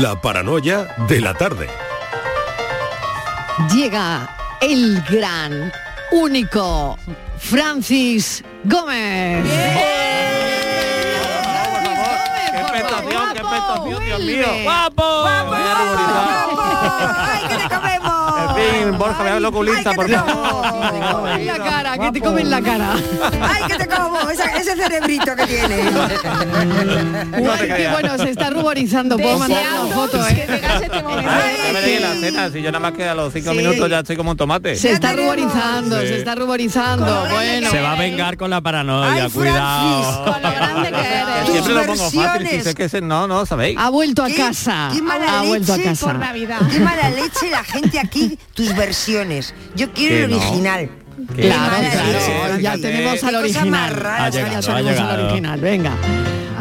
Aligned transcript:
La 0.00 0.18
paranoia 0.18 0.86
de 1.06 1.20
la 1.20 1.34
tarde. 1.34 1.68
Llega 3.70 4.26
el 4.62 5.02
gran, 5.02 5.70
único 6.10 6.98
Francis 7.38 8.42
Gómez. 8.64 9.44
¡Qué 12.50 12.58
expectación, 12.58 13.32
qué 13.34 13.40
expectación, 13.40 14.04
Dios 14.06 14.20
mío! 14.20 14.46
¡Guapo! 14.62 15.24
¡Ay, 15.26 17.42
que 17.48 17.56
te 17.58 17.68
comemos! 17.68 18.31
Fin, 18.70 18.98
Borja, 18.98 19.22
me 19.24 19.46
oculista, 19.46 19.92
por 19.92 20.08
la 20.08 20.24
cara, 21.58 21.98
que 21.98 22.12
te 22.12 22.20
comen 22.20 22.50
la 22.50 22.60
cara. 22.62 22.94
¡Ay, 23.42 23.62
que 23.68 23.74
te 23.76 23.86
como! 23.88 24.20
Esa- 24.30 24.56
ese 24.56 24.76
cerebrito 24.76 25.34
que 25.36 25.46
tiene. 25.46 25.74
Ay, 27.34 27.68
qué 27.76 27.88
bueno, 27.92 28.16
se 28.18 28.30
está 28.30 28.50
ruborizando. 28.50 29.16
Puedo 29.16 29.38
mandar 29.38 29.62
una 29.84 29.94
foto, 29.94 30.26
¿eh? 30.28 30.46
La 32.00 32.14
cena, 32.20 32.50
si 32.50 32.62
yo 32.62 32.70
nada 32.70 32.80
más 32.80 32.92
que 32.92 33.04
a 33.08 33.14
los 33.14 33.32
cinco 33.32 33.52
minutos 33.54 33.88
ya 33.90 34.00
estoy 34.00 34.16
como 34.16 34.30
un 34.32 34.36
tomate. 34.36 34.76
Se 34.76 34.92
está 34.92 35.12
ruborizando, 35.12 36.00
Sí. 36.00 36.08
se 36.08 36.18
está 36.18 36.34
ruborizando. 36.34 37.26
Bueno. 37.30 37.70
Se 37.70 37.80
va 37.80 37.92
a 37.92 37.96
vengar 37.96 38.36
con 38.36 38.50
la 38.50 38.60
paranoia, 38.60 39.28
cuidado. 39.30 40.36
Siempre 41.46 41.74
lo 41.74 41.82
pongo 41.84 42.10
fácil, 42.10 42.48
si 42.48 42.60
sé 42.60 42.74
que 42.74 42.84
ese, 42.84 43.00
no, 43.00 43.26
no, 43.26 43.44
¿sabéis? 43.46 43.76
Ha 43.78 43.90
vuelto 43.90 44.22
a 44.22 44.26
Qué- 44.28 44.36
casa. 44.36 44.90
qué 44.92 45.02
mala 45.02 45.40
Ha 45.40 45.42
vuelto 45.42 45.72
a 45.74 45.78
casa. 45.78 46.18
Qué 46.70 46.80
mala 46.80 47.10
leche 47.10 47.50
la 47.50 47.64
gente 47.64 47.98
aquí, 47.98 48.38
tus 48.54 48.74
versiones. 48.76 49.54
Yo 49.74 49.90
quiero 49.92 50.14
Que 50.16 50.24
el 50.24 50.30
no. 50.30 50.36
original. 50.38 50.90
Que 51.36 51.42
Claro, 51.42 51.76
claro. 51.92 52.58
Ya 52.58 52.76
tenemos 52.78 53.22
al 53.24 53.34
original. 53.36 53.94
rara. 53.94 54.24
Ha 54.24 54.30
llegado, 54.30 54.50
Ya 54.52 54.58
ha 54.58 54.76
tenemos 54.76 55.00
al 55.00 55.20
original. 55.26 55.60
Venga. 55.60 55.92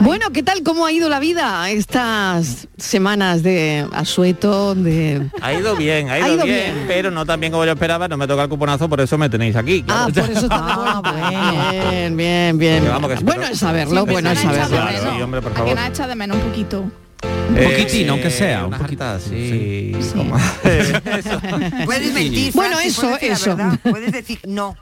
Bueno, 0.02 0.32
¿qué 0.32 0.42
tal? 0.42 0.64
¿Cómo 0.64 0.86
ha 0.88 0.92
ido 0.92 1.10
la 1.10 1.20
vida 1.20 1.70
estas 1.70 2.68
semanas 2.76 3.44
de 3.44 3.86
asueto, 3.94 4.74
de... 4.74 5.28
Ha 5.44 5.54
ido 5.54 5.76
bien, 5.76 6.10
ha 6.10 6.18
ido, 6.18 6.44
bien, 6.44 6.86
pero 6.88 7.12
no 7.12 7.24
tan 7.24 7.40
bien 7.40 7.52
como 7.52 7.66
yo 7.66 7.74
esperaba, 7.74 8.08
no 8.08 8.18
me 8.18 8.26
toca 8.28 8.44
el 8.44 8.50
cuponazo, 8.50 8.90
por 8.90 9.00
eso 9.00 9.20
me 9.20 9.30
tenéis 9.30 9.56
aquí. 9.56 9.86
Ah, 9.88 10.08
por 10.12 10.24
eso 10.32 10.40
está 10.42 11.02
bien, 11.92 12.18
bien, 12.18 12.58
bien. 12.58 12.86
Vamos, 12.88 13.12
que 13.12 13.18
sí, 13.18 13.24
Bueno 13.24 13.44
es 13.44 13.60
saberlo, 13.60 14.06
bueno 14.08 14.32
es 14.32 14.40
saberlo. 14.40 14.68
Claro, 14.70 15.12
sí, 15.16 15.22
hombre, 15.22 15.40
por 15.42 15.52
A 15.52 15.54
que 15.56 15.60
favor. 15.60 15.76
nada 15.76 15.88
echa 15.90 16.08
de 16.08 16.16
menos 16.16 16.38
un 16.38 16.44
poquito. 16.44 16.92
Un 17.24 17.56
poquitín, 17.56 18.10
aunque 18.10 18.30
sea, 18.32 18.66
un 18.66 18.72
poquito. 18.78 19.20
sí. 19.20 19.92
Puedes 21.86 22.14
mentir. 22.14 22.54
Bueno, 22.54 22.80
eso, 22.80 23.10
la 23.12 23.18
eso. 23.18 23.56
verdad, 23.56 23.80
Puedes 23.84 24.12
decir 24.12 24.40
no. 24.48 24.76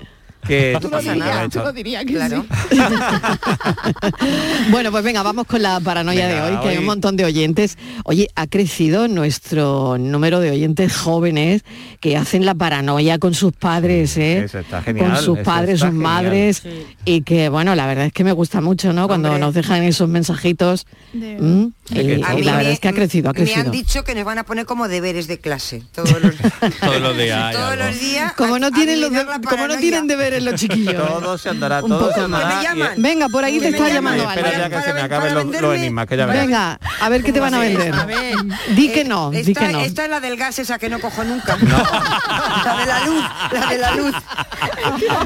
Que 0.47 0.77
No 0.81 0.89
pasa 0.89 1.15
nada. 1.15 1.47
Yo 1.47 1.63
lo 1.63 1.71
diría 1.73 2.03
que 2.05 2.13
Claro. 2.13 2.45
sí. 2.71 2.77
Bueno, 4.71 4.91
pues 4.91 5.03
venga, 5.03 5.23
vamos 5.23 5.45
con 5.47 5.61
la 5.61 5.79
paranoia 5.79 6.27
Venga, 6.27 6.45
de 6.45 6.51
hoy, 6.55 6.61
que 6.61 6.69
hay 6.69 6.77
un 6.77 6.85
montón 6.85 7.15
de 7.17 7.25
oyentes. 7.25 7.77
Oye, 8.03 8.27
ha 8.35 8.47
crecido 8.47 9.07
nuestro 9.07 9.97
número 9.97 10.39
de 10.39 10.51
oyentes 10.51 10.95
jóvenes 10.95 11.63
que 11.99 12.17
hacen 12.17 12.45
la 12.45 12.53
paranoia 12.55 13.17
con 13.17 13.33
sus 13.33 13.51
padres, 13.53 14.15
¿eh? 14.17 14.43
Eso 14.45 14.59
está 14.59 14.81
genial, 14.81 15.07
Con 15.13 15.15
sus 15.23 15.37
eso 15.39 15.43
padres, 15.43 15.79
sus 15.79 15.89
genial. 15.89 16.03
madres. 16.03 16.63
Y 17.05 17.21
que, 17.21 17.49
bueno, 17.49 17.75
la 17.75 17.87
verdad 17.87 18.05
es 18.05 18.13
que 18.13 18.23
me 18.23 18.31
gusta 18.31 18.61
mucho, 18.61 18.93
¿no? 18.93 19.07
Cuando 19.07 19.29
Hombre. 19.29 19.41
nos 19.41 19.53
dejan 19.53 19.83
esos 19.83 20.07
mensajitos. 20.09 20.85
De- 21.13 21.37
¿Mm? 21.39 21.71
Y, 21.91 22.03
mí 22.03 22.15
la 22.17 22.33
verdad 22.35 22.57
me- 22.63 22.71
es 22.73 22.79
que 22.79 22.87
ha 22.87 22.93
crecido, 22.93 23.29
ha 23.31 23.33
Me 23.33 23.39
han 23.39 23.45
crecido. 23.45 23.71
dicho 23.71 24.03
que 24.03 24.13
nos 24.13 24.23
van 24.23 24.37
a 24.37 24.43
poner 24.43 24.65
como 24.67 24.87
deberes 24.87 25.25
de 25.27 25.39
clase 25.39 25.81
todos 25.91 26.11
los, 26.21 26.35
Todos 26.79 27.01
los 27.01 27.17
días. 27.17 27.51
todos 27.55 27.77
los 27.77 27.99
días. 27.99 28.33
Como 28.33 28.59
no 28.59 28.71
tienen 28.71 29.01
los 29.01 29.09
como 29.49 29.67
no 29.67 29.77
tienen 29.77 30.05
deberes 30.07 30.28
los 30.41 30.55
chiquillos. 30.55 30.93
¿eh? 30.93 30.97
todo 31.21 31.37
se 31.37 31.49
andará, 31.49 31.81
Un 31.83 31.89
todo 31.89 31.99
poco 32.09 32.13
se 32.21 32.27
más. 32.27 32.43
andará. 32.43 32.95
Y- 32.97 33.01
Venga, 33.01 33.29
por 33.29 33.43
ahí 33.43 33.59
te 33.59 33.67
está 33.69 33.87
llaman. 33.89 34.17
llamando 34.17 34.23
Espera 34.29 34.47
alguien. 34.49 34.69
ya 34.69 34.77
que 34.77 34.83
se 34.85 34.93
me 34.93 35.01
acaben 35.01 35.33
los, 35.33 35.45
los 35.61 35.75
enigmas, 35.75 36.07
que 36.07 36.17
ya 36.17 36.25
verás. 36.25 36.45
Venga, 36.45 36.79
a 37.01 37.09
ver 37.09 37.23
qué 37.23 37.31
te 37.33 37.39
van 37.39 37.53
a 37.53 37.59
vender. 37.59 37.93
A 37.93 38.05
ver. 38.05 38.35
Di 38.75 38.89
que 38.89 39.01
Eh, 39.01 39.05
no, 39.05 39.31
di 39.31 39.37
esta, 39.39 39.67
que 39.67 39.73
no. 39.73 39.79
esta 39.81 40.03
es 40.03 40.09
la 40.09 40.19
del 40.19 40.35
gas 40.37 40.59
esa 40.59 40.77
que 40.77 40.89
no 40.89 40.99
cojo 40.99 41.23
nunca. 41.23 41.57
la 42.65 42.77
de 42.77 42.85
la 42.85 43.05
luz, 43.05 43.23
la 43.51 43.65
de 43.67 43.77
la 43.77 43.91
luz. 43.95 44.15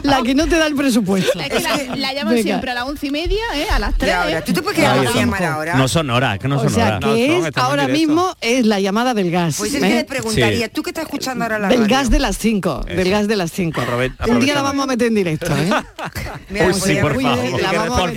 La 0.03 0.21
que 0.21 0.35
no 0.35 0.47
te 0.47 0.57
da 0.57 0.67
el 0.67 0.75
presupuesto. 0.75 1.39
Es 1.39 1.49
que 1.49 1.59
la, 1.59 1.95
la 1.95 2.13
llaman 2.13 2.33
Venga. 2.35 2.43
siempre 2.43 2.71
a 2.71 2.73
las 2.73 2.83
once 2.85 3.07
y 3.07 3.11
media, 3.11 3.41
¿eh? 3.55 3.67
a 3.71 3.79
las 3.79 3.95
tres. 3.97 4.13
ahora, 4.13 4.43
¿tú 4.43 4.53
te 4.53 4.61
puedes 4.61 4.77
creer 4.77 4.91
Ahí 4.91 4.97
que 4.99 5.03
me 5.05 5.09
estamos. 5.11 5.39
llamar 5.39 5.53
ahora? 5.53 5.75
No 5.75 5.87
son 5.87 6.09
horas, 6.09 6.39
que 6.39 6.47
no 6.47 6.57
O 6.57 6.59
son 6.59 6.69
sea, 6.69 6.87
horas. 6.87 7.01
No, 7.01 7.13
que 7.15 7.27
no, 7.27 7.47
es 7.47 7.57
ahora 7.57 7.87
mismo 7.87 8.35
es 8.41 8.65
la 8.65 8.79
llamada 8.79 9.13
del 9.13 9.31
gas. 9.31 9.55
Pues 9.57 9.73
es 9.73 9.81
¿eh? 9.83 9.87
que 9.87 9.93
le 9.95 10.03
preguntaría, 10.05 10.65
Sí. 10.67 10.71
¿tú 10.73 10.83
qué 10.83 10.89
estás 10.91 11.05
escuchando 11.05 11.43
ahora 11.45 11.59
la 11.59 11.67
Del 11.67 11.81
radio? 11.81 11.95
gas 11.97 12.09
de 12.09 12.19
las 12.19 12.37
5, 12.37 12.85
del 12.87 13.09
gas 13.09 13.27
de 13.27 13.35
las 13.35 13.51
5. 13.51 13.81
Aprove- 13.81 14.13
Un 14.27 14.39
día 14.39 14.53
la 14.55 14.61
vamos 14.61 14.83
a 14.83 14.87
meter 14.93 15.07
en 15.07 15.15
directo, 15.15 15.55
¿eh? 15.55 15.69
Mira, 16.49 16.67
Uy, 16.67 16.73
sí, 16.73 16.93
ya- 16.95 17.01
por 17.01 17.21
favor. 17.21 17.61
La 17.61 17.71
vamos 17.71 17.99
por 17.99 18.11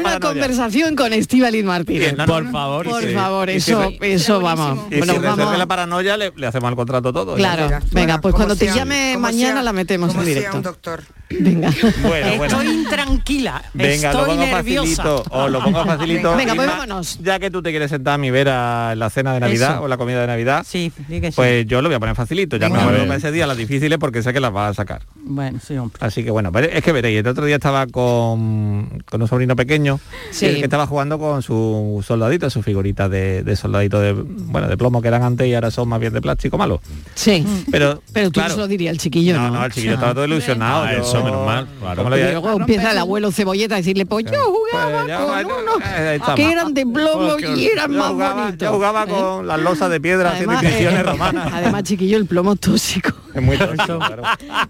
Una 0.00 0.20
conversación 0.20 0.96
con 0.96 1.12
Estíbaliz 1.12 1.64
Martínez. 1.64 2.16
No, 2.16 2.26
no, 2.26 2.32
Por 2.32 2.50
favor. 2.50 2.86
Por 2.88 3.02
sí. 3.02 3.14
favor, 3.14 3.50
eso, 3.50 3.90
eso 4.00 4.40
vamos. 4.40 4.86
Y 4.90 4.98
Bueno, 4.98 5.12
si 5.14 5.18
resuelve 5.18 5.42
vamos. 5.44 5.58
la 5.58 5.66
paranoia, 5.66 6.16
le, 6.16 6.32
le 6.34 6.46
hacemos 6.46 6.70
el 6.70 6.76
contrato 6.76 7.12
todo. 7.12 7.34
Claro, 7.36 7.64
Mira, 7.66 7.80
venga, 7.92 8.20
pues 8.20 8.34
cuando 8.34 8.56
te 8.56 8.66
llame 8.66 9.16
mañana 9.18 9.62
la 9.62 9.72
metemos 9.72 10.14
en 10.14 10.24
directo. 10.24 10.56
un 10.56 10.62
doctor. 10.62 11.02
Venga. 11.38 11.70
Bueno, 12.02 12.36
bueno. 12.36 12.44
Estoy 12.44 12.66
intranquila. 12.74 13.62
Venga, 13.72 14.12
lo 14.12 14.18
estoy 14.20 14.36
pongo 14.36 14.46
nerviosa. 14.46 15.02
facilito, 15.02 15.24
o 15.30 15.48
lo 15.48 15.62
pongo 15.62 15.84
facilito. 15.84 16.36
Venga, 16.36 16.54
pues 16.54 16.66
vámonos. 16.68 17.18
Ya 17.22 17.38
que 17.38 17.50
tú 17.50 17.62
te 17.62 17.70
quieres 17.70 17.90
sentar 17.90 18.14
a 18.14 18.18
mi 18.18 18.30
vera 18.30 18.90
en 18.92 18.98
la 18.98 19.10
cena 19.10 19.32
de 19.34 19.40
Navidad 19.40 19.74
Eso. 19.76 19.82
o 19.84 19.88
la 19.88 19.96
comida 19.96 20.20
de 20.20 20.26
Navidad, 20.26 20.64
Sí, 20.66 20.90
di 21.08 21.20
que 21.20 21.30
sí. 21.30 21.36
pues 21.36 21.66
yo 21.66 21.82
lo 21.82 21.88
voy 21.88 21.94
a 21.96 22.00
poner 22.00 22.16
facilito. 22.16 22.56
Ya 22.56 22.66
Venga. 22.68 22.84
me 22.84 22.92
ver. 22.92 23.06
para 23.06 23.16
ese 23.18 23.30
día 23.32 23.46
las 23.46 23.56
difíciles 23.56 23.98
porque 23.98 24.22
sé 24.22 24.32
que 24.32 24.40
las 24.40 24.52
vas 24.52 24.72
a 24.72 24.74
sacar. 24.74 25.02
Bueno, 25.22 25.60
sí, 25.64 25.76
hombre. 25.76 25.98
Así 26.04 26.24
que 26.24 26.30
bueno, 26.32 26.50
es 26.58 26.82
que 26.82 26.92
veréis, 26.92 27.20
el 27.20 27.26
otro 27.28 27.44
día 27.44 27.56
estaba 27.56 27.86
con, 27.86 29.02
con 29.08 29.22
un 29.22 29.28
sobrino 29.28 29.54
pequeño 29.54 30.00
Sí. 30.32 30.46
que, 30.46 30.64
estaba 30.64 30.86
jugando 30.86 31.18
con 31.18 31.42
su 31.42 32.04
soldadito, 32.06 32.50
su 32.50 32.62
figurita 32.62 33.08
de, 33.08 33.42
de 33.44 33.56
soldadito 33.56 34.00
de 34.00 34.12
bueno 34.14 34.68
de 34.68 34.76
plomo 34.76 35.00
que 35.00 35.08
eran 35.08 35.22
antes 35.22 35.46
y 35.46 35.54
ahora 35.54 35.70
son 35.70 35.88
más 35.88 36.00
bien 36.00 36.12
de 36.12 36.20
plástico 36.20 36.58
malo. 36.58 36.80
Sí. 37.14 37.44
Pero, 37.70 38.02
Pero 38.12 38.30
tú 38.30 38.40
claro, 38.40 38.54
se 38.54 38.60
lo 38.60 38.66
diría 38.68 38.90
al 38.90 38.98
chiquillo, 38.98 39.34
¿no? 39.36 39.48
no, 39.48 39.58
no, 39.60 39.64
el 39.66 39.72
chiquillo 39.72 39.94
estaba 39.94 40.12
todo 40.14 40.24
ilusionado. 40.24 40.84
Ah, 40.84 40.94
yo- 40.96 41.19
eso, 41.20 41.24
menos 41.30 41.46
mal, 41.46 41.66
claro. 41.80 41.96
¿cómo 41.96 42.10
lo 42.10 42.16
Y 42.16 42.20
voy 42.20 42.28
a- 42.28 42.32
luego 42.32 42.52
empieza 42.60 42.90
el 42.92 42.98
abuelo 42.98 43.30
cebolleta 43.32 43.74
a 43.74 43.78
decirle, 43.78 44.06
pues 44.06 44.24
yo 44.26 44.38
jugaba 44.44 45.04
Pues 45.04 45.44
con 45.46 45.52
unos 45.62 45.76
eh, 45.88 46.14
estamos. 46.16 46.34
que 46.36 46.52
eran 46.52 46.74
de 46.74 46.86
plomo 46.86 47.36
y 47.56 47.66
eran 47.66 47.92
yo 47.92 47.98
más 47.98 48.08
jugaba, 48.10 48.42
bonitos. 48.44 48.58
yo 48.68 48.72
jugaba 48.74 49.04
¿Eh? 49.04 49.06
con 49.08 49.46
las 49.46 49.60
losas 49.60 49.90
de 49.90 50.00
piedra 50.00 50.30
haciendo 50.32 50.52
Además, 50.52 50.64
inscripciones 50.64 51.00
eh, 51.00 51.02
romanas. 51.10 51.52
Además, 51.54 51.82
chiquillo, 51.84 52.16
el 52.16 52.26
plomo 52.26 52.52
es 52.54 52.60
tóxico. 52.60 53.10
Es 53.34 53.42
muy 53.42 53.56
tóxico, 53.56 53.98
claro. 53.98 54.22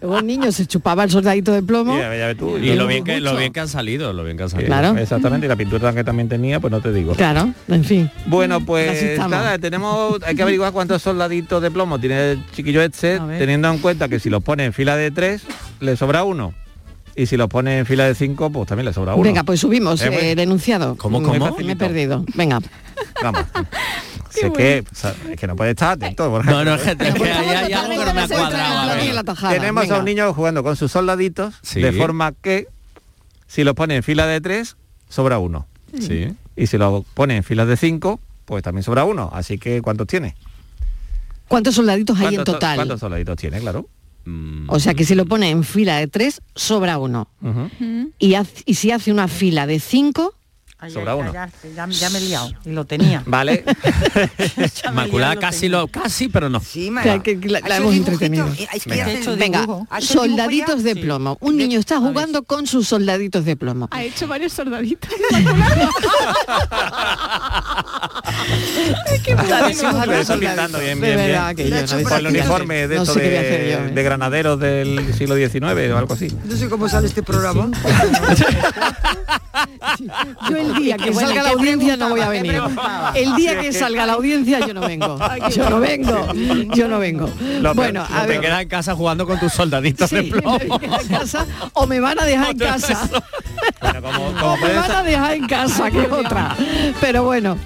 Luego 0.02 0.18
el 0.18 0.26
niño 0.26 0.52
se 0.52 0.66
chupaba 0.66 1.04
el 1.04 1.10
soldadito 1.10 1.52
de 1.52 1.62
plomo. 1.62 1.94
Y 1.96 1.98
ya, 1.98 2.14
ya 2.14 2.26
ves 2.26 2.36
tú, 2.36 2.58
Y 2.58 2.66
yo- 2.66 2.74
lo 2.76 2.86
bien, 2.86 3.04
que, 3.04 3.20
lo 3.20 3.34
bien 3.36 3.52
que 3.52 3.60
han 3.60 3.68
salido, 3.68 4.12
lo 4.12 4.22
bien 4.24 4.36
que 4.36 4.42
han 4.42 4.50
salido. 4.50 4.66
Claro. 4.66 4.98
Exactamente, 4.98 5.46
y 5.46 5.48
la 5.48 5.56
pintura 5.56 5.92
que 5.94 6.04
también 6.04 6.28
tenía, 6.28 6.60
pues 6.60 6.70
no 6.70 6.80
te 6.80 6.92
digo. 6.92 7.14
Claro, 7.14 7.52
en 7.68 7.84
fin. 7.84 8.10
Bueno, 8.26 8.56
Así 8.56 8.64
pues 8.66 9.18
nada, 9.18 9.58
tenemos, 9.58 10.18
hay 10.24 10.34
que 10.36 10.42
averiguar 10.42 10.72
cuántos 10.72 11.00
soldaditos 11.02 11.62
de 11.62 11.70
plomo 11.70 11.98
tiene 11.98 12.32
el 12.32 12.46
chiquillo 12.54 12.82
este, 12.82 13.18
teniendo 13.38 13.70
en 13.70 13.78
cuenta 13.78 14.08
que 14.08 14.20
si 14.20 14.28
los 14.30 14.42
pone 14.42 14.64
en 14.64 14.72
fila 14.72 14.96
de 14.96 15.10
tres, 15.10 15.42
le 15.80 15.96
sobra 15.96 16.24
uno. 16.24 16.39
Y 17.16 17.26
si 17.26 17.36
los 17.36 17.48
pone 17.48 17.78
en 17.78 17.86
fila 17.86 18.04
de 18.06 18.14
cinco, 18.14 18.50
pues 18.50 18.68
también 18.68 18.86
le 18.86 18.92
sobra 18.92 19.14
uno. 19.14 19.22
Venga, 19.24 19.42
pues 19.42 19.60
subimos 19.60 20.00
Eh, 20.02 20.08
eh, 20.12 20.32
el 20.32 20.38
enunciado. 20.38 20.96
¿Cómo, 20.96 21.22
cómo? 21.22 21.56
Me 21.58 21.72
he 21.72 21.76
perdido. 21.76 22.24
Venga. 22.34 22.60
Vamos. 23.22 23.42
sé 24.30 24.52
que, 24.52 24.84
o 24.90 24.94
sea, 24.94 25.14
es 25.30 25.38
que 25.38 25.46
no 25.46 25.56
puede 25.56 25.70
estar 25.70 25.92
atento. 25.92 26.42
No, 26.42 26.64
no, 26.64 26.74
es 26.74 26.82
que, 26.82 26.90
es 27.08 27.14
que 27.14 27.24
hay, 27.32 27.48
hay 27.48 27.72
algo 27.72 27.98
que 27.98 28.06
no 28.06 28.14
me 28.14 28.20
ha 28.22 28.28
cuadrado. 28.28 28.52
La 28.74 28.82
a 28.82 28.86
ver. 28.86 28.98
tiene 29.00 29.14
la 29.14 29.24
tajada, 29.24 29.54
Tenemos 29.54 29.82
venga. 29.82 29.96
a 29.96 29.98
un 29.98 30.04
niño 30.04 30.32
jugando 30.34 30.62
con 30.62 30.76
sus 30.76 30.92
soldaditos, 30.92 31.54
Sí. 31.62 31.80
de 31.80 31.92
forma 31.92 32.32
que 32.32 32.68
si 33.46 33.64
los 33.64 33.74
pone 33.74 33.96
en 33.96 34.02
fila 34.02 34.26
de 34.26 34.40
tres, 34.40 34.76
sobra 35.08 35.38
uno. 35.38 35.66
Sí. 35.98 36.28
Y 36.56 36.66
si 36.68 36.78
lo 36.78 37.04
pone 37.14 37.36
en 37.38 37.42
filas 37.44 37.66
de 37.66 37.76
cinco, 37.76 38.20
pues 38.44 38.62
también 38.62 38.84
sobra 38.84 39.04
uno. 39.04 39.30
Así 39.32 39.58
que, 39.58 39.82
¿cuántos 39.82 40.06
tiene? 40.06 40.36
¿Cuántos 41.48 41.74
soldaditos 41.74 42.16
hay 42.20 42.26
en 42.28 42.34
¿Cuántos- 42.36 42.54
total? 42.54 42.76
¿Cuántos 42.76 43.00
soldaditos 43.00 43.36
tiene, 43.36 43.58
claro? 43.58 43.88
O 44.68 44.78
sea 44.78 44.94
que 44.94 45.04
si 45.04 45.14
lo 45.14 45.26
pone 45.26 45.50
en 45.50 45.64
fila 45.64 45.96
de 45.96 46.06
tres, 46.06 46.40
sobra 46.54 46.98
uno. 46.98 47.28
Ujú. 47.42 48.12
Y, 48.18 48.34
haz- 48.34 48.62
y 48.66 48.74
si 48.74 48.90
hace 48.90 49.10
una 49.10 49.26
fila 49.28 49.66
de 49.66 49.80
cinco, 49.80 50.34
Ay, 50.82 50.90
Sobra 50.90 51.12
ay, 51.12 51.18
uno. 51.20 51.32
Ya, 51.32 51.50
ya- 51.76 51.86
ya 51.88 52.10
me 52.10 52.18
he 52.18 52.22
liado. 52.22 52.50
Y 52.64 52.70
lo 52.70 52.84
tenía. 52.86 53.22
Vale. 53.26 53.64
Inmaculada 54.88 55.36
casi 55.36 55.68
lo 55.68 55.86
casi, 55.88 56.28
pero 56.28 56.48
no. 56.48 56.58
Sí, 56.60 56.90
O 56.90 57.02
sea, 57.02 57.18
que 57.18 57.36
la- 57.44 57.60
la 57.60 57.76
hemos 57.76 57.94
entretenido. 57.94 58.46
Venga. 58.86 59.10
He 59.10 59.18
hecho 59.18 59.36
venga, 59.36 59.60
dibujo. 59.60 59.86
¿Ha 59.90 59.98
hecho 59.98 60.14
soldaditos 60.14 60.82
de 60.82 60.94
Sí. 60.94 61.00
plomo. 61.00 61.36
Un 61.40 61.56
niño 61.58 61.78
está 61.78 61.98
jugando 61.98 62.42
con 62.44 62.66
sus 62.66 62.88
soldaditos 62.88 63.44
de 63.44 63.56
plomo. 63.56 63.88
Ha 63.90 64.02
hecho 64.04 64.26
varios 64.26 64.52
soldaditos. 64.54 65.10
Que 69.22 69.32
el 72.16 72.26
uniforme 72.26 72.88
de 72.88 72.96
No 72.96 73.02
esto 73.02 73.14
de, 73.14 73.70
yo, 73.72 73.78
¿eh? 73.86 73.90
de 73.94 74.02
granaderos 74.02 74.58
del 74.58 75.14
siglo 75.14 75.36
XIX 75.36 75.62
o 75.92 75.98
algo 75.98 76.14
así. 76.14 76.28
No 76.44 76.56
sé 76.56 76.68
cómo 76.68 76.88
sale 76.88 77.06
este 77.08 77.22
programa. 77.22 77.70
Yo 80.48 80.56
el 80.56 80.69
día 80.74 80.96
que 80.96 81.10
bueno, 81.10 81.28
salga 81.28 81.42
¿qué 81.42 81.48
la 81.48 81.54
audiencia 81.54 81.96
no 81.96 82.08
voy 82.10 82.20
a 82.20 82.28
venir. 82.28 82.60
El 83.14 83.34
día 83.36 83.58
que 83.60 83.72
salga 83.72 84.06
la 84.06 84.12
audiencia 84.14 84.60
yo 84.66 84.74
no 84.74 84.80
vengo. 84.82 85.18
Yo 85.54 85.68
no 85.70 85.80
vengo. 85.80 86.28
Yo 86.74 86.88
no 86.88 86.98
vengo. 86.98 87.28
Lo 87.60 87.74
Bueno, 87.74 88.06
Te 88.26 88.40
quedas 88.40 88.62
en 88.62 88.68
casa 88.68 88.94
jugando 88.94 89.26
con 89.26 89.38
tus 89.40 89.52
soldaditos 89.52 90.10
de 90.10 90.22
plomo. 90.24 90.58
me 90.58 90.78
quedo 90.78 91.00
en 91.00 91.08
casa, 91.08 91.46
o 91.72 91.86
me 91.86 92.00
van 92.00 92.20
a 92.20 92.24
dejar 92.24 92.50
en 92.50 92.58
casa. 92.58 93.08
Bueno, 93.80 94.08
o 94.42 94.56
me 94.56 94.72
van 94.74 94.90
a 94.90 95.02
dejar 95.02 95.32
en 95.34 95.46
casa, 95.46 95.90
que 95.90 96.00
otra. 96.00 96.56
Pero 97.00 97.24
bueno, 97.24 97.56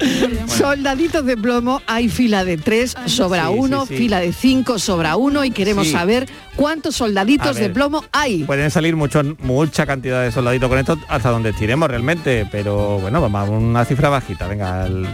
soldaditos 0.47 1.25
de 1.25 1.37
plomo, 1.37 1.83
hay 1.87 2.09
fila 2.09 2.45
de 2.45 2.57
tres, 2.57 2.97
sobra 3.07 3.49
Sí, 3.49 3.55
uno, 3.57 3.87
sí. 3.87 3.97
fila 3.97 4.21
de 4.21 4.33
cinco, 4.33 4.79
sobra 4.79 5.17
uno 5.17 5.45
y 5.45 5.51
queremos 5.51 5.87
Sí. 5.87 5.93
saber 5.93 6.29
cuántos 6.57 6.97
soldaditos 6.97 7.49
A 7.49 7.53
de 7.55 7.61
ver. 7.61 7.73
plomo 7.73 8.05
hay. 8.13 8.45
Pueden 8.45 8.71
salir 8.71 8.97
muchos, 8.97 9.25
mucha 9.41 9.87
cantidad 9.87 10.23
de 10.23 10.33
soldaditos 10.33 10.69
con 10.69 10.79
esto 10.79 10.99
hasta 11.09 11.31
donde 11.31 11.51
estiremos 11.51 11.89
realmente, 11.89 12.47
pero 12.51 12.99
bueno, 13.01 13.21
vamos 13.21 13.49
a 13.49 13.51
una 13.53 13.85
cifra 13.85 14.09
bajita, 14.09 14.47
venga, 14.49 14.87
el- 14.87 15.07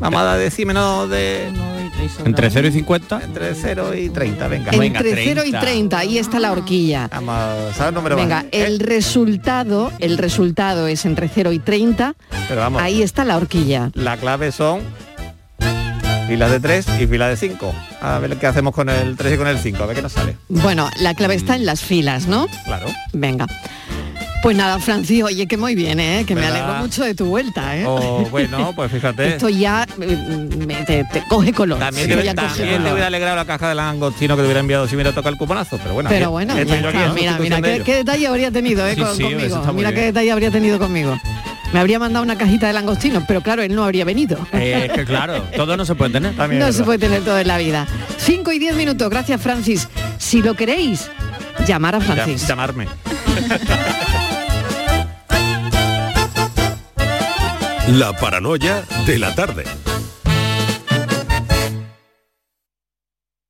vamos 0.00 0.20
a 0.22 0.36
decir 0.36 0.66
menos 0.66 1.08
de 1.10 1.48
Entre 2.24 2.48
0 2.50 2.68
y 2.68 2.72
50. 2.72 3.20
entre 3.22 3.54
0 3.54 3.94
y 3.94 4.08
30, 4.10 4.46
venga. 4.48 4.70
Entre 4.72 5.16
0 5.24 5.40
y 5.44 5.50
30. 5.50 5.60
30, 5.60 5.98
ahí 5.98 6.18
está 6.18 6.38
la 6.38 6.52
horquilla. 6.52 7.08
Vamos 7.10 7.80
a 7.80 7.90
número 7.90 8.14
Venga. 8.16 8.44
Eh, 8.52 8.64
el 8.66 8.78
resultado, 8.78 9.90
el 9.98 10.16
resultado 10.16 10.86
es 10.86 11.04
entre 11.04 11.28
0 11.28 11.50
y 11.52 11.58
30. 11.58 12.14
pero 12.48 12.60
vamos, 12.60 12.80
Ahí 12.80 13.02
está 13.02 13.24
la 13.24 13.36
horquilla. 13.36 13.90
la 13.94 14.16
clave 14.16 14.52
son 14.52 14.80
filas 16.28 16.50
de 16.50 16.60
3 16.60 16.86
y 17.00 17.06
filas 17.06 17.30
de 17.30 17.48
5. 17.48 17.74
A 18.00 18.18
ver 18.18 18.36
qué 18.36 18.46
hacemos 18.46 18.74
con 18.74 18.88
el 18.88 19.16
3 19.16 19.34
y 19.34 19.36
con 19.36 19.46
el 19.48 19.58
5, 19.58 19.82
a 19.82 19.86
ver 19.86 19.96
qué 19.96 20.02
nos 20.02 20.12
sale. 20.12 20.36
Bueno, 20.48 20.88
la 21.00 21.14
clave 21.14 21.34
está 21.34 21.56
en 21.56 21.66
las 21.66 21.80
filas, 21.80 22.26
¿no? 22.26 22.46
Claro. 22.64 22.86
Venga. 23.12 23.46
Pues 24.40 24.56
nada, 24.56 24.78
Francis, 24.78 25.24
oye, 25.24 25.48
que 25.48 25.56
muy 25.56 25.74
bien, 25.74 25.98
¿eh? 25.98 26.24
Que 26.24 26.36
me 26.36 26.46
alegro 26.46 26.74
mucho 26.74 27.02
de 27.02 27.12
tu 27.16 27.24
vuelta, 27.24 27.76
¿eh? 27.76 27.84
O 27.84 28.24
bueno, 28.30 28.72
pues 28.76 28.92
fíjate. 28.92 29.26
Esto 29.34 29.48
ya 29.48 29.84
me- 29.96 30.06
te, 30.84 31.02
te 31.12 31.24
coge 31.28 31.52
color. 31.52 31.80
También, 31.80 32.08
Esto 32.08 32.20
te, 32.20 32.24
ya 32.26 32.34
también 32.34 32.84
te 32.84 32.92
hubiera 32.92 33.08
alegrado 33.08 33.34
la 33.34 33.44
caja 33.46 33.68
de 33.70 33.74
langostino 33.74 34.36
que 34.36 34.42
te 34.42 34.46
hubiera 34.46 34.60
enviado 34.60 34.86
si 34.86 34.94
hubiera 34.94 35.10
tocado 35.10 35.30
el 35.30 35.38
cuponazo, 35.38 35.76
pero 35.78 35.94
bueno. 35.94 36.08
Pero 36.08 36.30
bueno, 36.30 36.54
ya 36.54 36.60
aquí 36.62 36.70
Mira, 37.16 37.36
mira, 37.40 37.60
de 37.60 37.82
qué, 37.82 37.96
detalle 37.96 38.28
habría 38.28 38.52
tenido 38.52 38.86
¿eh? 38.86 38.94
Sí, 38.94 39.00
con- 39.00 39.16
sí, 39.16 39.22
conmigo. 39.24 39.72
Mira 39.72 39.92
qué 39.92 40.02
detalle 40.02 40.30
habría 40.30 40.52
tenido 40.52 40.78
conmigo. 40.78 41.18
Me 41.72 41.80
habría 41.80 41.98
mandado 41.98 42.22
una 42.24 42.38
cajita 42.38 42.66
de 42.66 42.72
langostinos, 42.72 43.24
pero 43.28 43.42
claro, 43.42 43.62
él 43.62 43.74
no 43.74 43.84
habría 43.84 44.04
venido. 44.04 44.38
Eh, 44.52 44.86
es 44.86 44.92
que 44.92 45.04
claro, 45.04 45.42
todo 45.54 45.76
no 45.76 45.84
se 45.84 45.94
puede 45.94 46.12
tener. 46.12 46.34
También 46.34 46.60
no 46.60 46.72
se 46.72 46.82
puede 46.82 46.98
tener 46.98 47.22
todo 47.22 47.38
en 47.38 47.46
la 47.48 47.58
vida. 47.58 47.86
5 48.18 48.52
y 48.52 48.58
10 48.58 48.74
minutos, 48.76 49.08
gracias 49.10 49.40
Francis. 49.40 49.86
Si 50.18 50.40
lo 50.42 50.54
queréis, 50.54 51.10
llamar 51.66 51.94
a 51.96 51.98
Llam- 52.00 52.04
Francis. 52.14 52.46
Llamarme. 52.48 52.86
La 57.88 58.12
paranoia 58.12 58.84
de 59.06 59.18
la 59.18 59.34
tarde. 59.34 59.64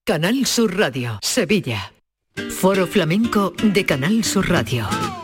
Canal 0.05 0.47
Sur 0.47 0.77
Radio, 0.79 1.19
Sevilla. 1.23 1.93
Foro 2.51 2.87
Flamenco 2.87 3.53
de 3.63 3.85
Canal 3.85 4.23
Sur 4.25 4.49
Radio. 4.49 4.87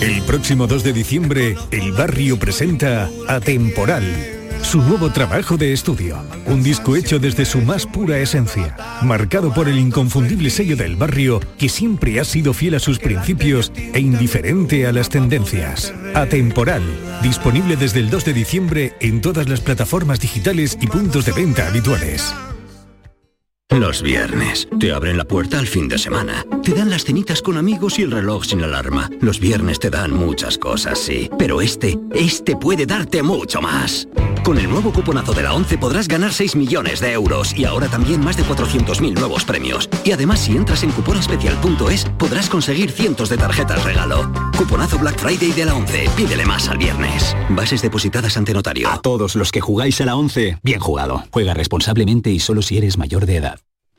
El 0.00 0.22
próximo 0.22 0.66
2 0.66 0.82
de 0.82 0.92
diciembre, 0.94 1.56
El 1.70 1.92
Barrio 1.92 2.38
presenta 2.38 3.10
Atemporal, 3.28 4.02
su 4.62 4.80
nuevo 4.80 5.10
trabajo 5.10 5.58
de 5.58 5.74
estudio. 5.74 6.24
Un 6.46 6.62
disco 6.62 6.96
hecho 6.96 7.18
desde 7.18 7.44
su 7.44 7.60
más 7.60 7.84
pura 7.84 8.18
esencia, 8.18 8.74
marcado 9.02 9.52
por 9.52 9.68
el 9.68 9.78
inconfundible 9.78 10.48
sello 10.48 10.74
del 10.74 10.96
barrio 10.96 11.40
que 11.58 11.68
siempre 11.68 12.18
ha 12.18 12.24
sido 12.24 12.54
fiel 12.54 12.76
a 12.76 12.78
sus 12.78 12.98
principios 12.98 13.72
e 13.76 14.00
indiferente 14.00 14.86
a 14.86 14.92
las 14.92 15.10
tendencias. 15.10 15.92
Atemporal, 16.14 16.82
disponible 17.22 17.76
desde 17.76 18.00
el 18.00 18.08
2 18.08 18.24
de 18.24 18.32
diciembre 18.32 18.94
en 19.00 19.20
todas 19.20 19.50
las 19.50 19.60
plataformas 19.60 20.18
digitales 20.18 20.78
y 20.80 20.86
puntos 20.86 21.26
de 21.26 21.32
venta 21.32 21.66
habituales. 21.66 22.32
Los 23.70 24.02
viernes. 24.02 24.68
Te 24.80 24.92
abren 24.92 25.16
la 25.16 25.24
puerta 25.24 25.58
al 25.58 25.66
fin 25.66 25.88
de 25.88 25.96
semana. 25.96 26.44
Te 26.64 26.74
dan 26.74 26.90
las 26.90 27.04
cenitas 27.04 27.40
con 27.40 27.56
amigos 27.56 28.00
y 28.00 28.02
el 28.02 28.10
reloj 28.10 28.44
sin 28.44 28.62
alarma. 28.62 29.08
Los 29.20 29.38
viernes 29.38 29.78
te 29.78 29.90
dan 29.90 30.12
muchas 30.12 30.58
cosas, 30.58 30.98
sí. 30.98 31.30
Pero 31.38 31.60
este, 31.60 31.96
este 32.12 32.56
puede 32.56 32.84
darte 32.84 33.22
mucho 33.22 33.62
más. 33.62 34.08
Con 34.44 34.58
el 34.58 34.68
nuevo 34.68 34.92
cuponazo 34.92 35.32
de 35.34 35.44
la 35.44 35.54
11 35.54 35.78
podrás 35.78 36.08
ganar 36.08 36.32
6 36.32 36.56
millones 36.56 37.00
de 37.00 37.12
euros 37.12 37.56
y 37.56 37.64
ahora 37.64 37.88
también 37.88 38.24
más 38.24 38.36
de 38.36 38.42
400.000 38.42 39.14
nuevos 39.14 39.44
premios. 39.44 39.88
Y 40.02 40.12
además 40.12 40.40
si 40.40 40.56
entras 40.56 40.82
en 40.82 40.90
cuponespecial.es 40.90 42.06
podrás 42.18 42.48
conseguir 42.48 42.90
cientos 42.90 43.28
de 43.28 43.36
tarjetas 43.36 43.84
regalo. 43.84 44.32
Cuponazo 44.58 44.98
Black 44.98 45.18
Friday 45.18 45.52
de 45.52 45.64
la 45.66 45.74
11. 45.74 46.10
Pídele 46.16 46.44
más 46.44 46.68
al 46.68 46.78
viernes. 46.78 47.36
Bases 47.50 47.82
depositadas 47.82 48.36
ante 48.36 48.52
notario. 48.52 48.88
A 48.88 49.00
todos 49.00 49.36
los 49.36 49.52
que 49.52 49.60
jugáis 49.60 50.00
a 50.00 50.06
la 50.06 50.16
11, 50.16 50.58
bien 50.62 50.80
jugado. 50.80 51.22
Juega 51.30 51.54
responsablemente 51.54 52.30
y 52.30 52.40
solo 52.40 52.62
si 52.62 52.76
eres 52.78 52.98
mayor 52.98 53.26
de 53.26 53.36
edad. 53.36 53.59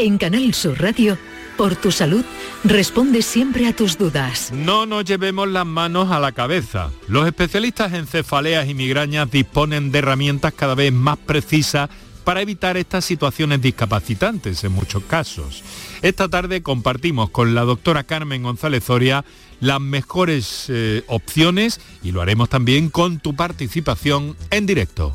En 0.00 0.16
Canal 0.16 0.54
Sur 0.54 0.80
Radio, 0.80 1.18
por 1.58 1.76
tu 1.76 1.92
salud, 1.92 2.24
responde 2.64 3.20
siempre 3.20 3.66
a 3.66 3.76
tus 3.76 3.98
dudas. 3.98 4.50
No 4.50 4.86
nos 4.86 5.04
llevemos 5.04 5.46
las 5.46 5.66
manos 5.66 6.10
a 6.10 6.18
la 6.18 6.32
cabeza. 6.32 6.90
Los 7.06 7.26
especialistas 7.26 7.92
en 7.92 8.06
cefaleas 8.06 8.66
y 8.66 8.72
migrañas 8.72 9.30
disponen 9.30 9.92
de 9.92 9.98
herramientas 9.98 10.54
cada 10.54 10.74
vez 10.74 10.90
más 10.90 11.18
precisas 11.18 11.90
para 12.24 12.40
evitar 12.40 12.78
estas 12.78 13.04
situaciones 13.04 13.60
discapacitantes 13.60 14.64
en 14.64 14.72
muchos 14.72 15.02
casos. 15.02 15.62
Esta 16.00 16.30
tarde 16.30 16.62
compartimos 16.62 17.28
con 17.28 17.54
la 17.54 17.64
doctora 17.64 18.04
Carmen 18.04 18.42
González 18.42 18.82
Zoria 18.82 19.26
las 19.60 19.82
mejores 19.82 20.64
eh, 20.68 21.04
opciones 21.08 21.78
y 22.02 22.12
lo 22.12 22.22
haremos 22.22 22.48
también 22.48 22.88
con 22.88 23.20
tu 23.20 23.36
participación 23.36 24.34
en 24.50 24.64
directo. 24.64 25.14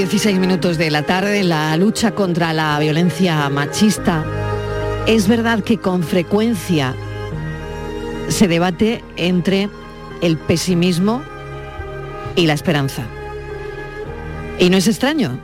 16 0.00 0.38
minutos 0.38 0.78
de 0.78 0.90
la 0.90 1.02
tarde, 1.02 1.42
la 1.42 1.76
lucha 1.76 2.12
contra 2.12 2.54
la 2.54 2.78
violencia 2.78 3.46
machista. 3.50 4.24
Es 5.06 5.28
verdad 5.28 5.62
que 5.62 5.76
con 5.76 6.02
frecuencia 6.02 6.94
se 8.28 8.48
debate 8.48 9.04
entre 9.18 9.68
el 10.22 10.38
pesimismo 10.38 11.20
y 12.34 12.46
la 12.46 12.54
esperanza. 12.54 13.02
Y 14.58 14.70
no 14.70 14.78
es 14.78 14.88
extraño 14.88 15.38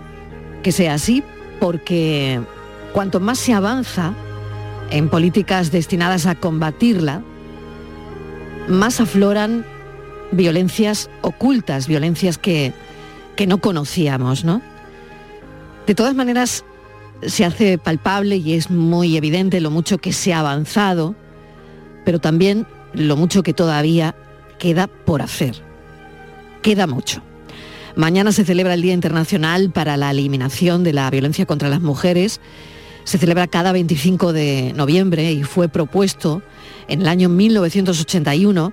que 0.63 0.73
sea 0.73 0.95
así 0.95 1.23
porque 1.61 2.41
cuanto 2.95 3.21
más 3.21 3.39
se 3.39 3.53
avanza 3.53 4.15
en 4.89 5.11
políticas 5.11 5.71
destinadas 5.71 6.25
a 6.25 6.35
combatirla, 6.35 7.21
más 8.69 9.03
afloran 9.03 9.67
violencias 10.33 11.11
ocultas, 11.21 11.87
violencias 11.87 12.39
que, 12.39 12.73
que 13.37 13.47
no 13.47 13.59
conocíamos, 13.59 14.45
¿no? 14.45 14.63
De 15.87 15.95
todas 15.95 16.15
maneras, 16.15 16.65
se 17.23 17.45
hace 17.45 17.79
palpable 17.79 18.37
y 18.37 18.55
es 18.55 18.71
muy 18.71 19.17
evidente 19.17 19.61
lo 19.61 19.71
mucho 19.71 19.99
que 19.99 20.13
se 20.13 20.33
ha 20.33 20.41
avanzado, 20.41 21.15
pero 22.05 22.19
también 22.19 22.67
lo 22.93 23.17
mucho 23.17 23.43
que 23.43 23.53
todavía 23.53 24.17
queda 24.59 24.87
por 24.87 25.23
hacer. 25.23 25.55
Queda 26.63 26.87
mucho. 26.87 27.23
Mañana 27.95 28.33
se 28.33 28.45
celebra 28.45 28.75
el 28.75 28.83
Día 28.83 28.93
Internacional 28.93 29.71
para 29.71 29.97
la 29.97 30.11
Eliminación 30.11 30.85
de 30.85 30.93
la 30.93 31.09
Violencia 31.11 31.47
contra 31.47 31.69
las 31.69 31.81
Mujeres. 31.81 32.41
Se 33.05 33.19
celebra 33.19 33.47
cada 33.47 33.73
25 33.73 34.33
de 34.33 34.73
noviembre 34.75 35.33
y 35.33 35.45
fue 35.45 35.69
propuesto 35.69 36.43
en 36.89 37.03
el 37.03 37.09
año 37.09 37.29
1981 37.29 38.73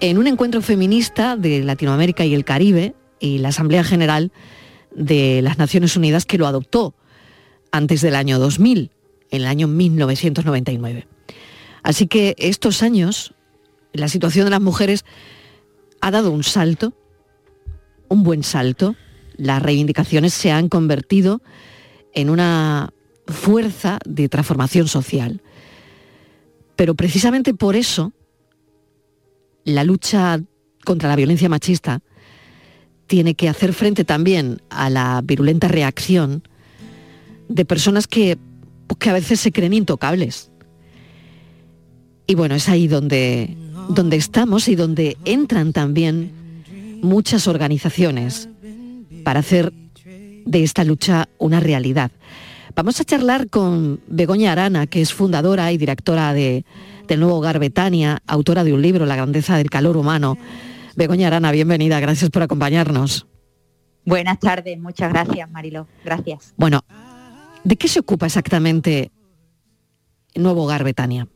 en 0.00 0.18
un 0.18 0.26
encuentro 0.26 0.60
feminista 0.60 1.36
de 1.36 1.64
Latinoamérica 1.64 2.24
y 2.24 2.34
el 2.34 2.44
Caribe 2.44 2.94
y 3.20 3.38
la 3.38 3.48
Asamblea 3.48 3.84
General 3.84 4.32
de 4.94 5.42
las 5.42 5.58
Naciones 5.58 5.96
Unidas 5.96 6.24
que 6.24 6.38
lo 6.38 6.46
adoptó 6.46 6.94
antes 7.72 8.00
del 8.00 8.14
año 8.14 8.38
2000, 8.38 8.90
en 9.30 9.40
el 9.40 9.46
año 9.46 9.66
1999. 9.66 11.06
Así 11.82 12.06
que 12.06 12.34
estos 12.38 12.82
años 12.82 13.34
la 13.94 14.08
situación 14.08 14.44
de 14.44 14.50
las 14.50 14.60
mujeres 14.60 15.04
ha 16.00 16.10
dado 16.10 16.30
un 16.30 16.44
salto, 16.44 16.92
un 18.08 18.22
buen 18.24 18.42
salto. 18.42 18.96
Las 19.36 19.62
reivindicaciones 19.62 20.34
se 20.34 20.50
han 20.50 20.68
convertido 20.68 21.40
en 22.12 22.28
una 22.28 22.92
fuerza 23.26 23.98
de 24.04 24.28
transformación 24.28 24.88
social. 24.88 25.42
Pero 26.76 26.94
precisamente 26.94 27.54
por 27.54 27.76
eso, 27.76 28.12
la 29.64 29.84
lucha 29.84 30.40
contra 30.84 31.08
la 31.08 31.16
violencia 31.16 31.48
machista 31.48 32.02
tiene 33.06 33.34
que 33.34 33.48
hacer 33.48 33.72
frente 33.72 34.04
también 34.04 34.62
a 34.70 34.90
la 34.90 35.20
virulenta 35.22 35.68
reacción 35.68 36.42
de 37.48 37.64
personas 37.64 38.06
que, 38.06 38.38
pues, 38.86 38.98
que 38.98 39.10
a 39.10 39.14
veces 39.14 39.40
se 39.40 39.52
creen 39.52 39.74
intocables. 39.74 40.50
Y 42.26 42.34
bueno, 42.34 42.54
es 42.54 42.68
ahí 42.68 42.88
donde, 42.88 43.56
donde 43.90 44.16
estamos 44.16 44.68
y 44.68 44.76
donde 44.76 45.16
entran 45.24 45.72
también 45.72 46.32
muchas 47.02 47.46
organizaciones 47.46 48.48
para 49.24 49.40
hacer 49.40 49.72
de 50.46 50.62
esta 50.62 50.84
lucha 50.84 51.28
una 51.38 51.60
realidad. 51.60 52.10
Vamos 52.74 53.00
a 53.00 53.04
charlar 53.04 53.48
con 53.50 54.00
Begoña 54.08 54.52
Arana, 54.52 54.86
que 54.86 55.00
es 55.00 55.12
fundadora 55.12 55.70
y 55.70 55.78
directora 55.78 56.32
de, 56.34 56.64
del 57.06 57.20
nuevo 57.20 57.36
Hogar 57.36 57.58
Betania, 57.58 58.22
autora 58.26 58.64
de 58.64 58.72
un 58.72 58.82
libro, 58.82 59.06
La 59.06 59.16
grandeza 59.16 59.56
del 59.56 59.70
calor 59.70 59.96
humano. 59.96 60.36
Begoña 60.96 61.26
Arana, 61.26 61.50
bienvenida, 61.52 62.00
gracias 62.00 62.30
por 62.30 62.42
acompañarnos. 62.42 63.26
Buenas 64.04 64.38
tardes, 64.38 64.78
muchas 64.78 65.10
gracias 65.12 65.50
Marilo, 65.50 65.86
gracias. 66.04 66.54
Bueno, 66.56 66.82
¿de 67.64 67.76
qué 67.76 67.88
se 67.88 68.00
ocupa 68.00 68.26
exactamente 68.26 69.10
Nuevo 70.34 70.64
Hogar 70.64 70.84
Betania? 70.84 71.26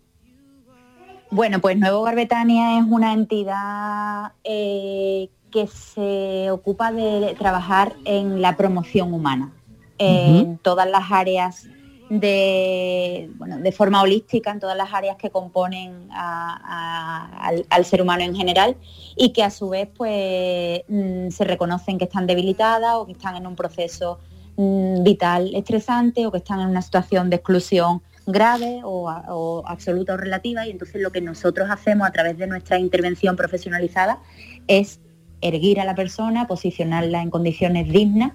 Bueno, 1.31 1.61
pues 1.61 1.77
Nuevo 1.77 2.00
Hogar 2.00 2.15
Betania 2.15 2.79
es 2.79 2.85
una 2.88 3.12
entidad 3.12 4.33
eh, 4.45 5.29
que 5.50 5.67
se 5.67 6.50
ocupa 6.50 6.93
de 6.93 7.35
trabajar 7.38 7.95
en 8.05 8.41
la 8.41 8.57
promoción 8.57 9.12
humana, 9.12 9.53
en 9.99 10.59
todas 10.59 10.88
las 10.88 11.11
áreas 11.11 11.69
de, 12.11 13.31
bueno, 13.37 13.59
de 13.59 13.73
forma 13.73 14.03
holística, 14.03 14.50
en 14.50 14.61
todas 14.61 14.77
las 14.77 14.93
áreas 14.93 15.17
que 15.17 15.31
componen 15.31 16.09
al, 16.11 17.85
ser 17.85 18.03
humano 18.03 18.23
en 18.23 18.35
general 18.35 18.77
y 19.17 19.33
que 19.33 19.43
a 19.43 19.50
su 19.50 19.69
vez 19.69 19.88
pues 19.97 20.83
mm, 20.88 21.31
se 21.31 21.45
reconocen 21.45 21.99
que 21.99 22.05
están 22.05 22.27
debilitadas 22.27 22.95
o 22.95 23.07
que 23.07 23.12
están 23.12 23.37
en 23.37 23.47
un 23.47 23.57
proceso 23.57 24.19
mm, 24.57 25.03
vital 25.03 25.55
estresante 25.55 26.27
o 26.27 26.33
que 26.33 26.38
están 26.38 26.61
en 26.61 26.69
una 26.69 26.83
situación 26.83 27.31
de 27.31 27.37
exclusión 27.37 28.03
grave 28.27 28.81
o 28.85 29.62
absoluta 29.67 30.15
o 30.15 30.17
relativa. 30.17 30.67
Y 30.67 30.71
entonces 30.71 31.00
lo 31.00 31.11
que 31.11 31.21
nosotros 31.21 31.69
hacemos 31.71 32.07
a 32.07 32.12
través 32.12 32.37
de 32.37 32.47
nuestra 32.47 32.79
intervención 32.79 33.37
profesionalizada 33.37 34.19
es 34.67 35.00
erguir 35.41 35.81
a 35.81 35.85
la 35.85 35.95
persona, 35.95 36.47
posicionarla 36.47 37.23
en 37.23 37.31
condiciones 37.31 37.88
dignas 37.88 38.33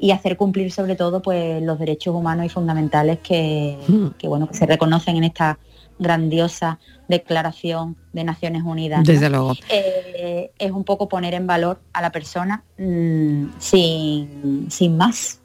y 0.00 0.12
hacer 0.12 0.36
cumplir 0.36 0.72
sobre 0.72 0.96
todo 0.96 1.20
pues 1.20 1.62
los 1.62 1.78
derechos 1.78 2.14
humanos 2.14 2.46
y 2.46 2.48
fundamentales 2.48 3.18
que, 3.18 3.76
que, 4.18 4.28
bueno 4.28 4.48
que 4.48 4.54
se 4.54 4.64
reconocen 4.64 5.16
en 5.16 5.24
esta 5.24 5.58
grandiosa 5.98 6.78
declaración 7.06 7.96
de 8.14 8.24
Naciones 8.24 8.62
Unidas. 8.64 9.00
¿no? 9.00 9.04
Desde 9.04 9.28
luego. 9.28 9.52
Eh, 9.68 10.50
es 10.58 10.70
un 10.70 10.84
poco 10.84 11.08
poner 11.08 11.34
en 11.34 11.46
valor 11.46 11.80
a 11.92 12.00
la 12.00 12.10
persona 12.10 12.64
mm, 12.78 13.48
sin, 13.58 14.66
sin 14.70 14.96
más, 14.96 15.40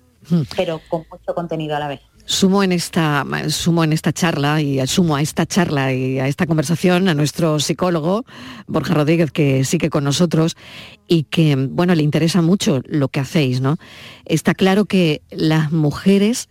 pero 0.55 0.79
con 0.87 1.05
mucho 1.11 1.35
contenido 1.35 1.75
a 1.75 1.79
la 1.79 1.89
vez. 1.89 2.01
Sumo 2.25 2.63
en 2.63 2.71
esta 2.71 3.23
sumo 3.49 3.83
en 3.83 3.93
esta 3.93 4.11
charla 4.11 4.61
y 4.61 4.85
sumo 4.87 5.15
a 5.15 5.21
esta 5.21 5.45
charla 5.45 5.93
y 5.93 6.19
a 6.19 6.27
esta 6.27 6.47
conversación 6.47 7.07
a 7.07 7.13
nuestro 7.13 7.59
psicólogo 7.59 8.25
Borja 8.67 8.95
Rodríguez 8.95 9.31
que 9.31 9.63
sigue 9.63 9.91
con 9.91 10.03
nosotros 10.03 10.57
y 11.07 11.23
que 11.23 11.55
bueno 11.55 11.93
le 11.93 12.01
interesa 12.01 12.41
mucho 12.41 12.81
lo 12.87 13.09
que 13.09 13.19
hacéis, 13.19 13.61
¿no? 13.61 13.77
Está 14.25 14.55
claro 14.55 14.85
que 14.85 15.21
las 15.29 15.71
mujeres 15.71 16.49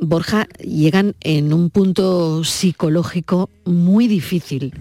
Borja 0.00 0.46
llegan 0.58 1.14
en 1.20 1.52
un 1.52 1.70
punto 1.70 2.44
psicológico 2.44 3.48
muy 3.64 4.08
difícil 4.08 4.74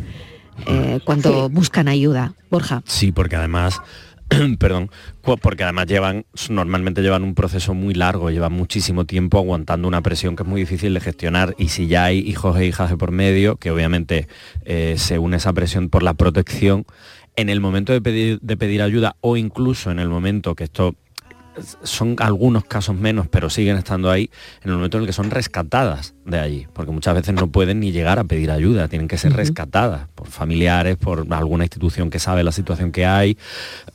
eh, 0.67 0.99
cuando 1.05 1.49
buscan 1.49 1.87
ayuda. 1.87 2.33
Borja. 2.49 2.83
Sí, 2.85 3.11
porque 3.11 3.35
además 3.35 3.81
perdón, 4.59 4.89
porque 5.21 5.63
además 5.63 5.87
llevan, 5.87 6.25
normalmente 6.49 7.01
llevan 7.01 7.23
un 7.23 7.35
proceso 7.35 7.73
muy 7.73 7.93
largo, 7.93 8.31
llevan 8.31 8.53
muchísimo 8.53 9.05
tiempo 9.05 9.37
aguantando 9.37 9.87
una 9.87 10.01
presión 10.01 10.35
que 10.35 10.43
es 10.43 10.49
muy 10.49 10.61
difícil 10.61 10.93
de 10.93 10.99
gestionar 10.99 11.55
y 11.57 11.69
si 11.69 11.87
ya 11.87 12.05
hay 12.05 12.19
hijos 12.19 12.57
e 12.57 12.65
hijas 12.65 12.89
de 12.89 12.97
por 12.97 13.11
medio, 13.11 13.57
que 13.57 13.71
obviamente 13.71 14.27
eh, 14.63 14.95
se 14.97 15.19
une 15.19 15.37
esa 15.37 15.53
presión 15.53 15.89
por 15.89 16.03
la 16.03 16.13
protección, 16.13 16.85
en 17.35 17.49
el 17.49 17.59
momento 17.59 17.93
de 17.93 18.01
pedir, 18.01 18.39
de 18.41 18.57
pedir 18.57 18.81
ayuda 18.81 19.15
o 19.21 19.37
incluso 19.37 19.91
en 19.91 19.99
el 19.99 20.09
momento 20.09 20.55
que 20.55 20.63
esto 20.63 20.95
son 21.83 22.15
algunos 22.19 22.65
casos 22.65 22.95
menos, 22.95 23.27
pero 23.27 23.49
siguen 23.49 23.77
estando 23.77 24.11
ahí 24.11 24.29
en 24.63 24.71
el 24.71 24.75
momento 24.75 24.97
en 24.97 25.03
el 25.03 25.07
que 25.07 25.13
son 25.13 25.31
rescatadas 25.31 26.13
de 26.25 26.39
allí, 26.39 26.67
porque 26.73 26.91
muchas 26.91 27.13
veces 27.15 27.33
no 27.33 27.47
pueden 27.47 27.79
ni 27.79 27.91
llegar 27.91 28.19
a 28.19 28.23
pedir 28.23 28.51
ayuda, 28.51 28.87
tienen 28.87 29.07
que 29.07 29.17
ser 29.17 29.33
rescatadas 29.33 30.07
por 30.15 30.27
familiares, 30.27 30.97
por 30.97 31.25
alguna 31.31 31.65
institución 31.65 32.09
que 32.09 32.19
sabe 32.19 32.43
la 32.43 32.51
situación 32.51 32.91
que 32.91 33.05
hay. 33.05 33.37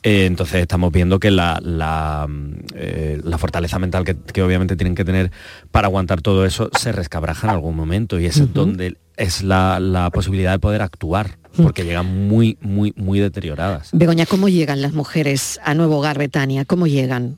Eh, 0.03 0.25
entonces 0.25 0.61
estamos 0.61 0.91
viendo 0.91 1.19
que 1.19 1.31
la, 1.31 1.59
la, 1.61 2.27
eh, 2.75 3.21
fortaleza 3.37 3.79
mental 3.79 4.05
que, 4.05 4.41
obviamente 4.41 4.75
tienen 4.75 4.95
que 4.95 5.03
tener 5.03 5.31
para 5.71 5.87
aguantar 5.87 6.21
todo 6.21 6.45
eso 6.45 6.69
se 6.77 6.91
rescabraja 6.91 7.47
en 7.47 7.53
algún 7.53 7.75
momento 7.75 8.19
y 8.19 8.27
es 8.27 8.53
donde 8.53 8.97
es 9.17 9.43
la, 9.43 10.09
posibilidad 10.13 10.51
de 10.51 10.59
poder 10.59 10.81
actuar 10.81 11.37
porque 11.57 11.83
llegan 11.83 12.27
muy, 12.27 12.57
muy, 12.61 12.93
muy 12.95 13.19
deterioradas. 13.19 13.89
Begoña, 13.91 14.25
¿cómo 14.25 14.47
llegan 14.47 14.81
las 14.81 14.93
mujeres 14.93 15.59
a 15.63 15.73
Nuevo 15.73 15.97
Hogar 15.97 16.17
Betania? 16.17 16.65
¿Cómo 16.65 16.87
llegan? 16.87 17.37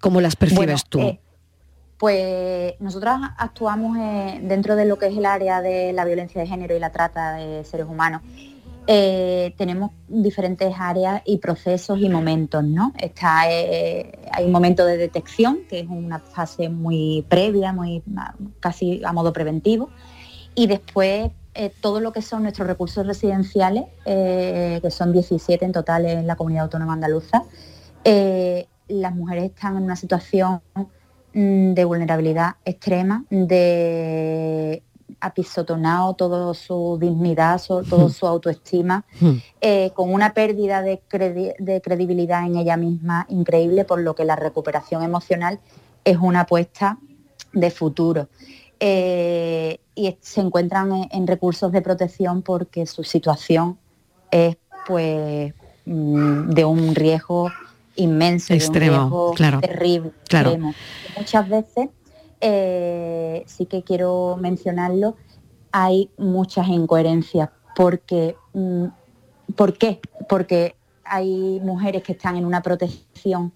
¿Cómo 0.00 0.20
las 0.20 0.36
percibes 0.36 0.84
tú? 0.84 1.00
Eh, 1.00 1.20
pues 1.98 2.74
nosotras 2.80 3.20
actuamos 3.36 3.98
eh, 3.98 4.40
dentro 4.42 4.76
de 4.76 4.84
lo 4.84 4.98
que 4.98 5.06
es 5.06 5.16
el 5.16 5.26
área 5.26 5.60
de 5.60 5.92
la 5.92 6.04
violencia 6.04 6.40
de 6.40 6.46
género 6.46 6.76
y 6.76 6.78
la 6.78 6.90
trata 6.90 7.32
de 7.34 7.64
seres 7.64 7.86
humanos. 7.88 8.22
Eh, 8.86 9.54
tenemos 9.58 9.90
diferentes 10.06 10.74
áreas 10.78 11.20
y 11.26 11.38
procesos 11.38 11.98
y 11.98 12.08
momentos, 12.08 12.64
¿no? 12.64 12.94
Está, 12.96 13.40
hay 13.40 14.44
un 14.44 14.52
momento 14.52 14.86
de 14.86 14.96
detección, 14.96 15.58
que 15.68 15.80
es 15.80 15.86
una 15.88 16.20
fase 16.20 16.70
muy 16.70 17.26
previa, 17.28 17.72
muy 17.74 18.02
casi 18.60 19.02
a 19.04 19.12
modo 19.12 19.34
preventivo, 19.34 19.90
y 20.54 20.68
después 20.68 21.32
todo 21.82 22.00
lo 22.00 22.12
que 22.12 22.22
son 22.22 22.44
nuestros 22.44 22.66
recursos 22.66 23.06
residenciales, 23.06 23.84
que 24.06 24.90
son 24.90 25.12
17 25.12 25.66
en 25.66 25.72
total 25.72 26.06
en 26.06 26.26
la 26.26 26.36
comunidad 26.36 26.62
autónoma 26.64 26.94
andaluza, 26.94 27.44
las 28.88 29.14
mujeres 29.14 29.44
están 29.44 29.76
en 29.76 29.84
una 29.84 29.96
situación 29.96 30.60
mm, 31.34 31.74
de 31.74 31.84
vulnerabilidad 31.84 32.56
extrema, 32.64 33.24
de 33.30 34.82
apisotonado 35.20 36.14
toda 36.14 36.54
su 36.54 36.98
dignidad, 37.00 37.60
toda 37.66 38.08
su 38.08 38.26
autoestima, 38.26 39.04
eh, 39.60 39.90
con 39.94 40.12
una 40.12 40.32
pérdida 40.32 40.82
de, 40.82 41.00
credibilidad 41.82 42.46
en 42.46 42.56
ella 42.56 42.76
misma 42.76 43.26
increíble, 43.28 43.84
por 43.84 44.00
lo 44.00 44.14
que 44.14 44.24
la 44.24 44.36
recuperación 44.36 45.02
emocional 45.02 45.60
es 46.04 46.18
una 46.18 46.40
apuesta 46.40 46.98
de 47.52 47.70
futuro. 47.70 48.28
Eh, 48.80 49.80
y 49.96 50.16
se 50.20 50.40
encuentran 50.40 51.08
en, 51.10 51.26
recursos 51.26 51.72
de 51.72 51.82
protección 51.82 52.42
porque 52.42 52.86
su 52.86 53.02
situación 53.02 53.76
es 54.30 54.56
pues 54.86 55.52
mm, 55.84 56.50
de 56.50 56.64
un 56.64 56.94
riesgo 56.94 57.50
inmenso, 57.98 58.54
extremo, 58.54 59.32
claro, 59.34 59.60
terrible, 59.60 60.12
Muchas 61.16 61.48
veces, 61.48 61.88
eh, 62.40 63.44
sí 63.46 63.66
que 63.66 63.82
quiero 63.82 64.38
mencionarlo, 64.40 65.16
hay 65.72 66.10
muchas 66.16 66.68
incoherencias 66.68 67.50
porque, 67.76 68.36
mm, 68.52 68.84
¿por 69.56 69.76
qué? 69.76 70.00
Porque 70.28 70.76
hay 71.04 71.60
mujeres 71.60 72.02
que 72.02 72.12
están 72.12 72.36
en 72.36 72.44
una 72.44 72.62
protección 72.62 73.52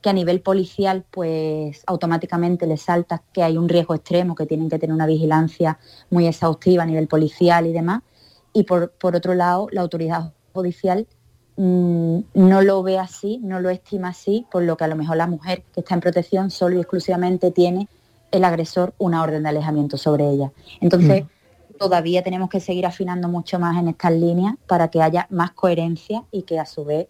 que 0.00 0.10
a 0.10 0.12
nivel 0.12 0.40
policial 0.40 1.04
pues 1.10 1.82
automáticamente 1.86 2.66
les 2.66 2.82
salta 2.82 3.22
que 3.32 3.42
hay 3.42 3.56
un 3.56 3.68
riesgo 3.68 3.94
extremo, 3.94 4.34
que 4.34 4.46
tienen 4.46 4.68
que 4.68 4.78
tener 4.78 4.92
una 4.92 5.06
vigilancia 5.06 5.78
muy 6.10 6.26
exhaustiva 6.26 6.82
a 6.82 6.86
nivel 6.86 7.06
policial 7.06 7.66
y 7.66 7.72
demás. 7.72 8.02
Y 8.52 8.64
por, 8.64 8.90
por 8.92 9.14
otro 9.14 9.34
lado, 9.34 9.68
la 9.70 9.80
autoridad 9.80 10.32
judicial 10.52 11.06
Mm, 11.56 12.20
no 12.34 12.62
lo 12.62 12.82
ve 12.82 12.98
así, 12.98 13.38
no 13.42 13.60
lo 13.60 13.68
estima 13.70 14.08
así, 14.08 14.46
por 14.50 14.62
lo 14.62 14.76
que 14.76 14.84
a 14.84 14.88
lo 14.88 14.96
mejor 14.96 15.16
la 15.16 15.26
mujer 15.26 15.62
que 15.74 15.80
está 15.80 15.94
en 15.94 16.00
protección 16.00 16.50
solo 16.50 16.76
y 16.76 16.80
exclusivamente 16.80 17.50
tiene 17.50 17.88
el 18.30 18.44
agresor 18.44 18.94
una 18.98 19.22
orden 19.22 19.42
de 19.42 19.50
alejamiento 19.50 19.98
sobre 19.98 20.30
ella. 20.30 20.50
Entonces, 20.80 21.24
mm. 21.24 21.78
todavía 21.78 22.22
tenemos 22.22 22.48
que 22.48 22.60
seguir 22.60 22.86
afinando 22.86 23.28
mucho 23.28 23.58
más 23.58 23.76
en 23.78 23.88
estas 23.88 24.12
líneas 24.12 24.54
para 24.66 24.88
que 24.88 25.02
haya 25.02 25.26
más 25.30 25.52
coherencia 25.52 26.24
y 26.30 26.42
que 26.42 26.58
a 26.58 26.64
su 26.64 26.84
vez 26.84 27.08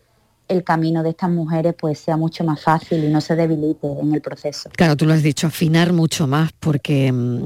el 0.48 0.64
camino 0.64 1.02
de 1.02 1.10
estas 1.10 1.30
mujeres 1.30 1.74
pues 1.78 1.98
sea 1.98 2.16
mucho 2.16 2.44
más 2.44 2.60
fácil 2.60 3.04
y 3.04 3.08
no 3.08 3.20
se 3.20 3.36
debilite 3.36 3.86
en 3.86 4.12
el 4.12 4.20
proceso. 4.20 4.70
Claro, 4.76 4.96
tú 4.96 5.06
lo 5.06 5.14
has 5.14 5.22
dicho, 5.22 5.46
afinar 5.46 5.92
mucho 5.92 6.26
más 6.26 6.50
porque 6.58 7.12
mm, 7.12 7.44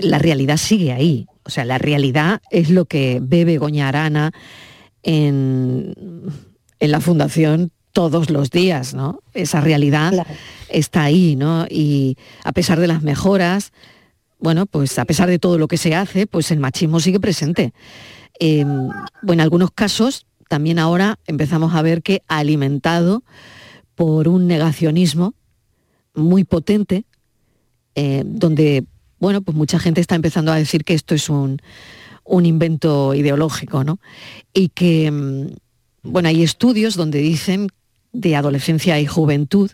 la 0.00 0.18
realidad 0.18 0.56
sigue 0.56 0.92
ahí. 0.92 1.26
O 1.44 1.50
sea, 1.50 1.64
la 1.64 1.78
realidad 1.78 2.40
es 2.50 2.70
lo 2.70 2.86
que 2.86 3.18
ve 3.22 3.44
Begoña 3.44 3.88
Arana, 3.88 4.32
en, 5.02 5.94
la 6.80 7.00
fundación 7.00 7.70
todos 7.92 8.30
los 8.30 8.50
días, 8.50 8.94
¿no? 8.94 9.20
Esa 9.34 9.60
realidad 9.60 10.26
está 10.68 11.04
ahí, 11.04 11.36
¿no? 11.36 11.66
Y 11.68 12.16
a 12.44 12.52
pesar 12.52 12.80
de 12.80 12.86
las 12.86 13.02
mejoras, 13.02 13.72
bueno, 14.38 14.66
pues 14.66 14.98
a 14.98 15.04
pesar 15.04 15.28
de 15.28 15.38
todo 15.38 15.58
lo 15.58 15.68
que 15.68 15.76
se 15.76 15.94
hace, 15.94 16.26
pues 16.26 16.50
el 16.50 16.58
machismo 16.58 17.00
sigue 17.00 17.20
presente. 17.20 17.72
Bueno, 18.40 19.04
en 19.22 19.40
algunos 19.40 19.70
casos 19.70 20.26
también 20.48 20.78
ahora 20.78 21.18
empezamos 21.26 21.74
a 21.74 21.82
ver 21.82 22.02
que 22.02 22.22
alimentado 22.28 23.22
por 23.94 24.28
un 24.28 24.46
negacionismo 24.46 25.34
muy 26.14 26.44
potente, 26.44 27.04
eh, 27.94 28.22
donde, 28.26 28.84
bueno, 29.18 29.42
pues 29.42 29.56
mucha 29.56 29.78
gente 29.78 30.00
está 30.00 30.14
empezando 30.14 30.52
a 30.52 30.56
decir 30.56 30.84
que 30.84 30.94
esto 30.94 31.14
es 31.14 31.28
un, 31.28 31.60
un 32.24 32.46
invento 32.46 33.14
ideológico, 33.14 33.84
¿no? 33.84 33.98
Y 34.52 34.68
que, 34.68 35.10
mm, 35.10 35.46
bueno, 36.02 36.28
hay 36.28 36.42
estudios 36.42 36.96
donde 36.96 37.20
dicen 37.20 37.68
de 38.12 38.36
adolescencia 38.36 39.00
y 39.00 39.06
juventud 39.06 39.70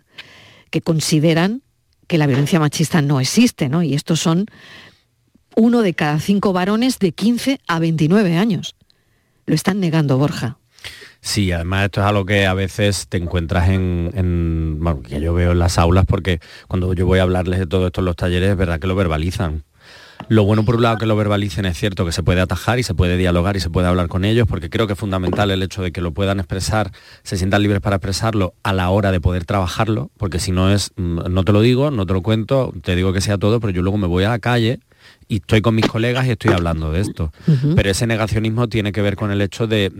que 0.70 0.80
consideran 0.80 1.62
que 2.06 2.18
la 2.18 2.26
violencia 2.26 2.60
machista 2.60 3.02
no 3.02 3.20
existe, 3.20 3.68
¿no? 3.68 3.82
Y 3.82 3.94
estos 3.94 4.20
son 4.20 4.46
uno 5.56 5.82
de 5.82 5.94
cada 5.94 6.20
cinco 6.20 6.52
varones 6.52 6.98
de 6.98 7.12
15 7.12 7.60
a 7.66 7.78
29 7.78 8.36
años. 8.36 8.76
Lo 9.46 9.54
están 9.54 9.80
negando, 9.80 10.16
Borja. 10.18 10.58
Sí, 11.20 11.50
además 11.50 11.86
esto 11.86 12.00
es 12.00 12.06
algo 12.06 12.24
que 12.24 12.46
a 12.46 12.54
veces 12.54 13.08
te 13.08 13.16
encuentras 13.16 13.68
en, 13.68 14.76
bueno, 14.78 15.02
que 15.02 15.20
yo 15.20 15.34
veo 15.34 15.52
en 15.52 15.58
las 15.58 15.78
aulas 15.78 16.04
porque 16.06 16.40
cuando 16.68 16.92
yo 16.94 17.06
voy 17.06 17.18
a 17.18 17.22
hablarles 17.22 17.58
de 17.58 17.66
todo 17.66 17.88
esto 17.88 18.00
en 18.00 18.04
los 18.04 18.16
talleres 18.16 18.50
es 18.50 18.56
verdad 18.56 18.78
que 18.78 18.86
lo 18.86 18.94
verbalizan. 18.94 19.64
Lo 20.26 20.44
bueno 20.44 20.64
por 20.64 20.76
un 20.76 20.82
lado 20.82 20.98
que 20.98 21.06
lo 21.06 21.16
verbalicen 21.16 21.64
es 21.64 21.78
cierto 21.78 22.04
que 22.04 22.12
se 22.12 22.22
puede 22.22 22.40
atajar 22.40 22.78
y 22.78 22.82
se 22.82 22.94
puede 22.94 23.16
dialogar 23.16 23.56
y 23.56 23.60
se 23.60 23.70
puede 23.70 23.86
hablar 23.86 24.08
con 24.08 24.24
ellos, 24.24 24.46
porque 24.46 24.68
creo 24.68 24.86
que 24.86 24.92
es 24.92 24.98
fundamental 24.98 25.50
el 25.50 25.62
hecho 25.62 25.80
de 25.82 25.92
que 25.92 26.00
lo 26.00 26.12
puedan 26.12 26.38
expresar, 26.38 26.92
se 27.22 27.36
sientan 27.36 27.62
libres 27.62 27.80
para 27.80 27.96
expresarlo 27.96 28.54
a 28.62 28.72
la 28.72 28.90
hora 28.90 29.10
de 29.10 29.20
poder 29.20 29.44
trabajarlo, 29.44 30.10
porque 30.18 30.38
si 30.38 30.52
no 30.52 30.70
es, 30.70 30.90
mm, 30.96 31.30
no 31.30 31.44
te 31.44 31.52
lo 31.52 31.62
digo, 31.62 31.90
no 31.90 32.04
te 32.04 32.12
lo 32.12 32.22
cuento, 32.22 32.74
te 32.82 32.94
digo 32.94 33.12
que 33.12 33.20
sea 33.20 33.38
todo, 33.38 33.60
pero 33.60 33.70
yo 33.70 33.80
luego 33.80 33.96
me 33.96 34.06
voy 34.06 34.24
a 34.24 34.30
la 34.30 34.38
calle 34.38 34.80
y 35.28 35.36
estoy 35.36 35.60
con 35.60 35.74
mis 35.74 35.86
colegas 35.86 36.26
y 36.26 36.30
estoy 36.30 36.52
hablando 36.52 36.90
de 36.90 37.00
esto. 37.00 37.32
Pero 37.76 37.90
ese 37.90 38.06
negacionismo 38.06 38.68
tiene 38.68 38.92
que 38.92 39.02
ver 39.02 39.14
con 39.14 39.30
el 39.30 39.42
hecho 39.42 39.66
de, 39.66 39.92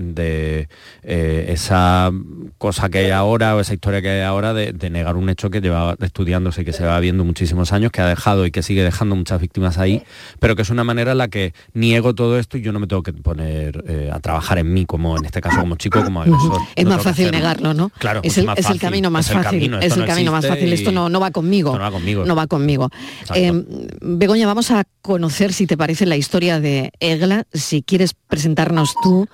eh, 1.03 1.47
esa 1.49 2.11
cosa 2.57 2.89
que 2.89 2.99
hay 2.99 3.11
ahora 3.11 3.55
o 3.55 3.61
esa 3.61 3.75
historia 3.75 4.01
que 4.01 4.09
hay 4.09 4.23
ahora 4.23 4.55
de, 4.55 4.73
negar 4.89 5.17
un 5.17 5.29
hecho 5.29 5.51
que 5.51 5.61
lleva 5.61 5.97
estudiándose 6.01 6.63
y 6.63 6.65
que 6.65 6.73
se 6.73 6.85
va 6.85 6.99
viendo 6.99 7.25
muchísimos 7.25 7.73
años, 7.73 7.93
que 7.93 8.01
ha 8.01 8.07
dejado 8.07 8.47
y 8.47 8.51
que 8.51 8.63
sigue 8.63 8.83
dejando 8.83 9.17
muchas 9.17 9.39
víctimas 9.39 9.77
ahí, 9.77 10.03
pero 10.41 10.57
que 10.57 10.63
es 10.63 10.71
una 10.71 10.83
manera 10.83 11.13
en 11.13 11.19
la 11.19 11.29
que 11.29 11.53
niego 11.75 12.15
todo 12.15 12.39
esto 12.39 12.57
y 12.57 12.63
yo 12.63 12.73
no 12.73 12.81
me 12.81 12.87
tengo 12.87 13.03
que 13.03 13.13
poner 13.13 13.85
eh, 13.87 14.11
a 14.11 14.21
trabajar 14.21 14.59
en 14.59 14.73
mí, 14.73 14.87
como 14.87 15.19
en 15.19 15.27
este 15.27 15.43
caso 15.43 15.61
como 15.61 15.77
chico, 15.77 16.03
como 16.03 16.23
agresor. 16.23 16.63
Es 16.75 16.87
más 16.87 17.03
fácil 17.03 17.31
negarlo, 17.31 17.75
¿no? 17.75 17.91
Claro, 17.99 18.21
es, 18.23 18.39
el, 18.39 18.47
camino 18.81 19.11
más 19.11 19.31
fácil. 19.31 19.75
es 19.83 19.95
el 19.95 20.07
camino 20.07 20.33
más 20.33 20.47
fácil. 20.47 20.73
Esto 20.73 20.91
no, 20.91 21.11
no 21.11 21.21
va 21.21 21.31
conmigo. 21.31 21.75
No 21.75 21.81
va 21.81 21.91
conmigo. 21.91 22.25
No 22.25 22.35
va 22.35 22.47
conmigo. 22.47 22.91
Eh, 23.35 23.53
Begoña, 24.01 24.47
vamos 24.47 24.71
a 24.71 24.85
conocer, 25.19 25.53
si 25.53 25.67
te 25.67 25.77
parece, 25.77 26.07
la 26.07 26.17
historia 26.17 26.61
de 26.61 26.93
Egla. 27.01 27.45
Si 27.53 27.83
quieres 27.83 28.15
presentarnos 28.15 28.95
tú, 29.03 29.27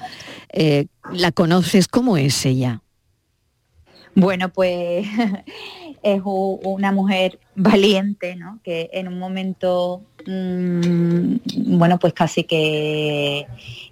eh, 0.51 0.87
¿la 1.13 1.31
conoces? 1.31 1.89
¿Cómo 1.89 2.17
es 2.17 2.47
ella? 2.47 2.81
Bueno, 4.15 4.49
pues 4.49 5.07
es 6.03 6.23
una 6.25 6.91
mujer 6.91 7.39
valiente, 7.55 8.35
¿no? 8.35 8.61
Que 8.65 8.89
en 8.95 9.09
un 9.09 9.19
momento, 9.19 10.01
mm, 10.27 11.77
bueno, 11.77 11.99
pues 11.99 12.15
casi 12.15 12.45
que, 12.45 13.47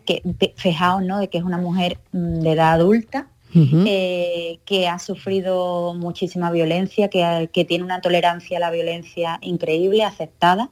que 0.07 0.23
fijaos, 0.57 1.03
¿no? 1.03 1.19
De 1.19 1.29
que 1.29 1.37
es 1.37 1.45
una 1.45 1.59
mujer 1.59 1.99
mm, 2.13 2.41
de 2.41 2.53
edad 2.53 2.73
adulta, 2.73 3.29
eh, 3.55 4.61
que 4.65 4.89
ha 4.89 4.99
sufrido 4.99 5.93
muchísima 5.93 6.51
violencia, 6.51 7.09
que, 7.09 7.51
que 7.53 7.67
tiene 7.67 7.85
una 7.85 8.01
tolerancia 8.01 8.57
a 8.57 8.61
la 8.61 8.71
violencia 8.71 9.39
increíble, 9.43 10.05
aceptada, 10.05 10.71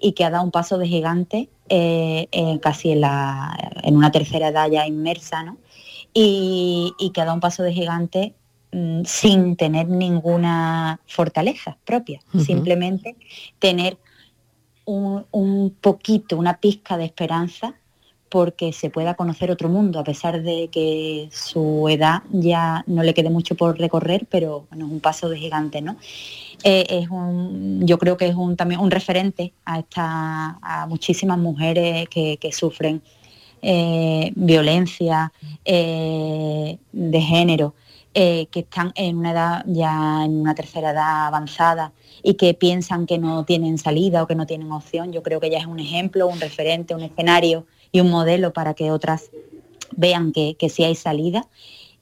y 0.00 0.12
que 0.12 0.24
ha 0.24 0.30
dado 0.30 0.44
un 0.44 0.50
paso 0.50 0.78
de 0.78 0.88
gigante 0.88 1.48
eh, 1.68 2.28
eh, 2.32 2.58
casi 2.60 2.90
en, 2.90 3.02
la, 3.02 3.56
en 3.82 3.96
una 3.96 4.10
tercera 4.10 4.48
edad 4.48 4.68
ya 4.70 4.86
inmersa, 4.86 5.42
¿no? 5.42 5.58
Y, 6.12 6.92
y 6.98 7.10
que 7.10 7.20
ha 7.20 7.24
dado 7.24 7.34
un 7.34 7.40
paso 7.40 7.62
de 7.62 7.72
gigante 7.72 8.34
mm, 8.72 9.02
sin 9.04 9.56
tener 9.56 9.88
ninguna 9.88 11.00
fortaleza 11.06 11.76
propia, 11.84 12.20
simplemente 12.44 13.16
tener 13.58 13.98
un, 14.84 15.26
un 15.30 15.70
poquito, 15.80 16.36
una 16.36 16.58
pizca 16.58 16.96
de 16.96 17.04
esperanza 17.04 17.76
porque 18.30 18.72
se 18.72 18.90
pueda 18.90 19.14
conocer 19.14 19.50
otro 19.50 19.68
mundo, 19.68 19.98
a 19.98 20.04
pesar 20.04 20.42
de 20.42 20.68
que 20.68 21.28
su 21.32 21.88
edad 21.88 22.22
ya 22.30 22.84
no 22.86 23.02
le 23.02 23.12
quede 23.12 23.28
mucho 23.28 23.56
por 23.56 23.76
recorrer, 23.76 24.26
pero 24.30 24.66
bueno, 24.70 24.86
es 24.86 24.92
un 24.92 25.00
paso 25.00 25.28
de 25.28 25.36
gigante, 25.36 25.82
¿no? 25.82 25.96
Es 26.62 27.08
un, 27.08 27.86
yo 27.86 27.98
creo 27.98 28.16
que 28.16 28.26
es 28.26 28.34
un, 28.34 28.56
también 28.56 28.80
un 28.80 28.90
referente 28.90 29.52
a, 29.64 29.78
esta, 29.78 30.58
a 30.60 30.86
muchísimas 30.86 31.38
mujeres 31.38 32.08
que, 32.08 32.36
que 32.36 32.52
sufren 32.52 33.02
eh, 33.62 34.32
violencia 34.36 35.32
eh, 35.66 36.78
de 36.92 37.20
género, 37.20 37.74
eh, 38.14 38.46
que 38.50 38.60
están 38.60 38.92
en 38.94 39.18
una 39.18 39.32
edad 39.32 39.64
ya 39.66 40.24
en 40.24 40.40
una 40.40 40.54
tercera 40.54 40.92
edad 40.92 41.26
avanzada 41.26 41.92
y 42.22 42.34
que 42.34 42.54
piensan 42.54 43.04
que 43.04 43.18
no 43.18 43.44
tienen 43.44 43.76
salida 43.76 44.22
o 44.22 44.26
que 44.26 44.34
no 44.34 44.46
tienen 44.46 44.72
opción. 44.72 45.12
Yo 45.12 45.22
creo 45.22 45.40
que 45.40 45.48
ella 45.48 45.58
es 45.58 45.66
un 45.66 45.78
ejemplo, 45.78 46.26
un 46.26 46.40
referente, 46.40 46.94
un 46.94 47.02
escenario 47.02 47.66
y 47.92 48.00
un 48.00 48.10
modelo 48.10 48.52
para 48.54 48.72
que 48.72 48.90
otras 48.90 49.30
vean 49.94 50.32
que, 50.32 50.54
que 50.58 50.70
sí 50.70 50.84
hay 50.84 50.94
salida. 50.94 51.46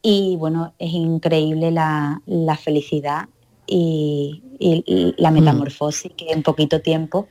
Y 0.01 0.37
bueno, 0.37 0.75
es 0.79 0.93
increíble 0.93 1.73
la, 1.73 2.23
la 2.27 2.57
felicidad 2.57 3.29
y, 3.69 4.43
y- 4.59 4.85
y 4.87 5.15
la 5.19 5.31
metamorfosis 5.31 6.13
que 6.17 6.31
en 6.33 6.43
poquito 6.43 6.81
tiempo 6.81 7.29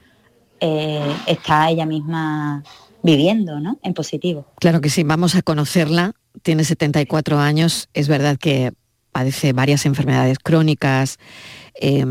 eh, 0.60 1.02
está 1.26 1.70
ella 1.70 1.86
misma 1.86 2.64
viviendo, 3.04 3.60
¿no? 3.60 3.80
En 3.84 3.94
positivo. 3.94 4.46
Claro 4.60 4.82
que 4.82 4.90
sí, 4.90 5.04
vamos 5.04 5.36
a 5.36 5.42
conocerla. 5.42 6.14
Tiene 6.44 6.64
74 6.64 7.40
años. 7.40 7.90
Es 7.94 8.08
verdad 8.08 8.38
que 8.38 8.72
padece 9.12 9.54
varias 9.54 9.86
enfermedades 9.86 10.38
crónicas, 10.40 11.18
eh, 11.82 12.06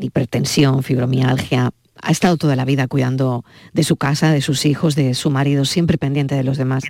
hipertensión, 0.00 0.82
fibromialgia. 0.82 1.70
Ha 2.02 2.10
estado 2.10 2.36
toda 2.36 2.56
la 2.56 2.64
vida 2.64 2.88
cuidando 2.88 3.44
de 3.72 3.84
su 3.84 3.96
casa, 3.96 4.32
de 4.32 4.40
sus 4.40 4.64
hijos, 4.66 4.94
de 4.94 5.14
su 5.14 5.30
marido, 5.30 5.64
siempre 5.64 5.98
pendiente 5.98 6.34
de 6.34 6.44
los 6.44 6.56
demás. 6.58 6.82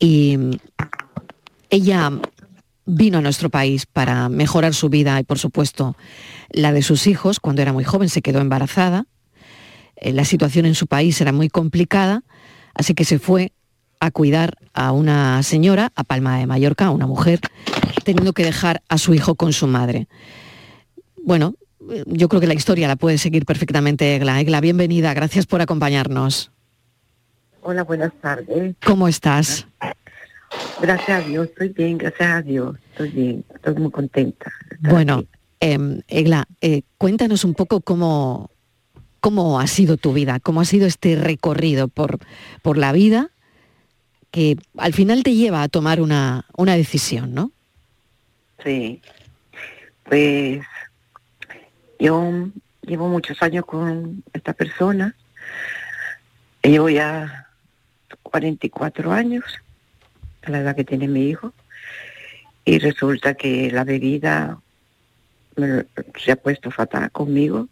Y 0.00 0.36
mm, 0.36 0.50
ella 1.70 2.10
vino 2.86 3.18
a 3.18 3.20
nuestro 3.20 3.50
país 3.50 3.86
para 3.86 4.28
mejorar 4.28 4.74
su 4.74 4.88
vida 4.88 5.18
y, 5.20 5.24
por 5.24 5.38
supuesto, 5.38 5.96
la 6.50 6.72
de 6.72 6.82
sus 6.82 7.06
hijos. 7.06 7.40
Cuando 7.40 7.62
era 7.62 7.72
muy 7.72 7.84
joven 7.84 8.08
se 8.08 8.22
quedó 8.22 8.40
embarazada. 8.40 9.06
Eh, 9.96 10.12
La 10.12 10.24
situación 10.24 10.66
en 10.66 10.74
su 10.74 10.86
país 10.86 11.20
era 11.20 11.32
muy 11.32 11.48
complicada, 11.48 12.22
así 12.74 12.94
que 12.94 13.04
se 13.04 13.18
fue 13.18 13.52
a 14.00 14.10
cuidar 14.10 14.56
a 14.72 14.92
una 14.92 15.42
señora, 15.42 15.92
a 15.94 16.04
Palma 16.04 16.38
de 16.38 16.46
Mallorca, 16.46 16.86
a 16.86 16.90
una 16.90 17.06
mujer, 17.06 17.40
teniendo 18.02 18.32
que 18.32 18.44
dejar 18.44 18.82
a 18.88 18.96
su 18.96 19.12
hijo 19.12 19.34
con 19.34 19.52
su 19.52 19.66
madre. 19.66 20.08
Bueno, 21.22 21.54
yo 22.06 22.28
creo 22.28 22.40
que 22.40 22.46
la 22.46 22.54
historia 22.54 22.88
la 22.88 22.96
puede 22.96 23.18
seguir 23.18 23.44
perfectamente 23.44 24.16
Egla. 24.16 24.40
Egla, 24.40 24.60
bienvenida, 24.60 25.12
gracias 25.12 25.44
por 25.44 25.60
acompañarnos. 25.60 26.50
Hola, 27.62 27.84
buenas 27.84 28.12
tardes. 28.22 28.74
¿Cómo 28.84 29.06
estás? 29.06 29.66
Gracias 30.80 31.24
a 31.24 31.26
Dios, 31.26 31.48
estoy 31.48 31.68
bien, 31.68 31.98
gracias 31.98 32.28
a 32.28 32.42
Dios, 32.42 32.76
estoy 32.90 33.10
bien, 33.10 33.44
estoy 33.54 33.74
muy 33.74 33.90
contenta. 33.90 34.50
Bueno, 34.80 35.24
em, 35.60 36.00
Egla, 36.08 36.46
eh, 36.60 36.82
cuéntanos 36.98 37.44
un 37.44 37.54
poco 37.54 37.80
cómo, 37.80 38.50
cómo 39.20 39.60
ha 39.60 39.66
sido 39.66 39.96
tu 39.96 40.12
vida, 40.12 40.40
cómo 40.40 40.60
ha 40.60 40.64
sido 40.64 40.86
este 40.86 41.16
recorrido 41.16 41.88
por, 41.88 42.18
por 42.62 42.78
la 42.78 42.92
vida 42.92 43.30
que 44.30 44.56
al 44.76 44.92
final 44.94 45.22
te 45.22 45.34
lleva 45.34 45.62
a 45.62 45.68
tomar 45.68 46.00
una, 46.00 46.46
una 46.56 46.76
decisión, 46.76 47.34
¿no? 47.34 47.50
Sí, 48.62 49.00
pues 50.04 50.60
yo 51.98 52.48
llevo 52.82 53.08
muchos 53.08 53.42
años 53.42 53.64
con 53.66 54.22
esta 54.32 54.52
persona, 54.52 55.14
llevo 56.62 56.88
ya 56.88 57.48
44 58.22 59.12
años, 59.12 59.44
a 60.42 60.50
la 60.50 60.60
edad 60.60 60.76
que 60.76 60.84
tiene 60.84 61.08
mi 61.08 61.28
hijo, 61.28 61.52
y 62.64 62.78
resulta 62.78 63.34
que 63.34 63.70
la 63.70 63.84
bebida 63.84 64.58
me 65.56 65.84
se 66.18 66.32
ha 66.32 66.36
puesto 66.36 66.70
fatal 66.70 67.10
conmigo, 67.10 67.68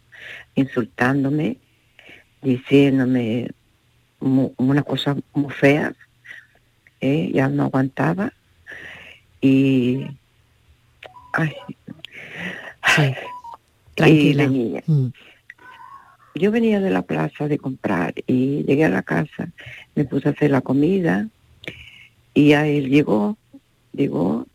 insultándome, 0.55 1.57
diciéndome 2.41 3.49
mu- 4.19 4.53
una 4.57 4.83
cosa 4.83 5.15
muy 5.33 5.51
fea, 5.53 5.93
¿eh? 7.01 7.31
ya 7.33 7.47
no 7.49 7.63
aguantaba, 7.63 8.33
y... 9.41 10.05
Ay, 11.33 11.53
Sí, 12.95 13.03
y 13.03 13.95
tranquila. 13.95 14.43
venía. 14.45 14.83
Mm. 14.87 15.07
Yo 16.35 16.51
venía 16.51 16.79
de 16.79 16.89
la 16.89 17.01
plaza 17.03 17.47
de 17.47 17.57
comprar 17.57 18.13
y 18.25 18.63
llegué 18.63 18.85
a 18.85 18.89
la 18.89 19.03
casa, 19.03 19.49
me 19.95 20.05
puse 20.05 20.29
a 20.29 20.31
hacer 20.31 20.51
la 20.51 20.61
comida 20.61 21.27
y 22.39 22.53
a 22.53 22.65
él 22.67 22.89
llegó, 22.89 23.37
llegó 23.91 24.47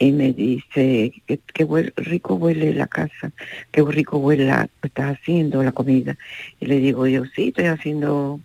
y 0.00 0.10
me 0.10 0.32
dice 0.32 1.12
que, 1.26 1.38
que 1.54 1.64
huel- 1.64 1.92
rico 1.96 2.34
huele 2.34 2.74
la 2.74 2.88
casa, 2.88 3.30
que 3.70 3.82
rico 3.82 4.18
huele 4.18 4.46
la, 4.46 4.68
estás 4.82 5.16
haciendo 5.16 5.62
la 5.62 5.70
comida. 5.70 6.16
Y 6.58 6.66
le 6.66 6.78
digo 6.80 7.06
yo, 7.06 7.24
sí, 7.26 7.48
estoy 7.48 7.66
haciendo, 7.66 8.40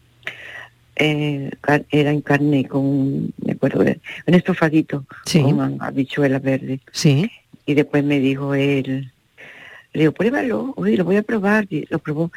eh, 0.97 1.49
era 1.89 2.11
en 2.11 2.21
carne 2.21 2.65
con, 2.67 3.33
me 3.43 3.53
acuerdo, 3.53 3.81
un 4.27 4.33
estofadito 4.35 5.05
con 5.41 5.81
habichuelas 5.81 6.43
verdes. 6.43 6.81
Sí. 6.91 7.31
Y 7.65 7.73
después 7.73 8.03
me 8.03 8.19
dijo 8.19 8.53
él, 8.53 9.11
le 9.93 9.99
digo, 10.01 10.11
pruébalo, 10.11 10.73
oye, 10.75 10.95
lo 10.95 11.05
voy 11.05 11.15
a 11.17 11.23
probar. 11.23 11.65
Y 11.71 11.87
lo 11.89 11.97
probó, 11.97 12.31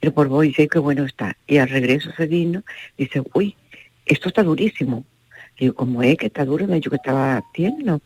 y 0.00 0.06
lo 0.06 0.14
probó 0.14 0.42
y 0.44 0.48
dice 0.48 0.66
que 0.68 0.78
bueno 0.78 1.04
está. 1.04 1.36
Y 1.46 1.58
al 1.58 1.68
regreso 1.68 2.10
se 2.16 2.26
vino, 2.26 2.62
dice, 2.96 3.20
uy, 3.34 3.54
esto 4.06 4.28
está 4.28 4.42
durísimo. 4.42 5.04
Digo, 5.58 5.74
¿cómo 5.74 6.02
es 6.02 6.16
que 6.16 6.26
está 6.26 6.44
duro? 6.44 6.66
Me 6.66 6.76
dijo 6.76 6.90
que 6.90 6.96
estaba 6.96 7.42
tierno. 7.52 8.00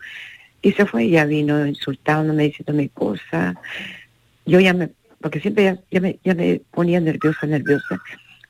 Y 0.60 0.72
se 0.72 0.86
fue, 0.86 1.08
ya 1.08 1.24
vino 1.24 1.66
insultándome, 1.66 2.44
diciéndome 2.44 2.88
cosas. 2.88 3.54
Yo 4.44 4.60
ya 4.60 4.74
me, 4.74 4.90
porque 5.20 5.40
siempre 5.40 5.64
ya, 5.64 5.78
ya 5.90 6.00
me, 6.00 6.18
ya 6.24 6.34
me 6.34 6.60
ponía 6.70 7.00
nerviosa, 7.00 7.46
nerviosa. 7.46 8.00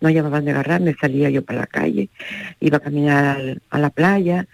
No 0.01 0.11
llamaban 0.11 0.45
de 0.45 0.53
agarrar, 0.53 0.81
me 0.81 0.95
salía 0.95 1.29
yo 1.29 1.43
para 1.43 1.61
la 1.61 1.67
calle, 1.67 2.09
iba 2.61 2.77
a 2.77 2.81
caminar 2.81 3.61
a 3.69 3.79
la 3.81 3.91
playa, 3.91 4.47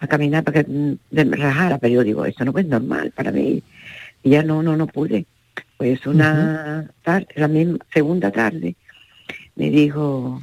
a 0.00 0.06
caminar 0.08 0.42
para 0.42 0.64
que 0.64 0.70
mm, 0.70 0.98
me 1.10 1.24
relajara, 1.36 1.78
pero 1.78 1.94
yo 1.94 2.04
digo, 2.04 2.24
esto 2.24 2.44
no 2.44 2.58
es 2.58 2.66
normal 2.66 3.12
para 3.14 3.30
mí. 3.30 3.62
Y 4.22 4.30
ya 4.30 4.42
no, 4.42 4.62
no, 4.62 4.76
no 4.76 4.86
pude. 4.86 5.26
Pues 5.76 6.04
una 6.06 6.90
tarde, 7.02 7.28
la 7.36 7.46
misma, 7.46 7.78
segunda 7.92 8.32
tarde, 8.32 8.74
me 9.54 9.70
dijo, 9.70 10.40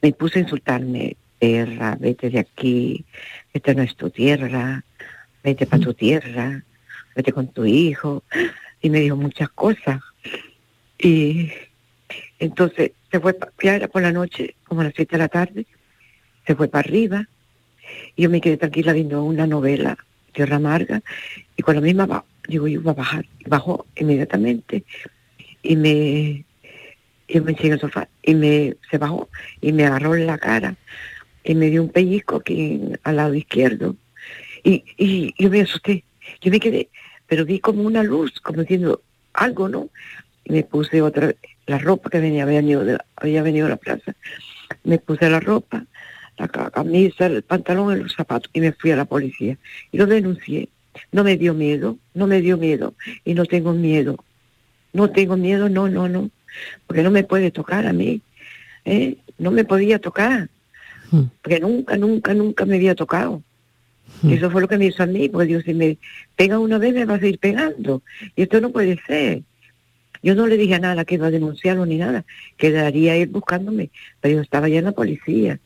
me 0.00 0.12
puse 0.12 0.38
a 0.38 0.42
insultarme, 0.42 1.16
perra, 1.38 1.96
vete 1.98 2.30
de 2.30 2.38
aquí, 2.38 3.04
esta 3.52 3.74
no 3.74 3.82
es 3.82 3.94
tu 3.96 4.10
tierra, 4.10 4.82
vete 5.42 5.66
para 5.66 5.82
tu 5.82 5.94
tierra, 5.94 6.62
vete 7.14 7.32
con 7.32 7.48
tu 7.48 7.64
hijo. 7.64 8.22
Y 8.82 8.90
me 8.90 9.00
dijo 9.00 9.16
muchas 9.16 9.48
cosas. 9.50 10.00
Y 10.98 11.50
entonces 12.38 12.92
se 13.10 13.20
fue, 13.20 13.36
ya 13.62 13.76
era 13.76 13.88
por 13.88 14.02
la 14.02 14.12
noche, 14.12 14.54
como 14.64 14.80
a 14.82 14.84
las 14.84 14.94
siete 14.94 15.16
de 15.16 15.18
la 15.22 15.28
tarde, 15.28 15.66
se 16.46 16.54
fue 16.54 16.68
para 16.68 16.86
arriba. 16.86 17.26
Y 18.14 18.22
yo 18.22 18.30
me 18.30 18.40
quedé 18.40 18.56
tranquila 18.56 18.92
viendo 18.92 19.22
una 19.24 19.46
novela, 19.46 19.96
Tierra 20.32 20.56
Amarga, 20.56 21.02
y 21.56 21.62
con 21.62 21.74
la 21.76 21.80
misma, 21.80 22.06
ba- 22.06 22.24
digo, 22.48 22.66
yo 22.68 22.80
iba 22.80 22.92
a 22.92 22.94
bajar. 22.94 23.26
Y 23.40 23.48
bajó 23.48 23.86
inmediatamente 23.96 24.84
y 25.62 25.76
me, 25.76 26.44
yo 27.28 27.42
me 27.42 27.52
eché 27.52 27.66
en 27.68 27.72
el 27.74 27.80
sofá 27.80 28.08
y 28.22 28.34
me, 28.34 28.76
se 28.90 28.98
bajó 28.98 29.28
y 29.60 29.72
me 29.72 29.86
agarró 29.86 30.14
en 30.14 30.26
la 30.26 30.38
cara 30.38 30.76
y 31.46 31.54
me 31.54 31.70
dio 31.70 31.82
un 31.82 31.88
pellizco 31.90 32.36
aquí 32.36 32.80
al 33.04 33.16
lado 33.16 33.34
izquierdo. 33.34 33.96
Y, 34.64 34.84
y 34.96 35.34
yo 35.42 35.48
me 35.48 35.60
asusté, 35.62 36.04
yo 36.40 36.50
me 36.50 36.58
quedé, 36.60 36.88
pero 37.26 37.44
vi 37.44 37.60
como 37.60 37.82
una 37.82 38.02
luz, 38.02 38.40
como 38.40 38.62
diciendo 38.62 39.00
algo, 39.32 39.68
¿no? 39.68 39.88
Y 40.44 40.52
me 40.52 40.62
puse 40.64 41.00
otra 41.02 41.34
la 41.66 41.78
ropa 41.78 42.10
que 42.10 42.20
venía, 42.20 42.42
había 42.42 42.60
venido, 42.60 42.84
de 42.84 42.98
había 43.16 43.42
venido 43.42 43.66
a 43.66 43.70
la 43.70 43.76
plaza, 43.76 44.14
me 44.84 44.98
puse 44.98 45.28
la 45.30 45.40
ropa, 45.40 45.84
la 46.38 46.48
ca- 46.48 46.70
camisa, 46.70 47.26
el 47.26 47.42
pantalón 47.42 47.96
y 47.96 48.02
los 48.02 48.14
zapatos 48.14 48.50
y 48.52 48.60
me 48.60 48.72
fui 48.72 48.90
a 48.90 48.96
la 48.96 49.04
policía 49.04 49.56
y 49.92 49.98
lo 49.98 50.06
denuncié. 50.06 50.68
no 51.12 51.22
me 51.24 51.36
dio 51.36 51.54
miedo, 51.54 51.98
no 52.14 52.26
me 52.26 52.40
dio 52.40 52.56
miedo 52.56 52.94
y 53.24 53.34
no 53.34 53.44
tengo 53.44 53.72
miedo. 53.72 54.16
No 54.92 55.10
tengo 55.10 55.36
miedo, 55.36 55.68
no, 55.68 55.88
no, 55.88 56.08
no, 56.08 56.30
porque 56.86 57.02
no 57.02 57.10
me 57.10 57.22
puede 57.22 57.50
tocar 57.50 57.86
a 57.86 57.92
mí. 57.92 58.22
¿eh? 58.86 59.16
No 59.38 59.50
me 59.50 59.64
podía 59.64 59.98
tocar, 59.98 60.48
porque 61.42 61.60
nunca, 61.60 61.96
nunca, 61.96 62.34
nunca 62.34 62.66
me 62.66 62.76
había 62.76 62.94
tocado. 62.94 63.42
Eso 64.28 64.50
fue 64.50 64.62
lo 64.62 64.68
que 64.68 64.78
me 64.78 64.86
hizo 64.86 65.02
a 65.02 65.06
mí, 65.06 65.28
porque 65.28 65.48
Dios, 65.48 65.64
si 65.64 65.74
me 65.74 65.98
pega 66.36 66.58
una 66.58 66.78
vez 66.78 66.94
me 66.94 67.04
va 67.04 67.16
a 67.16 67.20
seguir 67.20 67.38
pegando. 67.38 68.02
Y 68.34 68.42
esto 68.42 68.60
no 68.60 68.70
puede 68.70 68.98
ser. 69.06 69.42
Yo 70.22 70.34
no 70.34 70.46
le 70.46 70.56
dije 70.56 70.78
nada 70.80 71.04
que 71.04 71.16
iba 71.16 71.26
a 71.26 71.30
denunciarlo 71.30 71.84
ni 71.86 71.96
nada, 71.98 72.24
quedaría 72.56 73.14
él 73.16 73.28
buscándome, 73.28 73.90
pero 74.20 74.36
yo 74.36 74.40
estaba 74.40 74.68
ya 74.68 74.78
en 74.78 74.86
la 74.86 74.92
policía. 74.92 75.58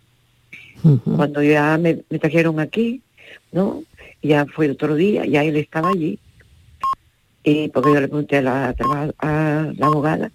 Cuando 1.05 1.43
ya 1.43 1.79
me, 1.79 2.01
me 2.09 2.19
trajeron 2.19 2.59
aquí, 2.59 3.03
¿no? 3.53 3.85
Ya 4.23 4.47
fue 4.47 4.71
otro 4.71 4.97
día, 4.97 5.25
ya 5.27 5.45
él 5.45 5.57
estaba 5.57 5.91
allí. 5.91 6.19
Y 7.45 7.69
porque 7.69 7.91
yo 7.91 8.01
le 8.01 8.09
pregunté 8.09 8.39
a 8.39 8.43
la, 8.43 8.75
a 9.19 9.73
la 9.77 9.87
abogada, 9.87 10.31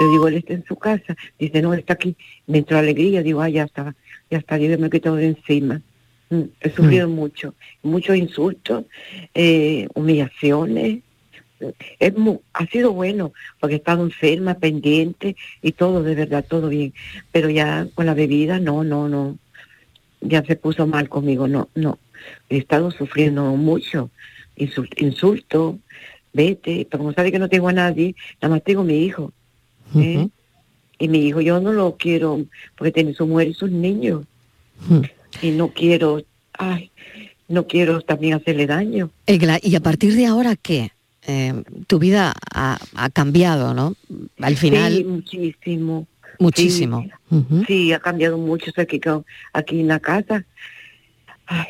le 0.00 0.06
digo, 0.08 0.28
él 0.28 0.36
está 0.36 0.54
en 0.54 0.64
su 0.64 0.76
casa. 0.76 1.16
Dice, 1.38 1.60
no, 1.60 1.74
está 1.74 1.94
aquí. 1.94 2.16
Me 2.46 2.58
entró 2.58 2.78
alegría, 2.78 3.22
digo, 3.22 3.40
ah, 3.40 3.48
ya 3.48 3.64
está, 3.64 3.94
ya 4.30 4.38
está, 4.38 4.56
yo 4.58 4.78
me 4.78 4.86
he 4.86 4.90
quitado 4.90 5.16
de 5.16 5.26
encima. 5.26 5.82
Mm, 6.30 6.42
He 6.60 6.70
sufrido 6.70 7.08
mucho, 7.08 7.54
muchos 7.82 8.16
insultos, 8.16 8.84
eh, 9.34 9.88
humillaciones. 9.94 11.00
Es 11.98 12.16
mu- 12.16 12.40
ha 12.54 12.64
sido 12.66 12.92
bueno, 12.92 13.32
porque 13.58 13.74
he 13.74 13.78
estado 13.78 14.02
enferma, 14.04 14.54
pendiente 14.54 15.36
y 15.60 15.72
todo, 15.72 16.02
de 16.02 16.14
verdad, 16.14 16.44
todo 16.48 16.68
bien. 16.68 16.94
Pero 17.32 17.50
ya 17.50 17.86
con 17.94 18.06
la 18.06 18.14
bebida, 18.14 18.58
no, 18.60 18.82
no, 18.84 19.08
no. 19.08 19.38
Ya 20.22 20.42
se 20.44 20.56
puso 20.56 20.86
mal 20.86 21.08
conmigo, 21.08 21.48
no, 21.48 21.68
no. 21.74 21.98
He 22.48 22.58
estado 22.58 22.90
sufriendo 22.90 23.44
mucho. 23.56 24.10
Insul- 24.56 24.88
insulto, 24.98 25.78
vete, 26.32 26.86
pero 26.90 26.98
como 27.02 27.12
sabe 27.12 27.32
que 27.32 27.38
no 27.38 27.48
tengo 27.48 27.68
a 27.68 27.72
nadie, 27.72 28.14
nada 28.40 28.54
más 28.54 28.62
tengo 28.64 28.82
a 28.82 28.84
mi 28.84 29.04
hijo. 29.04 29.32
¿eh? 29.96 30.28
Y 31.00 31.08
mi 31.08 31.18
hijo 31.26 31.40
yo 31.40 31.58
no 31.60 31.72
lo 31.72 31.96
quiero, 31.96 32.44
porque 32.76 32.92
tiene 32.92 33.14
su 33.14 33.26
mujer 33.26 33.48
y 33.48 33.54
sus 33.54 33.70
niños. 33.70 34.24
Y 35.42 35.50
no 35.52 35.68
quiero, 35.72 36.22
ay, 36.52 36.90
no 37.48 37.66
quiero 37.66 38.02
también 38.02 38.34
hacerle 38.34 38.66
daño. 38.66 39.10
Egla, 39.26 39.58
¿y 39.62 39.74
a 39.74 39.80
partir 39.80 40.14
de 40.14 40.26
ahora 40.26 40.56
qué? 40.56 40.90
Eh, 41.26 41.54
tu 41.86 41.98
vida 41.98 42.34
ha, 42.54 42.78
ha 42.94 43.10
cambiado, 43.10 43.72
¿no? 43.74 43.94
Al 44.40 44.56
final, 44.56 44.92
Sí, 44.94 45.04
muchísimo. 45.04 46.06
muchísimo. 46.38 47.06
Sí, 47.30 47.64
sí, 47.66 47.92
ha 47.92 47.98
cambiado 47.98 48.36
mucho. 48.36 48.66
Estoy 48.68 48.84
aquí, 48.84 49.00
aquí 49.54 49.80
en 49.80 49.88
la 49.88 50.00
casa. 50.00 50.44
Ay, 51.46 51.66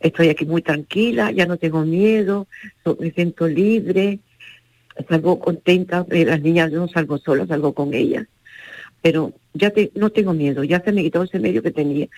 estoy 0.00 0.28
aquí 0.28 0.44
muy 0.44 0.60
tranquila, 0.62 1.30
ya 1.32 1.46
no 1.46 1.56
tengo 1.56 1.82
miedo, 1.84 2.46
me 3.00 3.10
siento 3.12 3.48
libre, 3.48 4.18
salgo 5.08 5.38
contenta. 5.40 6.04
eh, 6.10 6.24
Las 6.26 6.42
niñas 6.42 6.70
yo 6.72 6.78
no 6.80 6.88
salgo 6.88 7.16
sola, 7.18 7.46
salgo 7.46 7.72
con 7.72 7.94
ellas. 7.94 8.26
Pero 9.06 9.32
ya 9.54 9.70
te- 9.70 9.92
no 9.94 10.10
tengo 10.10 10.34
miedo, 10.34 10.64
ya 10.64 10.80
se 10.80 10.90
me 10.90 11.00
quitó 11.04 11.22
ese 11.22 11.38
medio 11.38 11.62
que 11.62 11.70
tenía, 11.70 12.08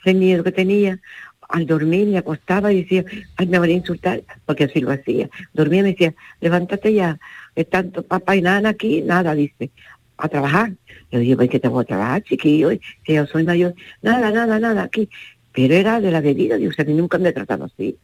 ese 0.00 0.14
miedo 0.14 0.42
que 0.42 0.50
tenía. 0.52 0.98
Al 1.46 1.66
dormir 1.66 2.06
me 2.06 2.16
acostaba 2.16 2.72
y 2.72 2.84
decía, 2.84 3.04
ay, 3.36 3.46
me 3.48 3.58
van 3.58 3.68
a 3.68 3.72
insultar, 3.72 4.22
porque 4.46 4.64
así 4.64 4.80
lo 4.80 4.90
hacía. 4.90 5.28
Dormía 5.52 5.80
y 5.80 5.82
me 5.82 5.90
decía, 5.90 6.14
levántate 6.40 6.94
ya, 6.94 7.18
es 7.54 7.68
tanto 7.68 8.02
papá 8.02 8.34
y 8.34 8.40
nada 8.40 8.70
aquí, 8.70 9.02
nada, 9.02 9.34
dice, 9.34 9.68
a 10.16 10.26
trabajar. 10.30 10.72
Yo 11.12 11.18
digo, 11.18 11.36
¿por 11.38 11.50
qué 11.50 11.60
tengo 11.60 11.80
que 11.80 11.84
trabajar, 11.86 12.22
chiquillo? 12.22 12.70
Si 13.04 13.12
yo 13.12 13.26
soy 13.26 13.44
mayor, 13.44 13.74
nada, 14.00 14.30
nada, 14.30 14.58
nada, 14.58 14.84
aquí. 14.84 15.06
Pero 15.52 15.74
era 15.74 16.00
de 16.00 16.10
la 16.10 16.22
bebida, 16.22 16.56
Dios, 16.56 16.78
a 16.78 16.84
mí 16.84 16.94
nunca 16.94 17.18
me 17.18 17.28
ha 17.28 17.34
tratado 17.34 17.64
así. 17.66 17.94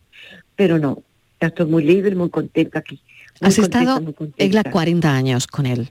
Pero 0.54 0.78
no, 0.78 1.02
ya 1.40 1.48
estoy 1.48 1.64
muy 1.64 1.82
libre, 1.82 2.14
muy 2.14 2.28
contenta 2.28 2.80
aquí. 2.80 3.00
Muy 3.40 3.48
has 3.48 3.56
contenta, 3.58 3.94
estado. 3.94 4.14
Egla, 4.36 4.64
40 4.64 5.14
años 5.16 5.46
con 5.46 5.64
él. 5.64 5.88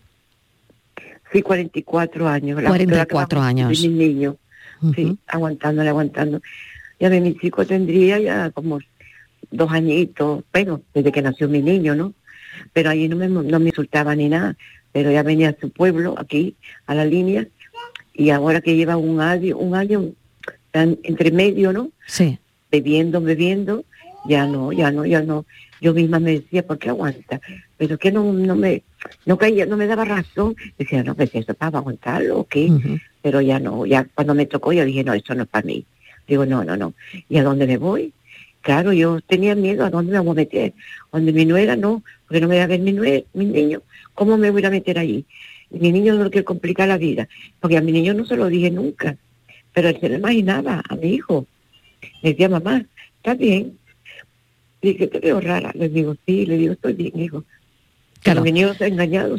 Sí, 1.34 1.41
44 1.41 2.28
años. 2.30 2.62
la- 2.62 2.69
44 2.69 3.39
la 3.39 3.46
que 3.46 3.50
años. 3.50 3.82
de 3.82 3.89
mi 3.89 3.96
niño. 3.96 4.38
Sí, 4.96 5.17
aguantándole, 5.28 5.89
aguantando. 5.89 6.41
Ya 7.00 7.10
de 7.10 7.19
mi 7.22 7.36
chico 7.38 7.65
tendría 7.65 8.19
ya 8.19 8.50
como 8.52 8.80
dos 9.52 9.72
añitos, 9.72 10.43
pero 10.52 10.82
desde 10.93 11.12
que 11.12 11.22
nació 11.22 11.50
mi 11.50 11.62
niño, 11.62 11.96
¿no? 11.96 12.13
Pero 12.72 12.89
allí 12.91 13.08
no 13.10 13.15
me, 13.15 13.28
no 13.28 13.60
me 13.60 13.67
insultaba 13.69 14.15
ni 14.15 14.30
nada. 14.30 14.56
Pero 14.91 15.10
ya 15.12 15.24
venía 15.24 15.50
a 15.50 15.56
su 15.60 15.72
pueblo, 15.72 16.15
aquí, 16.19 16.56
a 16.86 16.93
la 16.93 17.04
línea, 17.06 17.48
y 18.13 18.30
ahora 18.30 18.62
que 18.62 18.76
lleva 18.76 18.96
un 18.96 19.22
año, 19.22 19.58
un 19.58 19.74
año 19.76 20.12
entre 20.74 21.32
medio, 21.32 21.74
¿no? 21.74 21.89
Sí. 22.08 22.38
Bebiendo, 22.72 23.22
bebiendo, 23.22 23.86
ya 24.28 24.46
no, 24.46 24.72
ya 24.72 24.91
no, 24.91 25.06
ya 25.06 25.22
no. 25.22 25.46
Yo 25.82 25.93
misma 25.93 26.19
me 26.19 26.34
decía, 26.34 26.65
¿por 26.65 26.78
qué 26.78 26.89
aguanta? 26.89 27.41
Pero 27.84 27.98
que 27.98 28.13
no, 28.13 28.32
no 28.32 28.56
me, 28.56 28.82
no 29.26 29.38
caía, 29.38 29.65
no 29.65 29.76
me 29.76 29.88
daba 29.88 30.06
razón. 30.06 30.56
Decía, 30.78 31.04
no, 31.04 31.15
pues 31.15 31.36
eso 31.36 31.54
para 31.54 31.80
aguantarlo, 31.80 32.39
¿o 32.39 32.48
qué? 32.48 32.67
Pero 33.22 33.41
ya 33.41 33.60
no, 33.60 33.86
ya 33.86 34.06
cuando 34.15 34.34
me 34.34 34.46
tocó 34.46 34.72
yo 34.72 34.86
dije, 34.86 35.04
no, 35.04 35.13
esto 35.13 35.36
no 35.36 35.43
es 35.43 35.50
para 35.50 35.65
mí. 35.65 35.86
Digo, 36.26 36.46
no, 36.46 36.63
no, 36.63 36.78
no. 36.78 36.93
¿Y 37.28 37.38
a 37.38 37.43
dónde 37.43 37.67
me 37.67 37.76
voy? 37.76 38.13
Claro, 38.62 38.93
yo 38.93 39.19
tenía 39.19 39.54
miedo 39.54 39.84
a 39.84 39.89
dónde 39.89 40.13
me 40.13 40.19
voy 40.19 40.32
a 40.32 40.34
meter. 40.36 40.74
Donde 41.12 41.34
mi 41.34 41.46
nuera 41.46 41.76
no, 41.76 42.04
porque 42.26 42.39
no 42.39 42.48
me 42.48 42.58
va 42.58 42.63
a 42.63 42.67
ver 42.67 42.80
mi, 42.80 42.93
nue- 42.93 43.26
mi 43.34 43.46
niño. 43.48 43.82
¿Cómo 44.13 44.38
me 44.38 44.50
voy 44.50 44.63
a 44.63 44.69
meter 44.69 44.98
allí? 44.98 45.26
Y 45.69 45.80
mi 45.80 45.91
niño 45.91 46.13
no 46.15 46.24
lo 46.24 46.32
quiere 46.32 46.46
complicar 46.46 46.88
la 46.88 46.98
vida, 46.98 47.28
porque 47.60 47.76
a 47.76 47.82
mi 47.82 47.91
niño 47.91 48.13
no 48.13 48.26
se 48.26 48.38
lo 48.38 48.48
dije 48.48 48.72
nunca. 48.72 49.17
Pero 49.74 49.89
él 49.89 49.98
se 50.00 50.08
lo 50.08 50.15
imaginaba, 50.15 50.82
a 50.88 50.96
mi 50.96 51.15
hijo. 51.15 51.46
Le 52.22 52.30
decía, 52.32 52.48
mamá, 52.48 52.86
¿está 53.17 53.34
bien? 53.34 53.78
Dije, 54.82 55.08
te 55.08 55.19
veo 55.19 55.39
rara. 55.39 55.72
Le 55.76 55.89
digo, 55.89 56.15
sí, 56.26 56.46
le 56.46 56.58
digo, 56.58 56.74
estoy 56.74 56.93
bien, 56.93 57.19
hijo. 57.19 57.43
Claro. 58.24 58.44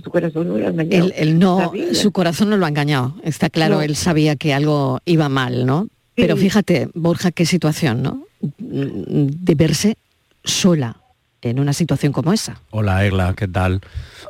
Su 0.03 0.11
corazón 0.11 0.49
no 0.49 0.59
lo 0.59 0.67
ha 0.67 0.71
engañado. 0.71 1.07
Él, 1.07 1.13
él 1.17 1.39
no, 1.39 1.59
Sabía. 1.59 1.95
su 1.95 2.13
corazón 2.13 2.51
no 2.51 2.57
lo 2.57 2.67
ha 2.67 2.69
engañado. 2.69 3.15
Está 3.25 3.49
claro, 3.51 3.77
No. 3.77 3.83
él 3.83 3.97
sabía 3.97 4.37
que 4.37 4.53
algo 4.55 5.01
iba 5.05 5.29
mal, 5.29 5.67
¿no? 5.67 5.89
Pero 6.15 6.37
fíjate, 6.37 6.89
Borja, 6.95 7.33
qué 7.33 7.45
situación, 7.47 8.03
¿no? 8.03 8.23
De 8.59 9.55
verse 9.55 9.97
sola 10.45 10.97
en 11.43 11.59
una 11.61 11.73
situación 11.73 12.13
como 12.13 12.33
esa. 12.33 12.61
Hola, 12.71 13.05
Egla, 13.05 13.35
¿qué 13.37 13.49
tal? 13.49 13.81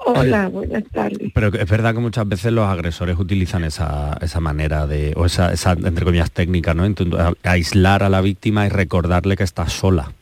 Hola, 0.07 0.49
buenas 0.49 0.83
tardes. 0.93 1.31
Pero 1.35 1.49
es 1.49 1.69
verdad 1.69 1.95
que 1.95 2.01
muchas 2.01 2.27
veces 2.29 2.53
los 2.53 2.67
agresores 2.69 3.19
utilizan 3.19 3.64
esa, 3.64 4.17
esa 4.21 4.40
manera 4.40 4.87
de, 4.87 5.12
o 5.17 5.27
esa, 5.27 5.53
esa, 5.53 5.73
entre 5.73 6.05
comillas, 6.05 6.31
técnica, 6.31 6.75
¿no? 6.75 6.85
A- 6.85 7.33
aislar 7.51 8.03
a 8.03 8.09
la 8.09 8.21
víctima 8.21 8.67
y 8.67 8.69
recordarle 8.69 9.37
que 9.37 9.45
está 9.45 9.69
sola. 9.69 10.12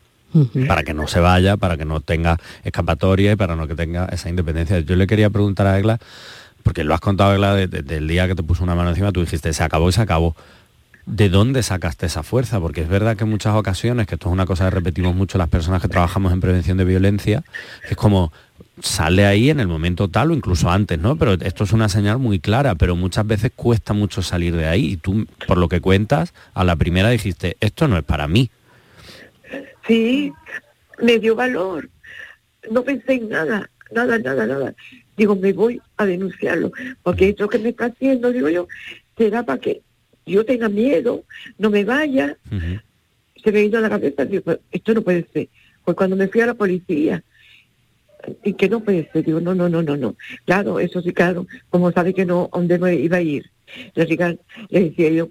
Para 0.66 0.82
que 0.82 0.94
no 0.94 1.06
se 1.08 1.20
vaya, 1.20 1.56
para 1.56 1.76
que 1.76 1.84
no 1.84 2.00
tenga 2.00 2.38
escapatoria 2.64 3.32
y 3.32 3.36
para 3.36 3.56
no 3.56 3.66
que 3.68 3.74
tenga 3.74 4.06
esa 4.06 4.28
independencia. 4.28 4.80
Yo 4.80 4.96
le 4.96 5.06
quería 5.06 5.30
preguntar 5.30 5.66
a 5.66 5.78
Egla, 5.78 5.98
porque 6.62 6.84
lo 6.84 6.94
has 6.94 7.00
contado, 7.00 7.34
Egla, 7.34 7.54
de- 7.54 7.66
de- 7.66 7.82
del 7.82 8.08
día 8.08 8.26
que 8.28 8.34
te 8.34 8.42
puso 8.42 8.62
una 8.64 8.74
mano 8.74 8.90
encima, 8.90 9.12
tú 9.12 9.20
dijiste, 9.20 9.52
se 9.52 9.62
acabó 9.62 9.88
y 9.88 9.92
se 9.92 10.00
acabó. 10.00 10.34
¿De 11.04 11.28
dónde 11.28 11.62
sacaste 11.64 12.06
esa 12.06 12.22
fuerza? 12.22 12.60
Porque 12.60 12.80
es 12.82 12.88
verdad 12.88 13.16
que 13.16 13.24
en 13.24 13.30
muchas 13.30 13.56
ocasiones, 13.56 14.06
que 14.06 14.14
esto 14.14 14.28
es 14.28 14.32
una 14.32 14.46
cosa 14.46 14.64
que 14.64 14.70
repetimos 14.70 15.14
mucho 15.16 15.36
las 15.36 15.48
personas 15.48 15.82
que 15.82 15.88
trabajamos 15.88 16.32
en 16.32 16.40
prevención 16.40 16.78
de 16.78 16.84
violencia, 16.84 17.42
es 17.90 17.96
como 17.96 18.32
sale 18.80 19.26
ahí 19.26 19.50
en 19.50 19.58
el 19.60 19.66
momento 19.68 20.08
tal 20.08 20.30
o 20.30 20.34
incluso 20.34 20.70
antes, 20.70 20.98
¿no? 20.98 21.16
Pero 21.16 21.32
esto 21.34 21.64
es 21.64 21.72
una 21.72 21.88
señal 21.88 22.18
muy 22.18 22.38
clara, 22.38 22.76
pero 22.76 22.94
muchas 22.96 23.26
veces 23.26 23.50
cuesta 23.54 23.92
mucho 23.92 24.22
salir 24.22 24.54
de 24.56 24.66
ahí. 24.68 24.92
Y 24.92 24.96
tú, 24.96 25.26
por 25.48 25.58
lo 25.58 25.68
que 25.68 25.80
cuentas, 25.80 26.32
a 26.54 26.62
la 26.64 26.76
primera 26.76 27.10
dijiste, 27.10 27.56
esto 27.60 27.88
no 27.88 27.98
es 27.98 28.04
para 28.04 28.28
mí. 28.28 28.50
Sí, 29.86 30.32
me 31.00 31.18
dio 31.18 31.34
valor. 31.34 31.88
No 32.70 32.84
pensé 32.84 33.14
en 33.14 33.28
nada, 33.28 33.70
nada, 33.90 34.18
nada, 34.18 34.46
nada. 34.46 34.74
Digo, 35.16 35.36
me 35.36 35.52
voy 35.52 35.80
a 35.96 36.06
denunciarlo, 36.06 36.72
porque 37.02 37.30
esto 37.30 37.48
que 37.48 37.58
me 37.58 37.70
está 37.70 37.86
haciendo, 37.86 38.32
digo 38.32 38.48
yo, 38.48 38.68
será 39.16 39.42
para 39.42 39.60
que 39.60 39.82
yo 40.24 40.44
tenga 40.44 40.68
miedo, 40.68 41.24
no 41.58 41.70
me 41.70 41.84
vaya. 41.84 42.36
Se 43.42 43.50
me 43.50 43.62
vino 43.62 43.78
a 43.78 43.80
la 43.80 43.90
cabeza, 43.90 44.24
digo, 44.24 44.44
"Pero 44.44 44.60
esto 44.70 44.94
no 44.94 45.02
puede 45.02 45.26
ser. 45.32 45.48
Pues 45.84 45.96
cuando 45.96 46.14
me 46.14 46.28
fui 46.28 46.40
a 46.40 46.46
la 46.46 46.54
policía, 46.54 47.24
y 48.44 48.54
que 48.54 48.68
no 48.68 48.80
puede 48.80 49.10
ser, 49.12 49.24
digo, 49.24 49.40
no, 49.40 49.54
no, 49.54 49.68
no, 49.68 49.82
no, 49.82 49.96
no. 49.96 50.16
Claro, 50.44 50.78
eso 50.78 51.00
sí, 51.02 51.12
claro, 51.12 51.46
como 51.70 51.90
sabe 51.90 52.14
que 52.14 52.24
no, 52.24 52.48
¿dónde 52.52 52.78
me 52.78 52.94
iba 52.94 53.16
a 53.16 53.22
ir? 53.22 53.50
Le 53.94 54.06
decía 54.70 55.10
yo, 55.10 55.30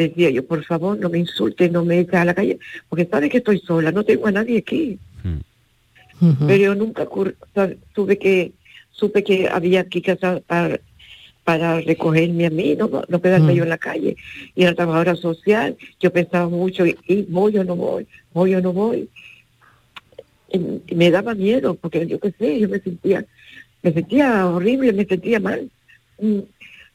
le 0.00 0.08
decía 0.08 0.30
yo, 0.30 0.44
por 0.46 0.64
favor, 0.64 0.98
no 0.98 1.10
me 1.10 1.18
insulte, 1.18 1.68
no 1.68 1.84
me 1.84 2.00
eche 2.00 2.16
a 2.16 2.24
la 2.24 2.34
calle, 2.34 2.58
porque 2.88 3.04
sabe 3.04 3.28
que 3.28 3.38
estoy 3.38 3.58
sola, 3.58 3.92
no 3.92 4.04
tengo 4.04 4.26
a 4.26 4.32
nadie 4.32 4.58
aquí. 4.58 4.98
Pero 6.46 6.56
yo 6.56 6.74
nunca 6.74 7.08
tuve 7.94 8.18
que, 8.18 8.52
supe 8.92 9.24
que 9.24 9.48
había 9.48 9.80
aquí 9.80 10.02
que 10.02 10.12
hacer 10.12 10.42
para, 10.46 10.78
para 11.44 11.80
recogerme 11.80 12.46
a 12.46 12.50
mí, 12.50 12.76
no, 12.76 12.90
no 13.08 13.22
quedarme 13.22 13.54
yo 13.54 13.62
en 13.62 13.70
la 13.70 13.78
calle. 13.78 14.16
Y 14.54 14.62
era 14.62 14.74
trabajadora 14.74 15.16
social, 15.16 15.76
yo 15.98 16.12
pensaba 16.12 16.48
mucho, 16.48 16.86
y, 16.86 16.96
y 17.06 17.22
voy 17.22 17.56
o 17.56 17.64
no 17.64 17.74
voy, 17.74 18.06
voy 18.34 18.54
o 18.54 18.60
no 18.60 18.72
voy. 18.72 19.08
Y, 20.52 20.58
y 20.88 20.94
me 20.94 21.10
daba 21.10 21.34
miedo, 21.34 21.74
porque 21.74 22.06
yo 22.06 22.20
qué 22.20 22.32
sé, 22.38 22.60
yo 22.60 22.68
me 22.68 22.80
sentía, 22.80 23.24
me 23.82 23.92
sentía 23.92 24.46
horrible, 24.46 24.92
me 24.92 25.06
sentía 25.06 25.40
mal. 25.40 25.70
Mm. 26.18 26.40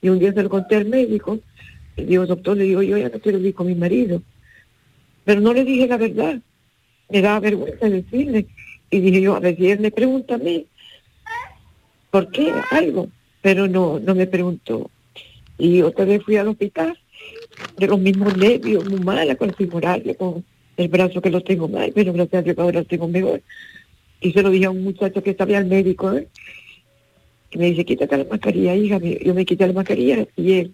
Y 0.03 0.09
un 0.09 0.19
día 0.19 0.33
se 0.33 0.43
lo 0.43 0.49
conté 0.49 0.75
al 0.75 0.85
médico, 0.85 1.39
digo, 2.03 2.25
doctor, 2.25 2.58
le 2.58 2.65
digo, 2.65 2.81
yo 2.81 2.97
ya 2.97 3.10
no 3.10 3.19
quiero 3.19 3.39
ir 3.39 3.53
con 3.53 3.67
mi 3.67 3.75
marido. 3.75 4.21
Pero 5.23 5.41
no 5.41 5.53
le 5.53 5.63
dije 5.63 5.88
la 5.88 5.97
verdad, 5.97 6.39
me 7.10 7.21
daba 7.21 7.39
vergüenza 7.39 7.89
decirle. 7.89 8.47
Y 8.89 8.99
dije 8.99 9.21
yo, 9.21 9.36
a 9.36 9.39
ver 9.39 9.55
si 9.55 9.69
él 9.71 9.79
me 9.79 9.91
pregunta 9.91 10.36
a 10.36 10.38
mí, 10.38 10.65
¿por 12.12 12.29
qué? 12.31 12.53
Algo. 12.71 13.10
Pero 13.41 13.67
no, 13.67 13.99
no 13.99 14.15
me 14.15 14.27
preguntó. 14.27 14.89
Y 15.58 15.81
otra 15.81 16.05
vez 16.05 16.23
fui 16.23 16.38
al 16.38 16.47
hospital, 16.47 16.97
de 17.77 17.88
los 17.88 17.99
mismos 17.99 18.36
nervios, 18.38 18.89
muy 18.89 18.99
mala, 18.99 19.36
con 19.36 19.49
el 19.58 20.17
con 20.17 20.43
el 20.77 20.88
brazo 20.89 21.21
que 21.21 21.29
lo 21.29 21.41
tengo 21.41 21.67
mal, 21.67 21.91
pero 21.95 22.12
gracias 22.12 22.39
a 22.39 22.43
Dios 22.43 22.55
que 22.55 22.62
ahora 22.62 22.79
lo 22.79 22.86
tengo 22.86 23.08
mejor. 23.08 23.41
Y 24.19 24.31
se 24.31 24.41
lo 24.41 24.49
dije 24.49 24.65
a 24.65 24.71
un 24.71 24.84
muchacho 24.84 25.23
que 25.23 25.31
estaba 25.31 25.58
al 25.58 25.65
médico, 25.65 26.12
¿eh? 26.13 26.27
y 27.51 27.58
me 27.58 27.65
dice, 27.67 27.86
quítate 27.86 28.17
la 28.17 28.25
mascarilla, 28.25 28.75
hija. 28.75 28.99
Yo 28.99 29.34
me 29.34 29.45
quité 29.45 29.65
la 29.67 29.73
mascarilla 29.73 30.27
y 30.36 30.51
él, 30.53 30.73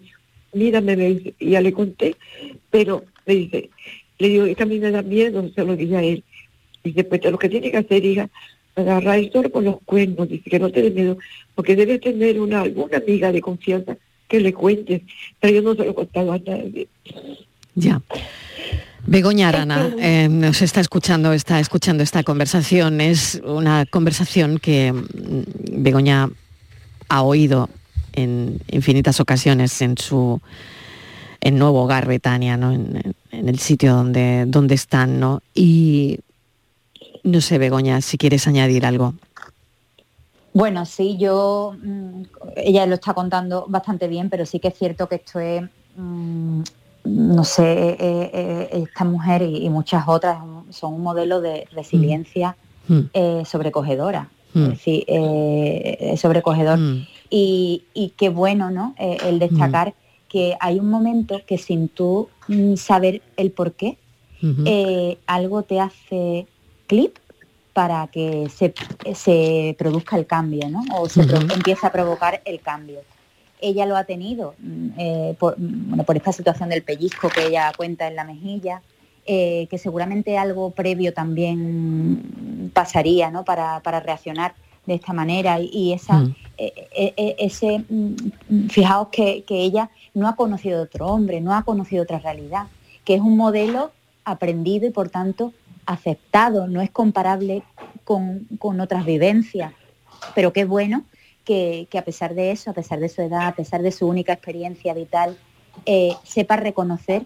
mírame, 0.52 0.96
me 0.96 1.14
dice, 1.14 1.34
y 1.38 1.50
ya 1.50 1.60
le 1.60 1.72
conté, 1.72 2.16
pero 2.70 3.04
me 3.26 3.34
dice, 3.34 3.70
le 4.18 4.28
digo, 4.28 4.44
es 4.44 4.56
que 4.56 4.62
a 4.62 4.66
mí 4.66 4.78
me 4.78 4.90
da 4.90 5.02
miedo, 5.02 5.48
se 5.54 5.64
lo 5.64 5.76
dije 5.76 5.96
a 5.96 6.02
él. 6.02 6.24
Dice, 6.84 7.04
pues 7.04 7.24
lo 7.24 7.38
que 7.38 7.48
tiene 7.48 7.70
que 7.70 7.76
hacer, 7.76 8.04
hija, 8.04 8.28
agarrar 8.74 9.18
esto 9.18 9.50
con 9.50 9.64
los 9.64 9.80
cuernos, 9.84 10.28
dice 10.28 10.48
que 10.48 10.58
no 10.58 10.70
te 10.70 10.82
dé 10.82 10.90
miedo, 10.90 11.18
porque 11.54 11.76
debe 11.76 11.98
tener 11.98 12.40
una 12.40 12.62
alguna 12.62 12.98
amiga 12.98 13.30
de 13.32 13.40
confianza 13.40 13.96
que 14.28 14.40
le 14.40 14.52
cuentes, 14.52 15.02
pero 15.40 15.54
yo 15.54 15.62
no 15.62 15.74
se 15.74 15.84
lo 15.84 15.90
he 15.90 15.94
contado 15.94 16.32
a 16.32 16.38
nadie. 16.38 16.88
Ya. 17.74 18.00
Begoña 19.04 19.48
Arana 19.48 19.94
eh, 19.98 20.28
nos 20.30 20.62
está 20.62 20.80
escuchando, 20.80 21.32
está 21.32 21.58
escuchando 21.58 22.02
esta 22.02 22.22
conversación. 22.22 23.00
Es 23.00 23.42
una 23.44 23.84
conversación 23.86 24.58
que 24.58 24.92
mm, 24.92 25.82
Begoña 25.82 26.30
ha 27.08 27.22
oído 27.22 27.68
en 28.12 28.60
infinitas 28.70 29.20
ocasiones 29.20 29.80
en 29.82 29.96
su 29.98 30.40
en 31.40 31.58
nuevo 31.58 31.82
hogar 31.82 32.06
Betania, 32.06 32.56
¿no? 32.56 32.72
En, 32.72 33.14
el 33.32 33.58
sitio 33.58 33.94
donde, 33.94 34.44
donde 34.46 34.74
están, 34.74 35.18
¿no? 35.18 35.40
Y 35.54 36.20
no 37.24 37.40
sé, 37.40 37.58
Begoña, 37.58 38.00
si 38.00 38.18
quieres 38.18 38.46
añadir 38.46 38.86
algo. 38.86 39.14
Bueno, 40.54 40.84
sí, 40.84 41.16
yo, 41.18 41.74
mm, 41.82 42.22
ella 42.56 42.86
lo 42.86 42.94
está 42.94 43.14
contando 43.14 43.64
bastante 43.68 44.06
bien, 44.06 44.28
pero 44.28 44.44
sí 44.44 44.60
que 44.60 44.68
es 44.68 44.74
cierto 44.74 45.08
que 45.08 45.16
esto 45.16 45.40
es, 45.40 45.62
mm, 45.96 46.62
no 47.04 47.44
sé, 47.44 47.72
eh, 47.72 47.96
eh, 47.98 48.30
eh, 48.32 48.68
esta 48.86 49.04
mujer 49.04 49.42
y, 49.42 49.68
muchas 49.70 50.04
otras 50.06 50.38
son 50.70 50.94
un 50.94 51.02
modelo 51.02 51.40
de 51.40 51.66
resiliencia 51.72 52.56
mm. 52.86 53.44
sobrecogedora. 53.44 54.28
Es 54.54 54.68
decir, 54.68 55.04
es 55.08 56.20
sobrecogedor. 56.20 56.78
Y, 57.34 58.12
qué 58.18 58.28
bueno, 58.28 58.70
¿no? 58.70 58.94
el 58.98 59.38
destacar 59.38 59.94
que 60.28 60.54
hay 60.60 60.78
un 60.78 60.90
momento 60.90 61.40
que 61.46 61.56
sin 61.56 61.88
tú 61.88 62.28
saber 62.76 63.22
el 63.38 63.52
por 63.52 63.72
qué, 63.72 63.96
algo 65.26 65.62
te 65.62 65.80
hace 65.80 66.46
clip 66.86 67.16
para 67.72 68.06
que 68.08 68.48
se, 68.50 69.74
produzca 69.78 70.16
el 70.16 70.26
cambio, 70.26 70.68
¿no? 70.68 70.82
O 70.94 71.08
se 71.08 71.22
empieza 71.22 71.86
a 71.86 71.92
provocar 71.92 72.42
el 72.44 72.60
cambio. 72.60 73.00
Ella 73.60 73.86
lo 73.86 73.96
ha 73.96 74.04
tenido 74.04 74.54
mm, 74.58 74.88
eh, 74.98 75.36
por, 75.38 75.54
bueno, 75.56 76.02
por 76.04 76.16
esta 76.16 76.32
situación 76.32 76.68
del 76.68 76.82
pellizco 76.82 77.28
que 77.28 77.46
ella 77.46 77.72
cuenta 77.76 78.08
en 78.08 78.16
la 78.16 78.24
mejilla, 78.24 78.82
eh, 79.24 79.68
que 79.70 79.78
seguramente 79.78 80.36
algo 80.36 80.70
previo 80.70 81.14
también 81.14 82.70
pasaría 82.74 83.30
¿no? 83.30 83.44
para, 83.44 83.80
reaccionar 84.00 84.54
de 84.86 84.94
esta 84.94 85.12
manera 85.12 85.60
y, 85.60 85.92
esa 85.92 86.18
mm. 86.18 86.34
eh, 86.58 87.36
ese 87.38 87.84
mm, 87.88 88.68
fijaos 88.68 89.08
que, 89.08 89.44
que, 89.44 89.62
ella 89.62 89.90
no 90.14 90.28
ha 90.28 90.36
conocido 90.36 90.82
otro 90.82 91.06
hombre, 91.06 91.40
no 91.40 91.54
ha 91.54 91.62
conocido 91.62 92.02
otra 92.02 92.18
realidad, 92.18 92.66
que 93.04 93.14
es 93.14 93.20
un 93.20 93.36
modelo 93.36 93.92
aprendido 94.24 94.86
y 94.86 94.90
por 94.90 95.08
tanto 95.08 95.52
aceptado, 95.86 96.66
no 96.66 96.80
es 96.80 96.90
comparable 96.90 97.62
con, 98.04 98.46
otras 98.80 99.04
vivencias, 99.04 99.72
pero 100.34 100.52
qué 100.52 100.64
bueno 100.64 101.04
que, 101.44 101.88
a 101.96 102.02
pesar 102.02 102.34
de 102.34 102.52
eso, 102.52 102.70
a 102.70 102.74
pesar 102.74 103.00
de 103.00 103.08
su 103.08 103.22
edad, 103.22 103.48
a 103.48 103.54
pesar 103.54 103.82
de 103.82 103.92
su 103.92 104.06
única 104.06 104.32
experiencia 104.32 104.94
vital, 104.94 105.36
eh, 105.86 106.14
sepa 106.24 106.56
reconocer 106.56 107.24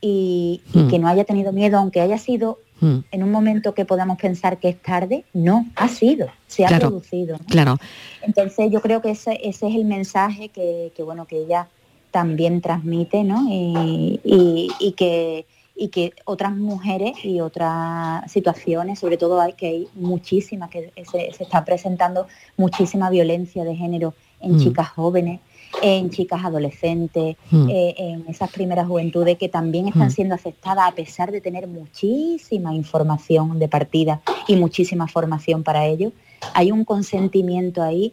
y, 0.00 0.62
que 0.90 0.98
no 0.98 1.08
haya 1.08 1.24
tenido 1.24 1.52
miedo, 1.52 1.78
aunque 1.78 2.00
haya 2.00 2.18
sido 2.18 2.58
hmm. 2.80 2.98
en 3.10 3.22
un 3.22 3.30
momento 3.30 3.74
que 3.74 3.84
podamos 3.84 4.18
pensar 4.18 4.58
que 4.58 4.68
es 4.68 4.80
tarde, 4.80 5.24
no, 5.32 5.66
ha 5.76 5.88
sido, 5.88 6.28
se 6.46 6.64
ha 6.64 6.78
producido. 6.78 7.38
Claro. 7.48 7.78
Entonces 8.22 8.70
yo 8.70 8.80
creo 8.80 9.00
que 9.02 9.10
ese, 9.10 9.38
es 9.42 9.62
el 9.62 9.84
mensaje 9.84 10.48
que, 10.48 10.92
bueno, 11.04 11.26
que 11.26 11.38
ella 11.38 11.68
también 12.10 12.60
transmite, 12.60 13.24
¿no? 13.24 13.46
y 13.50 14.94
que 14.96 15.46
y 15.76 15.88
que 15.88 16.14
otras 16.24 16.56
mujeres 16.56 17.22
y 17.22 17.40
otras 17.40 18.30
situaciones, 18.32 18.98
sobre 18.98 19.18
todo 19.18 19.40
hay 19.40 19.52
que 19.52 19.66
hay 19.66 19.88
muchísimas, 19.94 20.70
que 20.70 20.90
se, 21.10 21.28
está 21.28 21.64
presentando 21.64 22.26
muchísima 22.56 23.10
violencia 23.10 23.62
de 23.62 23.76
género 23.76 24.14
en 24.40 24.56
mm. 24.56 24.60
chicas 24.60 24.88
jóvenes, 24.88 25.40
en 25.82 26.10
chicas 26.10 26.44
adolescentes, 26.44 27.36
mm. 27.50 27.68
eh, 27.68 27.94
en 27.98 28.24
esas 28.28 28.50
primeras 28.50 28.86
juventudes 28.86 29.38
que 29.38 29.48
también 29.48 29.88
están 29.88 30.08
mm. 30.08 30.10
siendo 30.10 30.34
afectadas 30.34 30.88
a 30.88 30.94
pesar 30.94 31.30
de 31.30 31.40
tener 31.40 31.66
muchísima 31.66 32.74
información 32.74 33.58
de 33.58 33.68
partida 33.68 34.20
y 34.48 34.56
muchísima 34.56 35.06
formación 35.06 35.62
para 35.62 35.86
ello. 35.86 36.12
Hay 36.54 36.72
un 36.72 36.84
consentimiento 36.84 37.82
ahí 37.82 38.12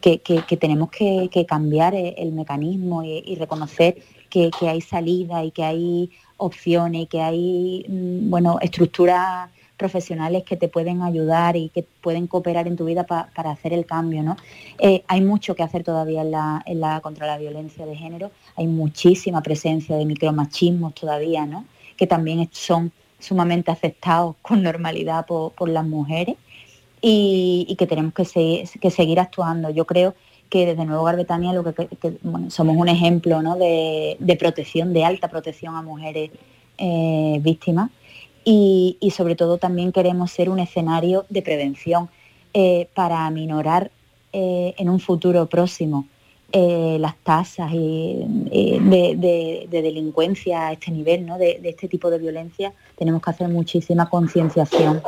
que, 0.00 0.58
tenemos 0.60 0.90
que, 0.90 1.46
cambiar 1.48 1.94
el, 1.94 2.32
mecanismo 2.32 3.02
y 3.02 3.34
reconocer 3.36 3.96
que, 4.30 4.50
hay 4.62 4.80
salida 4.80 5.44
y 5.44 5.50
que 5.50 5.64
hay 5.64 6.10
opciones 6.36 7.02
y 7.02 7.06
que 7.06 7.20
hay 7.20 7.84
mm, 7.88 8.30
bueno, 8.30 8.58
estructuras 8.60 9.50
profesionales 9.80 10.44
que 10.44 10.58
te 10.58 10.68
pueden 10.68 11.00
ayudar 11.00 11.56
y 11.56 11.70
que 11.70 11.86
pueden 12.02 12.26
cooperar 12.26 12.68
en 12.68 12.76
tu 12.76 12.84
vida 12.84 13.04
para 13.04 13.50
hacer 13.50 13.72
el 13.72 13.86
cambio. 13.86 14.22
¿no? 14.22 14.36
Eh, 14.78 15.02
hay 15.08 15.22
mucho 15.22 15.54
que 15.54 15.62
hacer 15.62 15.82
todavía 15.82 16.20
en 16.20 16.80
la, 16.80 17.00
contra 17.02 17.26
la 17.26 17.38
violencia 17.38 17.86
de 17.86 17.96
género, 17.96 18.30
hay 18.56 18.66
muchísima 18.66 19.42
presencia 19.42 19.96
de 19.96 20.04
micromachismos 20.04 20.94
todavía, 20.94 21.46
¿no? 21.46 21.64
que 21.96 22.06
también 22.06 22.46
son 22.52 22.92
sumamente 23.18 23.70
aceptados 23.70 24.36
con 24.42 24.62
normalidad 24.62 25.24
por, 25.24 25.68
las 25.68 25.86
mujeres 25.86 26.36
y, 27.00 27.74
que 27.78 27.86
tenemos 27.86 28.12
que, 28.12 28.68
que 28.80 28.90
seguir 28.90 29.18
actuando. 29.18 29.70
Yo 29.70 29.86
creo 29.86 30.14
que 30.50 30.66
desde 30.66 30.84
Nuevo 30.84 31.04
Garbetania 31.04 31.54
lo 31.54 31.64
que, 31.64 31.88
somos 32.48 32.76
un 32.76 32.88
ejemplo 32.88 33.40
de, 33.56 34.36
protección, 34.38 34.92
de 34.92 35.04
alta 35.04 35.28
protección 35.28 35.74
a 35.74 35.80
mujeres 35.82 36.30
eh, 36.76 37.38
víctimas 37.40 37.90
y, 38.44 38.96
sobre 39.14 39.36
todo 39.36 39.58
también 39.58 39.92
queremos 39.92 40.30
ser 40.30 40.48
un 40.48 40.58
escenario 40.58 41.24
de 41.28 41.42
prevención 41.42 42.08
eh, 42.54 42.88
para 42.94 43.26
aminorar 43.26 43.90
eh, 44.32 44.74
en 44.78 44.88
un 44.88 45.00
futuro 45.00 45.46
próximo 45.46 46.06
las 46.52 47.16
tasas 47.18 47.70
de, 47.70 49.68
delincuencia 49.70 50.66
a 50.66 50.72
este 50.72 50.90
nivel, 50.90 51.24
¿no? 51.24 51.38
de, 51.38 51.60
este 51.62 51.86
tipo 51.86 52.10
de 52.10 52.18
violencia. 52.18 52.72
Tenemos 52.98 53.22
que 53.22 53.30
hacer 53.30 53.48
muchísima 53.48 54.10
concienciación, 54.10 55.00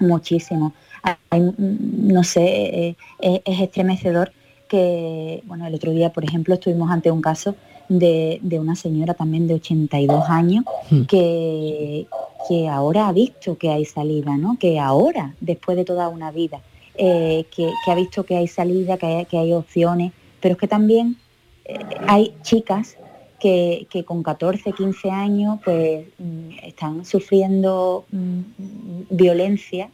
muchísimo. 0.00 0.74
no 1.30 2.24
sé, 2.24 2.94
es 3.20 3.60
estremecedor 3.60 4.32
que, 4.68 5.42
bueno, 5.44 5.66
el 5.66 5.74
otro 5.74 5.92
día, 5.92 6.12
por 6.12 6.24
ejemplo, 6.24 6.54
estuvimos 6.54 6.90
ante 6.90 7.10
un 7.10 7.22
caso 7.22 7.54
de, 7.98 8.40
una 8.58 8.76
señora 8.76 9.14
también 9.14 9.46
de 9.46 9.54
82 9.54 10.24
años 10.28 10.64
hmm. 10.90 11.02
que, 11.02 12.06
que 12.48 12.68
ahora 12.68 13.08
ha 13.08 13.12
visto 13.12 13.56
que 13.56 13.70
hay 13.70 13.84
salida, 13.84 14.36
¿no? 14.36 14.56
Que 14.58 14.78
ahora, 14.78 15.34
después 15.40 15.76
de 15.76 15.84
toda 15.84 16.08
una 16.08 16.30
vida, 16.30 16.60
eh, 16.94 17.46
que, 17.54 17.70
ha 17.86 17.94
visto 17.94 18.24
que 18.24 18.36
hay 18.36 18.48
salida, 18.48 18.98
que 18.98 19.06
hay, 19.06 19.24
que 19.24 19.38
hay 19.38 19.52
opciones, 19.52 20.12
pero 20.40 20.52
es 20.52 20.58
que 20.58 20.68
también 20.68 21.16
eh, 21.64 21.78
hay 22.06 22.34
chicas 22.42 22.96
que, 23.40 24.04
con 24.06 24.22
14, 24.22 24.72
15 24.72 25.10
años 25.10 25.58
pues 25.64 26.06
mm, 26.18 26.50
están 26.62 27.04
sufriendo 27.04 28.04
mm, 28.12 28.40
violencia 29.10 29.90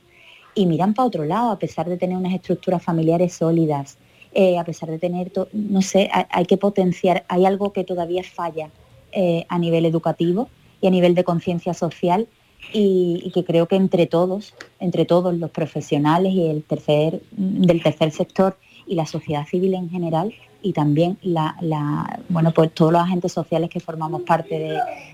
y 0.55 0.67
miran 0.67 0.93
para 0.93 1.07
otro 1.07 1.25
lado 1.25 1.51
a 1.51 1.59
pesar 1.59 1.89
de 1.89 1.97
tener 1.97 2.17
unas 2.17 2.35
estructuras 2.35 2.83
familiares 2.83 3.33
sólidas, 3.33 3.97
eh, 4.33 4.59
a 4.59 4.65
pesar 4.65 4.91
de 4.91 4.99
tener, 4.99 5.33
no 5.53 5.83
sé, 5.83 6.11
hay, 6.13 6.45
que 6.47 6.57
potenciar, 6.57 7.25
hay 7.29 7.47
algo 7.47 7.73
que 7.73 7.85
todavía 7.85 8.23
falla 8.23 8.71
eh, 9.13 9.47
a 9.49 9.59
nivel 9.59 9.87
educativo 9.87 10.49
y 10.81 10.87
a 10.87 10.91
nivel 10.91 11.15
de 11.15 11.25
conciencia 11.25 11.75
social 11.75 12.29
y, 12.73 13.31
que 13.33 13.45
creo 13.45 13.67
que 13.67 13.77
entre 13.77 14.07
todos, 14.07 14.55
entre 14.81 15.05
todos 15.05 15.35
los 15.35 15.51
profesionales 15.51 16.33
y 16.33 16.49
el 16.49 16.63
tercer, 16.63 17.23
del 17.31 17.83
tercer 17.83 18.11
sector 18.11 18.59
y 18.87 18.95
la 18.95 19.07
sociedad 19.07 19.47
civil 19.47 19.75
en 19.75 19.89
general 19.91 20.35
y 20.63 20.73
también 20.73 21.19
la, 21.23 22.21
bueno, 22.29 22.53
pues 22.53 22.73
todos 22.73 22.93
los 22.93 23.03
agentes 23.03 23.33
sociales 23.33 23.71
que 23.71 23.81
formamos 23.81 24.23
parte 24.23 24.59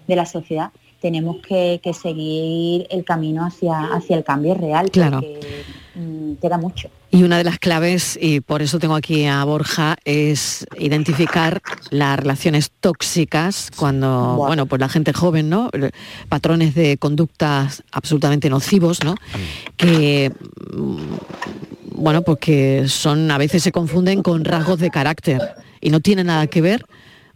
de, 0.06 0.16
la 0.16 0.26
sociedad, 0.26 0.70
tenemos 1.04 1.36
que, 1.46 1.78
seguir 1.92 2.86
el 2.88 3.04
camino 3.04 3.44
hacia, 3.44 3.92
hacia 3.92 4.16
el 4.16 4.24
cambio 4.24 4.54
real. 4.54 4.90
Claro. 4.90 5.20
Mm, 5.94 6.36
queda 6.40 6.56
mucho. 6.56 6.88
Y 7.10 7.24
una 7.24 7.36
de 7.36 7.44
las 7.44 7.58
claves, 7.58 8.18
y 8.18 8.40
por 8.40 8.62
eso 8.62 8.78
tengo 8.78 8.94
aquí 8.94 9.26
a 9.26 9.44
Borja, 9.44 9.96
es 10.06 10.64
identificar 10.78 11.60
las 11.90 12.18
relaciones 12.18 12.70
tóxicas 12.80 13.70
cuando, 13.76 14.36
bueno, 14.38 14.64
pues 14.64 14.80
la 14.80 14.88
gente 14.88 15.12
joven, 15.12 15.50
¿no? 15.50 15.68
Patrones 16.30 16.74
de 16.74 16.96
conductas 16.96 17.82
absolutamente 17.92 18.48
nocivos, 18.48 19.04
¿no? 19.04 19.14
Que 19.76 20.32
mm, 20.74 21.96
bueno, 21.96 22.22
pues 22.22 22.38
que 22.38 22.88
son 22.88 23.30
a 23.30 23.36
veces 23.36 23.62
se 23.62 23.72
confunden 23.72 24.22
con 24.22 24.42
rasgos 24.42 24.78
de 24.78 24.88
carácter 24.88 25.38
y 25.82 25.90
no 25.90 26.00
tiene 26.00 26.24
nada 26.24 26.46
que 26.46 26.62
ver 26.62 26.86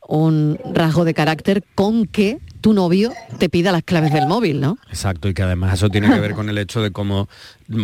un 0.08 0.58
rasgo 0.72 1.04
de 1.04 1.12
carácter 1.12 1.62
con 1.74 2.06
que 2.06 2.38
tu 2.60 2.72
novio 2.72 3.12
te 3.38 3.48
pida 3.48 3.72
las 3.72 3.82
claves 3.82 4.12
del 4.12 4.26
móvil, 4.26 4.60
¿no? 4.60 4.78
Exacto, 4.88 5.28
y 5.28 5.34
que 5.34 5.42
además 5.42 5.74
eso 5.74 5.88
tiene 5.88 6.08
que 6.08 6.20
ver 6.20 6.34
con 6.34 6.48
el 6.48 6.58
hecho 6.58 6.82
de 6.82 6.90
cómo, 6.90 7.28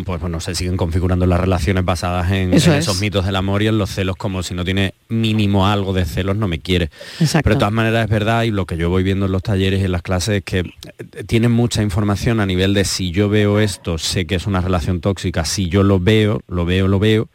pues 0.04 0.20
bueno, 0.20 0.40
se 0.40 0.54
siguen 0.54 0.76
configurando 0.76 1.26
las 1.26 1.40
relaciones 1.40 1.84
basadas 1.84 2.30
en, 2.32 2.52
esos 2.54 3.00
mitos 3.00 3.24
del 3.24 3.36
amor 3.36 3.62
y 3.62 3.68
en 3.68 3.78
los 3.78 3.90
celos, 3.90 4.16
como 4.16 4.42
si 4.42 4.54
no 4.54 4.64
tiene 4.64 4.94
mínimo 5.08 5.66
algo 5.66 5.92
de 5.92 6.04
celos, 6.04 6.36
no 6.36 6.48
me 6.48 6.58
quiere. 6.58 6.90
Pero 7.18 7.54
de 7.54 7.58
todas 7.58 7.72
maneras 7.72 8.04
es 8.04 8.10
verdad, 8.10 8.42
y 8.42 8.50
lo 8.50 8.66
que 8.66 8.76
yo 8.76 8.90
voy 8.90 9.02
viendo 9.02 9.26
en 9.26 9.32
los 9.32 9.42
talleres 9.42 9.80
y 9.80 9.84
en 9.84 9.92
las 9.92 10.02
clases 10.02 10.38
es 10.38 10.44
que 10.44 10.58
eh, 10.58 11.24
tienen 11.26 11.52
mucha 11.52 11.82
información 11.82 12.40
a 12.40 12.46
nivel 12.46 12.74
de 12.74 12.84
si 12.84 13.10
yo 13.10 13.28
veo 13.28 13.60
esto, 13.60 13.98
sé 13.98 14.26
que 14.26 14.34
es 14.34 14.46
una 14.46 14.60
relación 14.60 15.00
tóxica, 15.00 15.44
si 15.44 15.68
yo 15.68 15.82
lo 15.82 16.00
veo, 16.00 16.40
lo 16.48 16.64
veo, 16.64 16.88
lo 16.88 16.98
veo, 16.98 17.28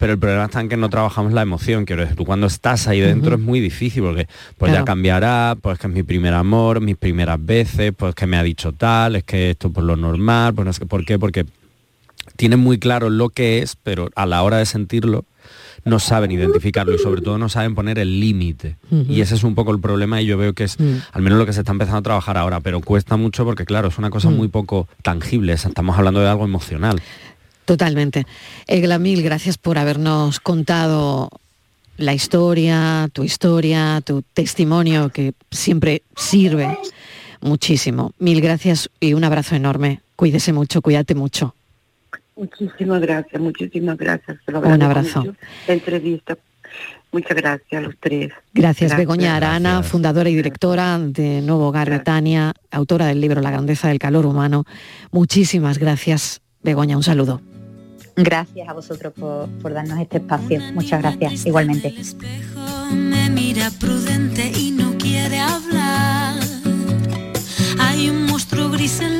pero 0.00 0.14
el 0.14 0.18
problema 0.18 0.46
está 0.46 0.62
en 0.62 0.70
que 0.70 0.78
no 0.78 0.88
trabajamos 0.88 1.34
la 1.34 1.42
emoción, 1.42 1.84
quiero 1.84 2.00
decir, 2.00 2.16
tú 2.16 2.24
cuando 2.24 2.46
estás 2.46 2.88
ahí 2.88 3.00
dentro 3.00 3.34
es 3.34 3.40
muy 3.40 3.60
difícil 3.60 4.02
porque 4.02 4.28
pues 4.56 4.72
ya 4.72 4.82
cambiará, 4.82 5.58
pues 5.60 5.78
que 5.78 5.88
es 5.88 5.92
mi 5.92 6.02
primer 6.02 6.32
amor, 6.32 6.80
mis 6.80 6.96
primeras 6.96 7.44
veces, 7.44 7.92
pues 7.94 8.14
que 8.14 8.26
me 8.26 8.38
ha 8.38 8.42
dicho 8.42 8.72
tal, 8.72 9.16
es 9.16 9.24
que 9.24 9.50
esto 9.50 9.70
por 9.70 9.84
lo 9.84 9.96
normal, 9.96 10.54
pues 10.54 10.64
no 10.64 10.72
sé 10.72 10.86
por 10.86 11.04
qué, 11.04 11.18
porque 11.18 11.44
tienen 12.36 12.60
muy 12.60 12.78
claro 12.78 13.10
lo 13.10 13.28
que 13.28 13.58
es, 13.58 13.76
pero 13.76 14.08
a 14.14 14.24
la 14.24 14.42
hora 14.42 14.56
de 14.56 14.64
sentirlo 14.64 15.26
no 15.84 15.98
saben 15.98 16.30
identificarlo 16.30 16.94
y 16.94 16.98
sobre 16.98 17.20
todo 17.20 17.36
no 17.36 17.50
saben 17.50 17.74
poner 17.74 17.98
el 17.98 18.20
límite. 18.20 18.76
Y 19.06 19.20
ese 19.20 19.34
es 19.34 19.44
un 19.44 19.54
poco 19.54 19.70
el 19.72 19.80
problema 19.80 20.22
y 20.22 20.26
yo 20.26 20.38
veo 20.38 20.54
que 20.54 20.64
es 20.64 20.80
mm. 20.80 20.96
al 21.12 21.22
menos 21.22 21.38
lo 21.38 21.44
que 21.44 21.52
se 21.52 21.60
está 21.60 21.72
empezando 21.72 21.98
a 21.98 22.02
trabajar 22.02 22.38
ahora, 22.38 22.60
pero 22.60 22.80
cuesta 22.80 23.16
mucho 23.16 23.44
porque 23.44 23.66
claro, 23.66 23.88
es 23.88 23.98
una 23.98 24.08
cosa 24.08 24.30
mm. 24.30 24.34
muy 24.34 24.48
poco 24.48 24.88
tangible, 25.02 25.52
estamos 25.52 25.98
hablando 25.98 26.20
de 26.20 26.28
algo 26.28 26.44
emocional. 26.44 27.02
Totalmente. 27.70 28.26
Egla, 28.66 28.98
mil 28.98 29.22
gracias 29.22 29.56
por 29.56 29.78
habernos 29.78 30.40
contado 30.40 31.30
la 31.98 32.12
historia, 32.12 33.08
tu 33.12 33.22
historia, 33.22 34.02
tu 34.04 34.22
testimonio, 34.22 35.10
que 35.10 35.34
siempre 35.52 36.02
sirve 36.16 36.76
muchísimo. 37.40 38.10
Mil 38.18 38.40
gracias 38.40 38.90
y 38.98 39.14
un 39.14 39.22
abrazo 39.22 39.54
enorme. 39.54 40.00
Cuídese 40.16 40.52
mucho, 40.52 40.82
cuídate 40.82 41.14
mucho. 41.14 41.54
Muchísimas 42.34 43.00
gracias, 43.02 43.40
muchísimas 43.40 43.96
gracias. 43.96 44.38
un 44.48 44.82
abrazo. 44.82 45.24
La 45.68 45.74
entrevista. 45.74 46.36
Muchas 47.12 47.36
gracias 47.36 47.72
a 47.72 47.82
los 47.82 47.94
tres. 48.00 48.32
Gracias, 48.52 48.96
Begoña 48.96 49.36
Arana, 49.36 49.84
fundadora 49.84 50.28
y 50.28 50.34
directora 50.34 50.98
de 50.98 51.40
Nuevo 51.40 51.68
Hogar 51.68 51.88
Betania, 51.88 52.52
autora 52.72 53.06
del 53.06 53.20
libro 53.20 53.40
La 53.40 53.52
grandeza 53.52 53.86
del 53.86 54.00
calor 54.00 54.26
humano. 54.26 54.64
Muchísimas 55.12 55.78
gracias, 55.78 56.40
Begoña, 56.62 56.96
un 56.96 57.02
saludo. 57.02 57.40
Gracias 58.22 58.68
a 58.68 58.72
vosotros 58.72 59.12
por, 59.14 59.72
darnos 59.72 59.98
este 59.98 60.18
espacio. 60.18 60.60
Muchas 60.74 61.00
gracias, 61.00 61.46
igualmente. 61.46 61.94
me 62.92 63.30
mira 63.30 63.70
prudente 63.78 64.50
y 64.58 64.70
no 64.72 64.96
quiere 64.98 65.38
hablar. 65.38 66.34
Hay 67.78 68.10
un 68.10 68.26
monstruo 68.26 68.70
gris 68.70 69.00
en 69.00 69.19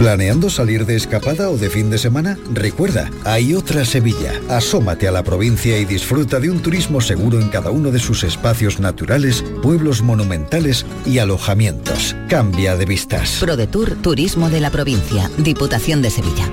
¿Planeando 0.00 0.48
salir 0.48 0.86
de 0.86 0.96
escapada 0.96 1.50
o 1.50 1.58
de 1.58 1.68
fin 1.68 1.90
de 1.90 1.98
semana? 1.98 2.38
Recuerda, 2.54 3.10
hay 3.22 3.52
otra 3.52 3.84
Sevilla. 3.84 4.32
Asómate 4.48 5.06
a 5.06 5.12
la 5.12 5.22
provincia 5.22 5.76
y 5.76 5.84
disfruta 5.84 6.40
de 6.40 6.48
un 6.48 6.60
turismo 6.60 7.02
seguro 7.02 7.38
en 7.38 7.50
cada 7.50 7.70
uno 7.70 7.90
de 7.90 7.98
sus 7.98 8.24
espacios 8.24 8.80
naturales, 8.80 9.44
pueblos 9.62 10.00
monumentales 10.00 10.86
y 11.04 11.18
alojamientos. 11.18 12.16
Cambia 12.30 12.76
de 12.76 12.86
vistas. 12.86 13.36
ProDetour 13.40 13.96
Turismo 13.96 14.48
de 14.48 14.60
la 14.60 14.70
Provincia, 14.70 15.30
Diputación 15.36 16.00
de 16.00 16.08
Sevilla. 16.08 16.50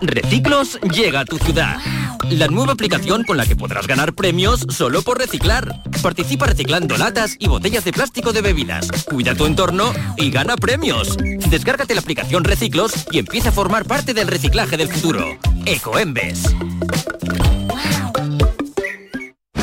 Reciclos 0.00 0.78
llega 0.94 1.20
a 1.20 1.24
tu 1.24 1.38
ciudad. 1.38 1.78
La 2.30 2.46
nueva 2.46 2.74
aplicación 2.74 3.24
con 3.24 3.36
la 3.36 3.46
que 3.46 3.56
podrás 3.56 3.86
ganar 3.86 4.14
premios 4.14 4.64
solo 4.68 5.02
por 5.02 5.18
reciclar. 5.18 5.82
Participa 6.02 6.46
reciclando 6.46 6.96
latas 6.96 7.36
y 7.38 7.48
botellas 7.48 7.84
de 7.84 7.92
plástico 7.92 8.32
de 8.32 8.42
bebidas. 8.42 8.88
Cuida 9.06 9.34
tu 9.34 9.46
entorno 9.46 9.92
y 10.16 10.30
gana 10.30 10.56
premios. 10.56 11.16
Descárgate 11.50 11.94
la 11.94 12.00
aplicación 12.00 12.44
Reciclos 12.44 12.92
y 13.10 13.18
empieza 13.18 13.48
a 13.48 13.52
formar 13.52 13.86
parte 13.86 14.12
del 14.12 14.28
reciclaje 14.28 14.76
del 14.76 14.88
futuro. 14.88 15.38
Ecoembes. 15.64 16.54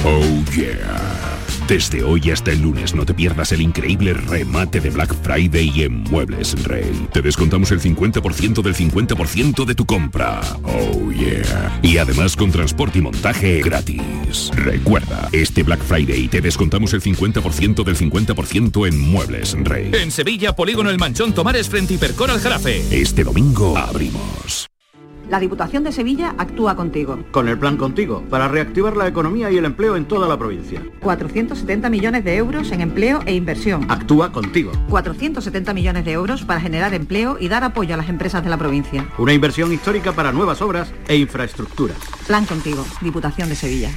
Oh 0.04 0.44
yeah. 0.56 1.35
Desde 1.68 2.04
hoy 2.04 2.30
hasta 2.30 2.52
el 2.52 2.62
lunes 2.62 2.94
no 2.94 3.08
te 3.08 3.16
pierdas 3.16 3.52
el 3.52 3.60
increíble 3.60 4.14
remate 4.14 4.80
de 4.80 4.92
Black 4.92 5.16
Friday 5.24 5.82
en 5.82 6.04
Muebles 6.04 6.64
Rey. 6.64 7.08
Te 7.12 7.24
descontamos 7.24 7.72
el 7.72 7.82
50% 7.82 8.62
del 8.62 8.76
50% 8.76 9.66
de 9.66 9.74
tu 9.74 9.84
compra. 9.88 10.42
Oh 10.64 11.12
yeah. 11.12 11.80
Y 11.82 11.98
además 11.98 12.36
con 12.36 12.52
transporte 12.52 13.00
y 13.00 13.02
montaje 13.02 13.64
gratis. 13.64 14.52
Recuerda, 14.54 15.28
este 15.32 15.64
Black 15.64 15.82
Friday 15.82 16.28
te 16.28 16.40
descontamos 16.40 16.94
el 16.94 17.02
50% 17.02 17.84
del 17.84 17.98
50% 17.98 18.88
en 18.88 19.00
Muebles 19.00 19.56
Rey. 19.64 19.90
En 19.92 20.12
Sevilla, 20.12 20.56
Polígono 20.56 20.92
El 20.92 21.00
Manchón 21.00 21.34
Tomares 21.34 21.68
frente 21.68 21.96
Hipercor 21.96 22.30
al 22.30 22.42
Jarafe. 22.42 22.84
Este 22.92 23.24
domingo 23.24 23.76
abrimos. 23.76 24.68
La 25.30 25.40
Diputación 25.40 25.84
de 25.84 25.92
Sevilla 25.92 26.36
actúa 26.38 26.76
contigo. 26.76 27.18
Con 27.32 27.48
el 27.48 27.58
plan 27.58 27.78
contigo, 27.78 28.24
para 28.30 28.48
reactivar 28.48 28.96
la 28.96 29.08
economía 29.08 29.50
y 29.50 29.58
el 29.58 29.66
empleo 29.66 29.96
en 29.96 30.06
toda 30.06 30.28
la 30.28 30.38
provincia. 30.38 30.84
470 31.02 31.90
millones 31.90 32.24
de 32.24 32.36
euros 32.36 32.72
en 32.72 32.82
empleo 32.82 33.22
e 33.26 33.34
inversión. 33.34 33.90
Actúa 33.90 34.32
contigo. 34.32 34.72
470 34.90 35.74
millones 35.74 36.06
de 36.06 36.12
euros 36.12 36.44
para 36.44 36.62
generar 36.62 36.94
empleo 36.94 37.38
y 37.40 37.48
dar 37.48 37.64
apoyo 37.64 37.96
a 37.96 37.98
las 37.98 38.10
empresas 38.10 38.44
de 38.44 38.52
la 38.52 38.58
provincia. 38.58 39.10
Una 39.18 39.34
inversión 39.34 39.74
histórica 39.74 40.12
para 40.12 40.32
nuevas 40.32 40.62
obras 40.62 40.94
e 41.08 41.16
infraestructuras. 41.18 41.98
Plan 42.28 42.46
contigo, 42.46 42.86
Diputación 43.02 43.50
de 43.50 43.56
Sevilla. 43.56 43.90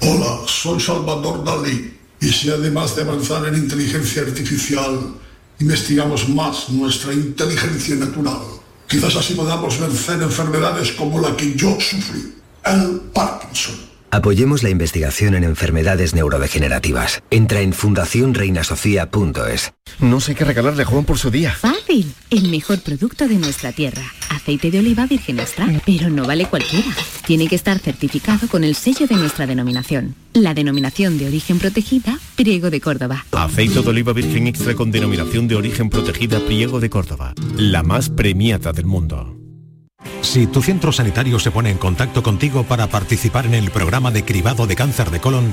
Hola, 0.00 0.40
soy 0.46 0.80
Salvador 0.80 1.44
Dalí 1.44 1.94
y 2.20 2.28
si 2.28 2.50
además 2.50 2.96
de 2.96 3.02
avanzar 3.02 3.46
en 3.46 3.54
inteligencia 3.54 4.22
artificial 4.22 5.14
investigamos 5.60 6.28
más 6.28 6.70
nuestra 6.70 7.12
inteligencia 7.12 7.94
natural. 7.94 8.59
Quizás 8.90 9.14
así 9.14 9.34
podamos 9.34 9.78
vencer 9.78 10.20
enfermedades 10.20 10.90
como 10.92 11.20
la 11.20 11.36
que 11.36 11.54
yo 11.54 11.78
sufrí, 11.78 12.34
el 12.64 13.00
Parkinson. 13.14 13.89
Apoyemos 14.12 14.64
la 14.64 14.70
investigación 14.70 15.34
en 15.34 15.44
enfermedades 15.44 16.14
neurodegenerativas. 16.14 17.22
Entra 17.30 17.60
en 17.60 17.72
fundacionreinasofía.es. 17.72 19.72
No 20.00 20.20
sé 20.20 20.34
qué 20.34 20.44
regalarle 20.44 20.82
a 20.82 20.86
Juan 20.86 21.04
por 21.04 21.18
su 21.18 21.30
día. 21.30 21.52
Fácil. 21.52 22.12
El 22.30 22.50
mejor 22.50 22.80
producto 22.80 23.28
de 23.28 23.36
nuestra 23.36 23.72
tierra. 23.72 24.02
Aceite 24.30 24.70
de 24.70 24.80
oliva 24.80 25.06
virgen 25.06 25.38
extra. 25.38 25.68
Pero 25.86 26.10
no 26.10 26.24
vale 26.24 26.46
cualquiera. 26.46 26.88
Tiene 27.26 27.46
que 27.46 27.54
estar 27.54 27.78
certificado 27.78 28.48
con 28.48 28.64
el 28.64 28.74
sello 28.74 29.06
de 29.06 29.14
nuestra 29.14 29.46
denominación. 29.46 30.16
La 30.32 30.54
denominación 30.54 31.18
de 31.18 31.28
origen 31.28 31.58
protegida, 31.58 32.18
Priego 32.36 32.70
de 32.70 32.80
Córdoba. 32.80 33.24
Aceite 33.32 33.82
de 33.82 33.88
oliva 33.88 34.12
virgen 34.12 34.48
extra 34.48 34.74
con 34.74 34.90
denominación 34.90 35.46
de 35.46 35.56
origen 35.56 35.88
protegida, 35.88 36.40
Priego 36.40 36.80
de 36.80 36.90
Córdoba. 36.90 37.34
La 37.56 37.82
más 37.82 38.10
premiada 38.10 38.72
del 38.72 38.86
mundo. 38.86 39.39
Si 40.22 40.46
tu 40.46 40.62
centro 40.62 40.92
sanitario 40.92 41.38
se 41.38 41.50
pone 41.50 41.70
en 41.70 41.78
contacto 41.78 42.22
contigo 42.22 42.64
para 42.64 42.86
participar 42.86 43.46
en 43.46 43.54
el 43.54 43.70
programa 43.70 44.10
de 44.10 44.24
cribado 44.24 44.66
de 44.66 44.76
cáncer 44.76 45.10
de 45.10 45.20
colon, 45.20 45.52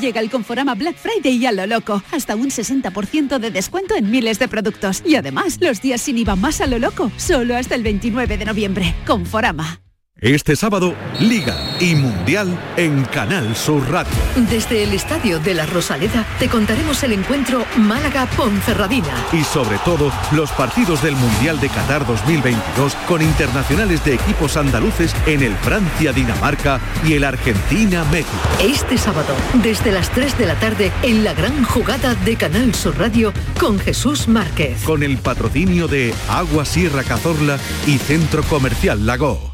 Llega 0.00 0.20
el 0.20 0.30
Conforama 0.30 0.74
Black 0.74 0.96
Friday 0.96 1.36
y 1.36 1.46
a 1.46 1.52
lo 1.52 1.66
loco. 1.66 2.02
Hasta 2.10 2.36
un 2.36 2.50
60% 2.50 3.38
de 3.38 3.50
descuento 3.50 3.94
en 3.94 4.10
miles 4.10 4.38
de 4.38 4.48
productos. 4.48 5.02
Y 5.04 5.16
además, 5.16 5.58
los 5.60 5.80
días 5.80 6.00
sin 6.00 6.18
IVA 6.18 6.36
más 6.36 6.60
a 6.60 6.66
lo 6.66 6.78
loco. 6.78 7.10
Solo 7.16 7.56
hasta 7.56 7.74
el 7.74 7.82
29 7.82 8.38
de 8.38 8.44
noviembre. 8.44 8.94
Conforama. 9.06 9.83
Este 10.24 10.56
sábado, 10.56 10.94
Liga 11.20 11.54
y 11.80 11.94
Mundial 11.94 12.58
en 12.78 13.04
Canal 13.04 13.54
Sur 13.54 13.86
Radio. 13.90 14.10
Desde 14.48 14.82
el 14.82 14.94
Estadio 14.94 15.38
de 15.38 15.52
la 15.52 15.66
Rosaleda 15.66 16.24
te 16.38 16.48
contaremos 16.48 17.02
el 17.02 17.12
encuentro 17.12 17.66
Málaga-Ponferradina. 17.76 19.12
Y 19.34 19.44
sobre 19.44 19.76
todo, 19.84 20.10
los 20.32 20.50
partidos 20.52 21.02
del 21.02 21.14
Mundial 21.14 21.60
de 21.60 21.68
Qatar 21.68 22.06
2022 22.06 22.94
con 23.06 23.20
internacionales 23.20 24.02
de 24.02 24.14
equipos 24.14 24.56
andaluces 24.56 25.14
en 25.26 25.42
el 25.42 25.54
Francia-Dinamarca 25.56 26.80
y 27.06 27.12
el 27.12 27.24
Argentina-México. 27.24 28.32
Este 28.62 28.96
sábado, 28.96 29.34
desde 29.62 29.92
las 29.92 30.08
3 30.08 30.38
de 30.38 30.46
la 30.46 30.54
tarde, 30.54 30.90
en 31.02 31.22
la 31.22 31.34
gran 31.34 31.64
jugada 31.64 32.14
de 32.14 32.36
Canal 32.36 32.74
Sur 32.74 32.96
Radio 32.96 33.30
con 33.60 33.78
Jesús 33.78 34.26
Márquez. 34.26 34.84
Con 34.84 35.02
el 35.02 35.18
patrocinio 35.18 35.86
de 35.86 36.14
Agua 36.30 36.64
Sierra 36.64 37.04
Cazorla 37.04 37.58
y 37.86 37.98
Centro 37.98 38.42
Comercial 38.44 39.04
Lago. 39.04 39.53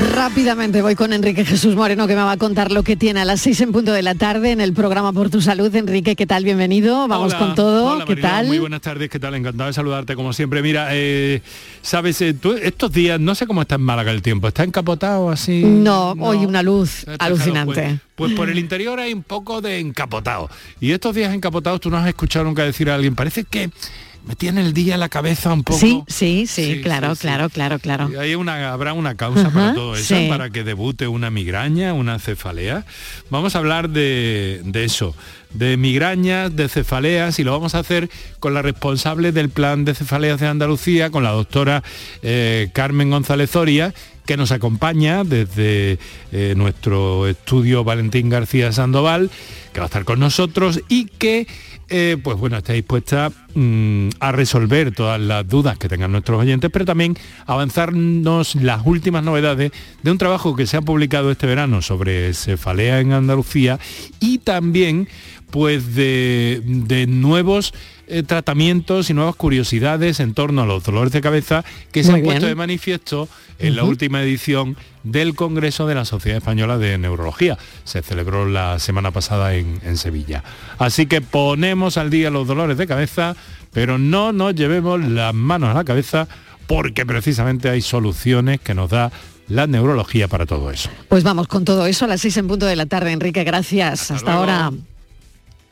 Rápidamente 0.00 0.80
voy 0.80 0.94
con 0.94 1.12
Enrique 1.12 1.44
Jesús 1.44 1.74
Moreno 1.76 2.06
que 2.06 2.14
me 2.16 2.22
va 2.22 2.32
a 2.32 2.36
contar 2.38 2.72
lo 2.72 2.82
que 2.82 2.96
tiene 2.96 3.20
a 3.20 3.24
las 3.26 3.42
seis 3.42 3.60
en 3.60 3.72
punto 3.72 3.92
de 3.92 4.00
la 4.00 4.14
tarde 4.14 4.50
en 4.50 4.62
el 4.62 4.72
programa 4.72 5.12
Por 5.12 5.28
tu 5.28 5.42
Salud. 5.42 5.74
Enrique, 5.76 6.16
¿qué 6.16 6.26
tal? 6.26 6.44
Bienvenido. 6.44 7.06
Vamos 7.08 7.34
Hola, 7.34 7.38
con 7.38 7.54
todo. 7.54 7.92
hola, 7.96 8.04
¿Qué 8.06 8.16
tal? 8.16 8.46
Muy 8.46 8.58
buenas 8.58 8.80
tardes, 8.80 9.10
¿qué 9.10 9.18
tal? 9.20 9.34
Encantado 9.34 9.68
de 9.68 9.74
saludarte 9.74 10.14
como 10.16 10.32
siempre. 10.32 10.62
Mira, 10.62 10.88
eh, 10.92 11.42
sabes, 11.82 12.22
Eh, 12.22 12.32
tú- 12.32 12.52
estos 12.54 12.90
días, 12.90 13.20
no 13.20 13.34
sé 13.34 13.46
cómo 13.46 13.60
está 13.60 13.74
en 13.74 13.82
Málaga 13.82 14.12
el 14.12 14.22
tiempo, 14.22 14.48
¿está 14.48 14.64
encapotado 14.64 15.28
así? 15.30 15.62
No, 15.62 16.12
hoy 16.20 16.38
una 16.46 16.62
luz 16.62 17.02
Pues, 17.04 17.16
alucinante. 17.20 17.98
pues 18.14 18.32
por 18.32 18.48
el 18.48 18.58
interior 18.58 18.98
hay 18.98 19.12
un 19.12 19.22
poco 19.22 19.60
de 19.60 19.78
encapotado. 19.78 20.48
Y 20.80 20.92
estos 20.92 21.14
días 21.14 21.34
encapotados 21.34 21.80
tú 21.82 21.90
no 21.90 21.98
has 21.98 22.08
escuchado 22.08 22.46
nunca 22.46 22.64
decir 22.64 22.88
a 22.88 22.94
alguien, 22.94 23.14
parece 23.14 23.44
que 23.44 23.68
me 24.24 24.36
tiene 24.36 24.60
el 24.60 24.72
día 24.72 24.96
la 24.96 25.08
cabeza 25.08 25.52
un 25.52 25.64
poco. 25.64 25.78
Sí, 25.78 26.02
sí, 26.06 26.46
sí, 26.46 26.80
claro, 26.82 27.16
claro, 27.16 27.50
claro, 27.50 27.78
claro. 27.78 28.10
Y 28.10 28.16
hay 28.16 28.34
una, 28.34 28.72
habrá 28.72 28.92
una 28.92 29.16
causa 29.16 29.48
Ajá, 29.48 29.52
para 29.52 29.74
todo 29.74 29.96
eso, 29.96 30.14
para 30.28 30.50
que 30.50 30.62
debute 30.62 31.08
una 31.08 31.30
migraña, 31.30 31.92
una 31.92 32.18
cefalea. 32.18 32.84
Vamos 33.30 33.56
a 33.56 33.58
hablar 33.58 33.90
de, 33.90 34.60
de 34.64 34.84
eso, 34.84 35.16
de 35.50 35.76
migrañas, 35.76 36.54
de 36.54 36.68
cefaleas, 36.68 37.38
y 37.38 37.44
lo 37.44 37.52
vamos 37.52 37.74
a 37.74 37.80
hacer 37.80 38.10
con 38.38 38.54
la 38.54 38.62
responsable 38.62 39.32
del 39.32 39.50
plan 39.50 39.84
de 39.84 39.94
cefaleas 39.94 40.38
de 40.40 40.46
Andalucía, 40.46 41.10
con 41.10 41.24
la 41.24 41.32
doctora 41.32 41.82
eh, 42.22 42.70
Carmen 42.72 43.10
González 43.10 43.50
Zoria, 43.50 43.92
que 44.24 44.36
nos 44.36 44.52
acompaña 44.52 45.24
desde 45.24 45.98
eh, 46.30 46.54
nuestro 46.56 47.26
estudio 47.26 47.82
Valentín 47.82 48.28
García 48.28 48.70
Sandoval, 48.70 49.30
que 49.72 49.80
va 49.80 49.86
a 49.86 49.88
estar 49.88 50.04
con 50.04 50.20
nosotros 50.20 50.80
y 50.88 51.06
que 51.06 51.46
eh, 51.94 52.16
pues 52.16 52.38
bueno, 52.38 52.56
está 52.56 52.72
dispuesta 52.72 53.30
mm, 53.54 54.08
a 54.18 54.32
resolver 54.32 54.94
todas 54.94 55.20
las 55.20 55.46
dudas 55.46 55.76
que 55.76 55.90
tengan 55.90 56.10
nuestros 56.10 56.40
oyentes, 56.40 56.70
pero 56.72 56.86
también 56.86 57.18
avanzarnos 57.44 58.54
las 58.54 58.80
últimas 58.86 59.22
novedades 59.22 59.72
de 60.02 60.10
un 60.10 60.16
trabajo 60.16 60.56
que 60.56 60.66
se 60.66 60.78
ha 60.78 60.80
publicado 60.80 61.30
este 61.30 61.46
verano 61.46 61.82
sobre 61.82 62.32
cefalea 62.32 63.00
en 63.00 63.12
Andalucía 63.12 63.78
y 64.20 64.38
también 64.38 65.06
pues 65.50 65.94
de, 65.94 66.62
de 66.64 67.06
nuevos 67.06 67.74
eh, 68.12 68.22
tratamientos 68.22 69.08
y 69.08 69.14
nuevas 69.14 69.34
curiosidades 69.36 70.20
en 70.20 70.34
torno 70.34 70.62
a 70.62 70.66
los 70.66 70.84
dolores 70.84 71.12
de 71.12 71.22
cabeza 71.22 71.64
que 71.92 72.04
se 72.04 72.10
Muy 72.10 72.20
han 72.20 72.26
puesto 72.26 72.46
de 72.46 72.54
manifiesto 72.54 73.28
en 73.58 73.74
la 73.74 73.84
última 73.84 74.22
edición 74.22 74.76
del 75.02 75.34
Congreso 75.34 75.86
de 75.86 75.94
la 75.94 76.04
Sociedad 76.04 76.38
Española 76.38 76.76
de 76.76 76.98
Neurología. 76.98 77.56
Se 77.84 78.02
celebró 78.02 78.46
la 78.46 78.78
semana 78.78 79.12
pasada 79.12 79.54
en, 79.54 79.80
en 79.82 79.96
Sevilla. 79.96 80.44
Así 80.78 81.06
que 81.06 81.22
ponemos 81.22 81.96
al 81.96 82.10
día 82.10 82.30
los 82.30 82.46
dolores 82.46 82.76
de 82.76 82.86
cabeza, 82.86 83.34
pero 83.72 83.96
no 83.96 84.32
nos 84.32 84.54
llevemos 84.54 85.00
las 85.00 85.32
manos 85.32 85.70
a 85.70 85.74
la 85.74 85.84
cabeza 85.84 86.28
porque 86.66 87.06
precisamente 87.06 87.70
hay 87.70 87.80
soluciones 87.80 88.60
que 88.60 88.74
nos 88.74 88.90
da 88.90 89.10
la 89.48 89.66
neurología 89.66 90.28
para 90.28 90.44
todo 90.44 90.70
eso. 90.70 90.90
Pues 91.08 91.24
vamos 91.24 91.48
con 91.48 91.64
todo 91.64 91.86
eso 91.86 92.04
a 92.04 92.08
las 92.08 92.20
seis 92.20 92.36
en 92.36 92.46
punto 92.46 92.66
de 92.66 92.76
la 92.76 92.86
tarde, 92.86 93.12
Enrique. 93.12 93.42
Gracias. 93.44 94.10
Hasta 94.10 94.34
ahora. 94.34 94.70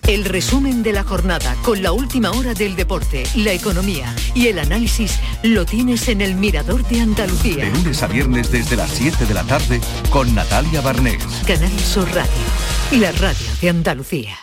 El 0.06 0.24
resumen 0.24 0.82
de 0.82 0.92
la 0.92 1.04
jornada 1.04 1.54
con 1.62 1.82
la 1.82 1.92
última 1.92 2.30
hora 2.32 2.54
del 2.54 2.74
deporte, 2.74 3.22
la 3.36 3.52
economía 3.52 4.14
y 4.34 4.48
el 4.48 4.58
análisis 4.58 5.18
lo 5.42 5.64
tienes 5.64 6.08
en 6.08 6.20
el 6.20 6.34
Mirador 6.34 6.84
de 6.88 7.00
Andalucía. 7.00 7.64
De 7.64 7.70
lunes 7.70 8.02
a 8.02 8.08
viernes 8.08 8.50
desde 8.50 8.76
las 8.76 8.90
7 8.90 9.26
de 9.26 9.34
la 9.34 9.44
tarde 9.44 9.80
con 10.10 10.34
Natalia 10.34 10.80
Barnés. 10.80 11.24
Canal 11.46 11.78
Sur 11.78 12.08
Radio, 12.08 13.00
la 13.00 13.12
radio 13.12 13.46
de 13.60 13.68
Andalucía. 13.68 14.36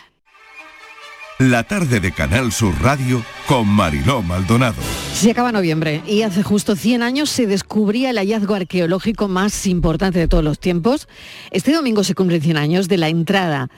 La 1.38 1.62
tarde 1.62 2.00
de 2.00 2.10
Canal 2.10 2.50
Sur 2.50 2.74
Radio 2.82 3.24
con 3.46 3.68
Mariló 3.68 4.22
Maldonado. 4.22 4.82
Se 5.14 5.30
acaba 5.30 5.52
noviembre 5.52 6.02
y 6.04 6.22
hace 6.22 6.42
justo 6.42 6.74
100 6.74 7.02
años 7.02 7.30
se 7.30 7.46
descubría 7.46 8.10
el 8.10 8.18
hallazgo 8.18 8.54
arqueológico 8.54 9.28
más 9.28 9.66
importante 9.66 10.18
de 10.18 10.26
todos 10.26 10.42
los 10.42 10.58
tiempos. 10.58 11.06
Este 11.52 11.72
domingo 11.72 12.02
se 12.02 12.16
cumplen 12.16 12.42
100 12.42 12.56
años 12.56 12.88
de 12.88 12.96
la 12.96 13.08
entrada 13.08 13.70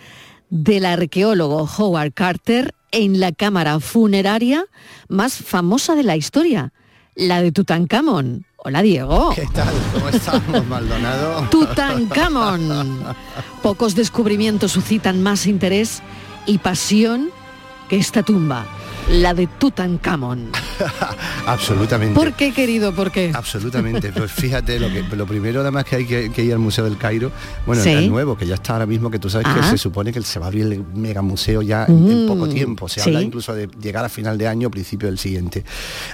del 0.51 0.85
arqueólogo 0.85 1.69
Howard 1.79 2.13
Carter 2.13 2.75
en 2.93 3.21
la 3.21 3.33
cámara 3.33 3.81
funeraria 3.81 4.65
más 5.09 5.35
famosa 5.35 5.95
de 5.95 6.03
la 6.03 6.17
historia, 6.17 6.73
la 7.15 7.41
de 7.41 7.53
Tutankamón. 7.53 8.45
Hola 8.57 8.83
Diego. 8.83 9.33
¿Qué 9.35 9.47
tal? 9.55 9.73
¿Cómo 9.95 10.09
estamos, 10.09 10.67
Maldonado? 10.67 11.49
Tutankamón. 11.51 13.01
Pocos 13.63 13.95
descubrimientos 13.95 14.73
suscitan 14.73 15.23
más 15.23 15.47
interés 15.47 16.03
y 16.47 16.59
pasión 16.59 17.31
que 17.89 17.97
esta 17.97 18.23
tumba. 18.23 18.67
La 19.11 19.35
de 19.35 19.47
Tutankamón. 19.47 20.51
Absolutamente. 21.47 22.15
¿Por 22.15 22.33
qué, 22.35 22.53
querido? 22.53 22.95
¿Por 22.95 23.11
qué? 23.11 23.33
Absolutamente. 23.35 24.13
Pues 24.13 24.31
fíjate, 24.31 24.79
lo, 24.79 24.89
que, 24.89 25.03
lo 25.17 25.27
primero 25.27 25.61
además 25.63 25.85
que 25.85 25.97
hay 25.97 26.07
que, 26.07 26.31
que 26.31 26.45
ir 26.45 26.53
al 26.53 26.59
Museo 26.59 26.85
del 26.85 26.97
Cairo, 26.97 27.33
bueno, 27.67 27.83
Sí. 27.83 27.91
el 27.91 28.11
nuevo, 28.11 28.37
que 28.37 28.47
ya 28.47 28.55
está 28.55 28.75
ahora 28.75 28.87
mismo, 28.87 29.11
que 29.11 29.19
tú 29.19 29.29
sabes 29.31 29.47
que 29.55 29.63
se 29.63 29.79
supone 29.79 30.13
que 30.13 30.23
se 30.23 30.39
va 30.39 30.47
a 30.47 30.49
abrir 30.49 30.67
el 30.67 30.85
mega 30.95 31.23
museo 31.23 31.63
ya 31.63 31.87
en, 31.87 32.09
en 32.11 32.25
Mm, 32.25 32.29
poco 32.29 32.49
tiempo. 32.49 32.89
Se 32.89 33.01
sí. 33.01 33.09
habla 33.11 33.23
incluso 33.23 33.55
de 33.55 33.69
llegar 33.81 34.05
a 34.05 34.09
final 34.09 34.37
de 34.39 34.47
año 34.47 34.71
principio 34.71 35.09
del 35.09 35.19
siguiente. 35.19 35.65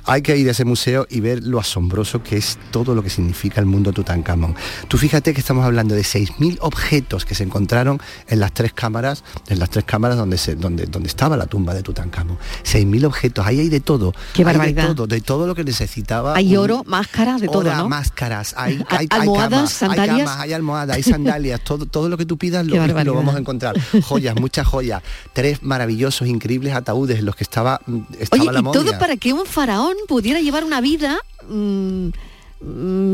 Hay 0.04 0.22
que 0.22 0.36
ir 0.36 0.48
a 0.48 0.52
ese 0.52 0.64
museo 0.64 1.06
y 1.10 1.20
ver 1.20 1.42
lo 1.42 1.58
asombroso 1.58 2.22
que 2.22 2.36
es 2.36 2.58
todo 2.70 2.94
lo 2.94 3.02
que 3.02 3.10
significa 3.10 3.60
el 3.60 3.66
mundo 3.66 3.92
Tutankamón. 3.92 4.54
Tú 4.88 4.96
fíjate 4.98 5.34
que 5.34 5.40
estamos 5.40 5.64
hablando 5.64 5.94
de 5.94 6.02
6.000 6.02 6.58
objetos 6.60 7.24
que 7.24 7.34
se 7.34 7.42
encontraron 7.44 8.00
en 8.28 8.40
las 8.40 8.52
tres 8.52 8.72
cámaras, 8.72 9.24
en 9.48 9.58
las 9.58 9.70
tres 9.70 9.84
cámaras 9.84 10.16
donde, 10.16 10.38
se, 10.38 10.54
donde, 10.54 10.86
donde 10.86 11.08
estaba 11.08 11.36
la 11.36 11.46
tumba 11.46 11.74
de 11.74 11.82
Tutankamón. 11.82 12.38
6.000 12.86 13.04
objetos, 13.04 13.46
ahí 13.46 13.60
hay 13.60 13.68
de 13.68 13.80
todo. 13.80 14.12
Qué 14.32 14.42
Hay 14.42 14.44
barbaridad. 14.44 14.88
De 14.88 14.94
todo, 14.94 15.06
de 15.06 15.20
todo 15.20 15.46
lo 15.46 15.54
que 15.54 15.64
necesitaba. 15.64 16.34
Hay 16.36 16.56
un- 16.56 16.62
oro, 16.64 16.82
máscaras, 16.86 17.40
de 17.40 17.48
todo, 17.48 17.64
¿no? 17.74 17.88
máscaras, 17.88 18.54
hay, 18.56 18.82
A- 18.88 18.96
hay, 18.98 19.06
hay 19.10 19.20
almohadas, 19.20 19.50
camas, 19.50 19.72
sandalias. 19.72 20.08
hay 20.18 20.24
camas, 20.24 20.40
hay 20.40 20.52
almohadas, 20.52 20.96
hay 20.96 21.02
sandalias, 21.02 21.60
todo, 21.62 21.86
todo 21.86 22.08
lo 22.08 22.16
que 22.16 22.26
tú 22.26 22.36
pidas 22.36 22.66
lo, 22.66 22.86
lo 22.86 23.14
vamos 23.14 23.34
a 23.34 23.38
encontrar. 23.38 23.76
Joyas, 24.02 24.34
muchas 24.36 24.66
joyas, 24.66 25.02
tres 25.32 25.62
maravillosos, 25.62 26.28
increíbles 26.28 26.74
ataúdes 26.74 27.18
en 27.18 27.24
los 27.26 27.36
que 27.36 27.44
estaba, 27.44 27.80
mm, 27.86 27.98
estaba 28.20 28.42
Oye, 28.42 28.52
la 28.52 28.60
y 28.60 28.62
todo 28.72 28.98
para 28.98 29.16
que 29.16 29.32
un 29.32 29.46
faraón 29.46 29.94
pudiera 30.08 30.40
llevar 30.40 30.64
una 30.64 30.80
vida 30.80 31.16
mm, 31.48 32.08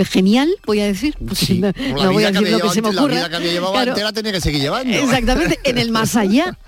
genial, 0.04 0.48
voy 0.66 0.80
a 0.80 0.86
decir. 0.86 1.14
porque 1.18 1.34
Sí, 1.46 1.58
no, 1.60 1.72
la 1.76 2.04
no 2.04 2.12
voy 2.12 2.18
vida 2.18 2.28
a 2.28 2.32
que 2.32 2.38
decir 2.38 2.54
había 2.54 2.58
lo 2.58 2.64
que 2.68 2.74
se 2.74 2.82
me 2.82 2.88
ocurra. 2.88 3.02
La 3.14 3.14
vida 3.20 3.28
que 3.30 3.36
había 3.36 3.52
llevado 3.52 3.72
Claro, 3.72 3.90
antes 3.92 4.04
la 4.04 4.12
tenía 4.12 4.32
que 4.32 4.40
seguir 4.40 4.60
llevando. 4.60 4.92
Exactamente, 4.96 5.60
en 5.64 5.78
el 5.78 5.90
más 5.90 6.16
allá. 6.16 6.56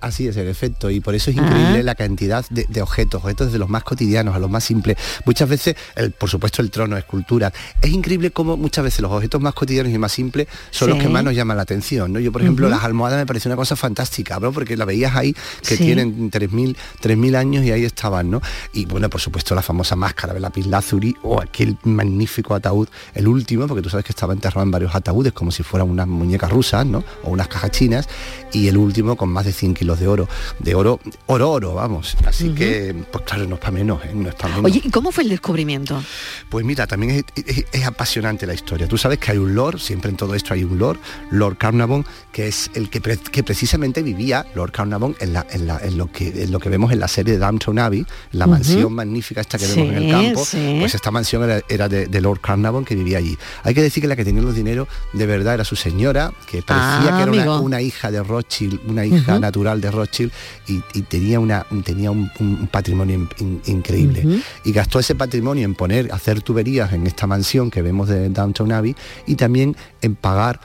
Así 0.00 0.28
es, 0.28 0.36
en 0.36 0.46
efecto, 0.46 0.88
y 0.88 1.00
por 1.00 1.14
eso 1.16 1.30
es 1.30 1.36
Ah. 1.38 1.40
increíble 1.42 1.82
la 1.82 1.94
cantidad 1.96 2.44
de, 2.48 2.64
de 2.68 2.80
objetos, 2.80 3.22
objetos 3.22 3.48
desde 3.48 3.58
los 3.58 3.68
más 3.68 3.82
cotidianos 3.82 4.34
a 4.34 4.38
los 4.38 4.48
más 4.48 4.62
simples. 4.62 4.96
Muchas 5.26 5.48
veces, 5.48 5.74
el- 5.96 6.12
por 6.12 6.30
supuesto, 6.30 6.62
el 6.62 6.70
trono, 6.70 6.96
esculturas. 6.96 7.52
Es 7.82 7.90
increíble 7.90 8.30
cómo 8.30 8.56
muchas 8.56 8.84
veces 8.84 9.00
los 9.00 9.10
objetos 9.10 9.40
más 9.40 9.52
cotidianos 9.52 9.92
y 9.92 9.98
más 9.98 10.12
simples 10.12 10.46
son 10.70 10.90
los 10.90 10.98
que 10.98 11.08
más 11.08 11.24
nos 11.24 11.34
llaman 11.34 11.56
la 11.56 11.64
atención. 11.64 12.12
¿no? 12.12 12.20
Yo, 12.20 12.30
por 12.30 12.42
ejemplo, 12.42 12.68
las 12.68 12.84
almohadas 12.84 13.18
me 13.18 13.26
pareció 13.26 13.48
una 13.48 13.56
cosa 13.56 13.74
fantástica, 13.74 14.38
¿no? 14.38 14.52
porque 14.52 14.76
la 14.76 14.84
veías 14.84 15.16
ahí, 15.16 15.34
que 15.66 15.76
Sí. 15.76 15.84
tienen 15.84 16.30
3.000 16.30 16.76
3.000 17.00 17.34
años 17.36 17.64
y 17.64 17.72
ahí 17.72 17.84
estaban, 17.84 18.30
¿no? 18.30 18.40
Y 18.72 18.86
bueno, 18.86 19.10
por 19.10 19.20
supuesto, 19.20 19.54
la 19.54 19.62
famosa 19.62 19.96
máscara 19.96 20.32
de 20.34 20.40
lápiz 20.40 20.66
lazuli 20.66 21.14
o 21.22 21.40
aquel 21.40 21.76
magnífico 21.82 22.54
ataúd, 22.54 22.88
el 23.14 23.26
último, 23.26 23.66
porque 23.66 23.82
tú 23.82 23.90
sabes 23.90 24.04
que 24.06 24.12
estaba 24.12 24.32
enterrado 24.32 24.62
en 24.62 24.70
varios 24.70 24.94
ataúdes 24.94 25.32
como 25.32 25.50
si 25.50 25.62
fueran 25.62 25.90
unas 25.90 26.06
muñecas 26.06 26.50
rusas, 26.50 26.86
¿no? 26.86 27.02
O 27.24 27.30
unas 27.30 27.48
cajas 27.48 27.70
chinas, 27.72 28.08
y 28.52 28.68
el 28.68 28.76
último 28.76 29.16
con 29.16 29.28
más 29.30 29.44
de 29.44 29.52
100 29.64 29.74
kilos 29.74 29.98
de 29.98 30.06
oro, 30.08 30.28
de 30.58 30.74
oro, 30.74 31.00
oro, 31.26 31.50
oro, 31.50 31.74
vamos. 31.74 32.16
Así 32.26 32.50
que, 32.50 32.94
pues 33.10 33.24
claro, 33.24 33.46
no 33.46 33.54
es 33.54 33.60
para 33.60 33.72
menos, 33.72 34.04
¿eh? 34.04 34.10
No 34.14 34.28
es 34.28 34.34
para 34.34 34.56
menos. 34.56 34.70
Oye, 34.70 34.82
¿y 34.84 34.90
cómo 34.90 35.10
fue 35.10 35.24
el 35.24 35.30
descubrimiento? 35.30 36.02
Pues 36.50 36.64
mira, 36.66 36.86
también 36.86 37.24
es, 37.34 37.46
es- 37.46 37.64
es 37.72 37.84
apasionante 37.86 38.46
la 38.46 38.52
historia. 38.54 38.86
Tú 38.88 38.98
sabes 38.98 39.18
que 39.18 39.30
hay 39.32 39.38
un 39.38 39.54
lord, 39.54 39.78
siempre 39.80 40.10
en 40.10 40.16
todo 40.16 40.34
esto 40.34 40.52
hay 40.54 40.64
un 40.64 40.78
lord, 40.78 40.98
Lord 41.30 41.56
Carnarvon, 41.56 42.04
que 42.32 42.46
es 42.48 42.70
el 42.74 42.90
que, 42.90 43.00
pre- 43.00 43.16
que 43.16 43.42
precisamente 43.42 44.02
vivía, 44.02 44.44
Lord 44.54 44.72
Carnarvon, 44.72 45.16
en, 45.20 45.32
la- 45.32 45.46
en 45.50 45.66
la- 45.66 45.78
en 45.78 45.96
lo 45.96 46.10
que, 46.12 46.28
en 46.44 46.52
lo 46.52 46.58
que 46.60 46.68
vemos 46.68 46.92
en 46.92 47.00
la 47.00 47.08
serie 47.08 47.32
de 47.34 47.38
Downton 47.38 47.78
Abbey, 47.78 48.04
la 48.32 48.46
mansión 48.46 48.92
magnífica 48.92 49.40
esta 49.40 49.56
que 49.58 49.66
vemos 49.66 49.88
en 49.88 49.94
el 50.02 50.10
campo, 50.10 50.44
sí. 50.44 50.76
pues 50.80 50.94
esta 50.94 51.10
mansión 51.10 51.42
era, 51.44 51.62
era 51.68 51.88
de, 51.88 52.06
de 52.06 52.20
Lord 52.20 52.40
Carnarvon 52.40 52.84
que 52.84 52.94
vivía 52.94 53.18
allí. 53.18 53.36
Hay 53.62 53.72
que 53.74 53.82
decir 53.82 54.02
que 54.02 54.08
la 54.08 54.16
que 54.16 54.24
tenía 54.24 54.42
los 54.42 54.54
dineros 54.54 54.88
de 55.14 55.24
verdad 55.26 55.54
era 55.54 55.64
su 55.64 55.76
señora, 55.76 56.32
que 56.50 56.60
parecía 56.62 56.74
Ah, 56.84 57.16
que 57.16 57.22
era 57.22 57.32
una, 57.32 57.44
una 57.60 57.80
hija 57.80 58.10
de 58.10 58.22
Rothschild, 58.22 58.80
una 58.86 59.06
hija. 59.06 59.32
Natural 59.54 59.80
de 59.80 59.90
Rothschild, 59.90 60.32
y, 60.66 60.82
y 60.94 61.02
tenía, 61.02 61.38
una, 61.38 61.64
tenía 61.84 62.10
un, 62.10 62.28
un 62.40 62.66
patrimonio 62.66 63.14
in- 63.16 63.28
in- 63.38 63.60
increíble 63.66 64.40
y 64.64 64.72
gastó 64.72 64.98
ese 64.98 65.14
patrimonio 65.14 65.64
en 65.64 65.74
poner, 65.76 66.10
hacer 66.12 66.42
tuberías 66.42 66.92
en 66.92 67.06
esta 67.06 67.26
mansión 67.28 67.70
que 67.70 67.80
vemos 67.80 68.08
de 68.08 68.28
Downtown 68.30 68.72
Abbey 68.72 68.96
y 69.28 69.36
también 69.36 69.76
en 70.02 70.16
pagar 70.16 70.58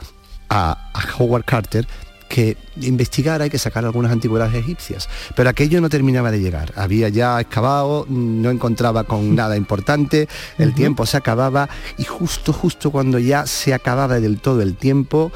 a, 0.48 0.90
a 0.92 1.16
Howard 1.18 1.44
Carter 1.44 1.86
que 2.28 2.56
investigara 2.80 3.46
y 3.46 3.50
que 3.50 3.58
sacara 3.58 3.88
algunas 3.88 4.10
antigüedades 4.12 4.54
egipcias. 4.54 5.08
Pero 5.36 5.50
aquello 5.50 5.80
no 5.80 5.88
terminaba 5.88 6.30
de 6.30 6.40
llegar. 6.40 6.72
Había 6.76 7.08
ya 7.08 7.40
excavado, 7.40 8.06
no 8.08 8.50
encontraba 8.50 9.04
con 9.04 9.34
nada 9.36 9.56
importante, 9.56 10.28
el 10.58 10.74
tiempo 10.74 11.06
se 11.06 11.16
acababa 11.16 11.68
y 11.98 12.04
justo, 12.04 12.52
justo 12.52 12.90
cuando 12.90 13.18
ya 13.20 13.46
se 13.46 13.72
acababa 13.74 14.18
del 14.20 14.40
todo 14.40 14.62
el 14.62 14.74
tiempo, 14.76 15.30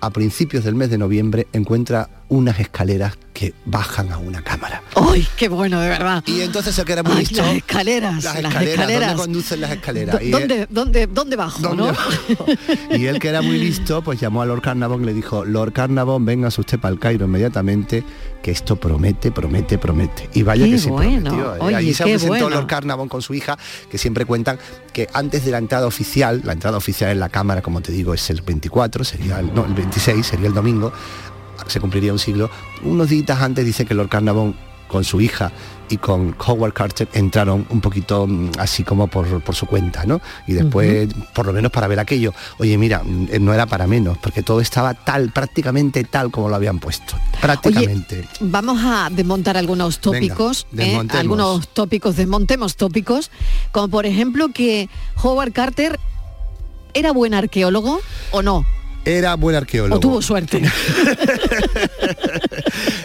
a 0.00 0.10
principios 0.10 0.64
del 0.64 0.74
mes 0.74 0.90
de 0.90 0.98
noviembre 0.98 1.46
encuentra 1.52 2.08
unas 2.32 2.58
escaleras 2.60 3.18
que 3.34 3.54
bajan 3.64 4.12
a 4.12 4.18
una 4.18 4.42
cámara. 4.42 4.82
¡Ay, 4.94 5.26
qué 5.36 5.48
bueno, 5.48 5.80
de 5.80 5.88
verdad! 5.88 6.22
Y 6.26 6.40
entonces 6.42 6.74
se 6.74 6.84
queda 6.84 7.02
muy 7.02 7.12
Ay, 7.12 7.18
listo. 7.20 7.42
las 7.42 7.54
escaleras, 7.56 8.14
Las 8.24 8.24
las 8.24 8.34
escaleras, 8.52 8.68
escaleras. 8.74 9.08
¿dónde 9.08 9.22
conducen 9.22 9.60
las 9.60 9.70
escaleras? 9.72 10.22
Y 10.22 10.24
él- 10.26 10.30
¿Dónde, 10.32 10.66
dónde, 10.70 11.06
¿Dónde 11.06 11.36
bajo, 11.36 11.60
¿Dónde 11.60 11.76
no? 11.82 11.86
bajo? 11.88 12.10
Y 12.90 13.06
él 13.06 13.18
que 13.18 13.28
era 13.28 13.42
muy 13.42 13.58
listo, 13.58 14.02
pues 14.02 14.20
llamó 14.20 14.42
a 14.42 14.46
Lord 14.46 14.62
Carnarvon 14.62 15.02
y 15.02 15.06
le 15.06 15.14
dijo, 15.14 15.44
Lord 15.44 15.72
Carnarvon, 15.72 16.24
véngase 16.24 16.60
usted 16.60 16.78
para 16.78 16.92
el 16.92 16.98
Cairo 17.00 17.24
inmediatamente, 17.26 18.04
que 18.42 18.50
esto 18.50 18.76
promete, 18.76 19.30
promete, 19.32 19.78
promete. 19.78 20.28
Y 20.34 20.42
vaya 20.42 20.64
Qué 20.64 20.72
que 20.72 20.78
se 20.78 20.90
bueno, 20.90 21.30
prometió. 21.30 21.54
¿eh? 21.54 21.58
oye, 21.60 21.76
Allí 21.76 21.94
se 21.94 22.04
presentó 22.04 22.28
bueno. 22.28 22.50
Lord 22.50 22.66
Carnarvon 22.66 23.08
con 23.08 23.22
su 23.22 23.34
hija, 23.34 23.58
que 23.90 23.98
siempre 23.98 24.24
cuentan 24.26 24.58
que 24.92 25.08
antes 25.14 25.44
de 25.44 25.50
la 25.52 25.58
entrada 25.58 25.86
oficial, 25.86 26.42
la 26.44 26.52
entrada 26.52 26.76
oficial 26.76 27.10
en 27.10 27.20
la 27.20 27.28
cámara, 27.28 27.62
como 27.62 27.80
te 27.80 27.92
digo, 27.92 28.12
es 28.14 28.28
el 28.30 28.42
24, 28.42 29.04
sería 29.04 29.40
el, 29.40 29.54
no, 29.54 29.64
el 29.64 29.74
26, 29.74 30.26
sería 30.26 30.48
el 30.48 30.54
domingo, 30.54 30.92
se 31.66 31.80
cumpliría 31.80 32.12
un 32.12 32.18
siglo. 32.18 32.50
Unos 32.82 33.08
días 33.08 33.40
antes 33.40 33.64
dice 33.64 33.84
que 33.84 33.94
Lord 33.94 34.08
Carnarvon 34.08 34.54
con 34.92 35.04
su 35.04 35.20
hija 35.20 35.50
y 35.88 35.96
con 35.96 36.36
Howard 36.46 36.74
Carter 36.74 37.08
entraron 37.14 37.66
un 37.70 37.80
poquito 37.80 38.26
mm, 38.26 38.52
así 38.58 38.84
como 38.84 39.08
por, 39.08 39.42
por 39.42 39.54
su 39.54 39.66
cuenta, 39.66 40.04
¿no? 40.04 40.20
Y 40.46 40.52
después, 40.52 41.08
por 41.34 41.46
lo 41.46 41.52
menos 41.52 41.72
para 41.72 41.88
ver 41.88 41.98
aquello, 41.98 42.32
oye, 42.58 42.76
mira, 42.78 43.02
mm, 43.02 43.28
no 43.40 43.52
era 43.52 43.66
para 43.66 43.86
menos, 43.86 44.18
porque 44.18 44.42
todo 44.42 44.60
estaba 44.60 44.94
tal, 44.94 45.30
prácticamente 45.30 46.04
tal 46.04 46.30
como 46.30 46.48
lo 46.48 46.56
habían 46.56 46.78
puesto. 46.78 47.14
Prácticamente. 47.40 48.28
Vamos 48.40 48.80
a 48.82 49.08
desmontar 49.10 49.56
algunos 49.56 49.98
tópicos, 49.98 50.66
Venga, 50.70 51.14
¿eh? 51.14 51.18
algunos 51.18 51.68
tópicos, 51.68 52.16
desmontemos 52.16 52.76
tópicos, 52.76 53.30
como 53.72 53.88
por 53.88 54.06
ejemplo 54.06 54.48
que 54.48 54.88
Howard 55.22 55.52
Carter 55.52 55.98
era 56.94 57.12
buen 57.12 57.34
arqueólogo 57.34 58.00
o 58.30 58.42
no, 58.42 58.66
Era 59.04 59.34
buen 59.34 59.56
arqueólogo. 59.56 59.96
o 59.96 60.00
tuvo 60.00 60.22
suerte. 60.22 60.62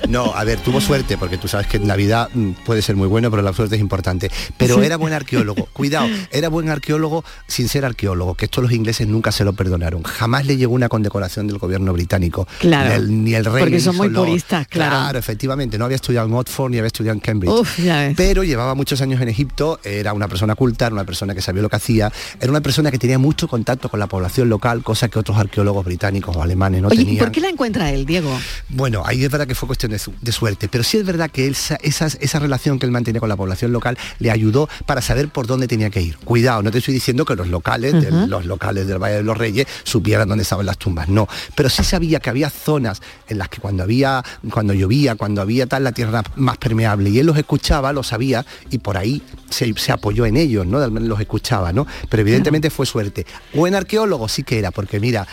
No, 0.08 0.34
a 0.34 0.43
ver, 0.45 0.60
tuvo 0.60 0.80
suerte, 0.80 1.18
porque 1.18 1.38
tú 1.38 1.48
sabes 1.50 1.68
que 1.68 1.78
en 1.78 1.98
vida 1.98 2.30
mm, 2.34 2.52
puede 2.66 2.82
ser 2.82 2.95
muy 2.95 3.08
bueno, 3.08 3.30
pero 3.30 3.43
la 3.43 3.52
suerte 3.52 3.76
es 3.76 3.82
importante. 3.82 4.32
Pero 4.58 4.82
era 4.82 4.95
buen 4.95 5.14
arqueólogo. 5.14 5.66
Cuidado, 5.74 6.08
era 6.32 6.48
buen 6.50 6.70
arqueólogo 6.70 7.26
sin 7.48 7.68
ser 7.68 7.84
arqueólogo, 7.84 8.36
que 8.36 8.45
esto 8.45 8.62
los 8.62 8.72
ingleses 8.72 9.08
nunca 9.08 9.32
se 9.32 9.43
lo 9.43 9.54
perdonaron. 9.54 10.04
Jamás 10.04 10.45
le 10.45 10.56
llegó 10.56 10.74
una 10.74 10.88
condecoración 10.88 11.48
del 11.48 11.58
gobierno 11.58 11.91
británico. 11.93 12.48
Claro, 12.60 12.89
Ni 12.89 12.95
el, 12.95 13.24
ni 13.26 13.34
el 13.36 13.45
rey. 13.45 13.64
porque 13.64 13.80
son 13.80 13.98
muy 13.98 14.10
puristas, 14.10 14.68
claro. 14.68 15.18
efectivamente. 15.20 15.78
No 15.78 15.86
había 15.86 15.95
estudiado 15.95 16.28
en 16.28 16.34
Oxford 16.34 16.72
ni 16.72 16.78
había 16.78 16.88
estudiado 16.88 17.16
en 17.16 17.20
Cambridge. 17.20 17.52
Uf, 17.54 17.80
ya 17.80 18.00
ves. 18.00 18.14
Pero 18.16 18.43
llevaba 18.43 18.76
muchos 18.76 19.02
años 19.02 19.20
en 19.22 19.28
Egipto, 19.28 19.80
era 19.84 20.14
una 20.14 20.28
persona 20.28 20.56
culta, 20.56 20.86
era 20.86 20.93
una 20.93 21.06
persona 21.06 21.36
que 21.36 21.41
sabía 21.41 21.62
lo 21.62 21.70
que 21.70 21.76
hacía, 21.76 22.12
era 22.39 22.50
una 22.50 22.62
persona 22.62 22.91
que 22.91 22.98
tenía 22.98 23.20
mucho 23.20 23.48
contacto 23.48 23.89
con 23.89 24.00
la 24.00 24.08
población 24.08 24.48
local, 24.50 24.84
cosa 24.84 25.10
que 25.10 25.20
otros 25.20 25.38
arqueólogos 25.38 25.86
británicos 25.88 26.35
o 26.35 26.41
alemanes 26.43 26.81
no 26.81 26.89
Oye, 26.89 27.01
¿y 27.01 27.05
tenían. 27.05 27.25
por 27.25 27.31
qué 27.31 27.41
la 27.41 27.49
encuentra 27.49 27.91
él, 27.91 28.05
Diego? 28.05 28.38
Bueno, 28.69 29.01
ahí 29.05 29.23
es 29.23 29.31
verdad 29.31 29.47
que 29.47 29.55
fue 29.55 29.67
cuestión 29.67 29.91
de, 29.91 29.99
su- 29.99 30.13
de 30.21 30.31
suerte, 30.31 30.67
pero 30.69 30.83
sí 30.83 30.97
es 30.97 31.05
verdad 31.05 31.31
que 31.31 31.47
esa, 31.47 31.75
esa 31.81 32.39
relación 32.39 32.77
que 32.79 32.85
él 32.85 32.91
mantenía 32.91 33.19
con 33.19 33.29
la 33.29 33.35
población 33.35 33.71
local 33.71 33.97
le 34.19 34.29
ayudó 34.31 34.69
para 34.85 35.01
saber 35.01 35.29
por 35.29 35.47
dónde 35.47 35.67
tenía 35.67 35.89
que 35.89 36.01
ir. 36.01 36.17
Cuidado, 36.17 36.61
no 36.61 36.71
te 36.71 36.77
estoy 36.77 36.93
diciendo 36.93 37.25
que 37.25 37.35
los 37.35 37.47
locales, 37.47 37.95
los 38.27 38.45
locales 38.45 38.88
del 38.88 38.99
Valle 39.01 39.15
de 39.15 39.23
los 39.23 39.38
Reyes 39.38 39.65
supieran 39.83 40.27
dónde 40.27 40.43
estaban 40.43 40.65
las 40.65 40.77
tumbas, 40.77 41.09
no. 41.09 41.27
Pero 41.55 41.69
sí 41.69 41.83
sabía 41.83 42.19
que 42.19 42.29
había 42.29 42.49
zonas 42.49 43.01
en 43.27 43.38
las 43.39 43.49
que 43.49 43.59
cuando 43.59 43.83
había, 43.83 44.23
cuando 44.51 44.73
llovía, 44.73 45.15
cuando 45.15 45.41
había 45.41 45.65
tal 45.67 45.83
la 45.83 45.91
tierra 45.93 46.23
más 46.35 46.57
permeable 46.57 47.09
y 47.09 47.19
él 47.19 47.25
los 47.25 47.38
escuchaba, 47.38 47.93
lo 47.93 48.03
sabía 48.03 48.45
y 48.69 48.77
por 48.79 48.97
ahí 48.97 49.21
se, 49.49 49.73
se 49.77 49.91
apoyó 49.91 50.25
en 50.25 50.38
ellos, 50.38 50.65
¿no? 50.67 50.85
Los 50.88 51.19
escuchaba, 51.19 51.71
¿no? 51.73 51.88
Pero 52.09 52.21
evidentemente 52.21 52.69
fue 52.69 52.85
suerte. 52.85 53.25
Buen 53.53 53.75
arqueólogo 53.75 54.27
sí 54.27 54.43
que 54.43 54.59
era, 54.59 54.71
porque 54.71 54.99
mira, 54.99 55.27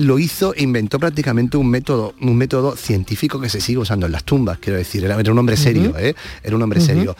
lo 0.00 0.18
hizo 0.18 0.54
e 0.54 0.62
inventó 0.62 0.98
prácticamente 0.98 1.56
un 1.56 1.68
método, 1.68 2.14
un 2.20 2.34
método 2.36 2.74
científico 2.74 3.40
que 3.40 3.48
se 3.48 3.60
sigue 3.60 3.78
usando 3.78 4.06
en 4.06 4.12
las 4.12 4.24
tumbas, 4.24 4.58
quiero 4.58 4.78
decir, 4.78 5.04
era, 5.04 5.16
un 5.16 5.38
hombre 5.38 5.56
serio, 5.56 5.94
¿eh? 5.98 6.14
Era 6.42 6.56
un 6.56 6.62
hombre 6.62 6.80
serio. 6.80 7.14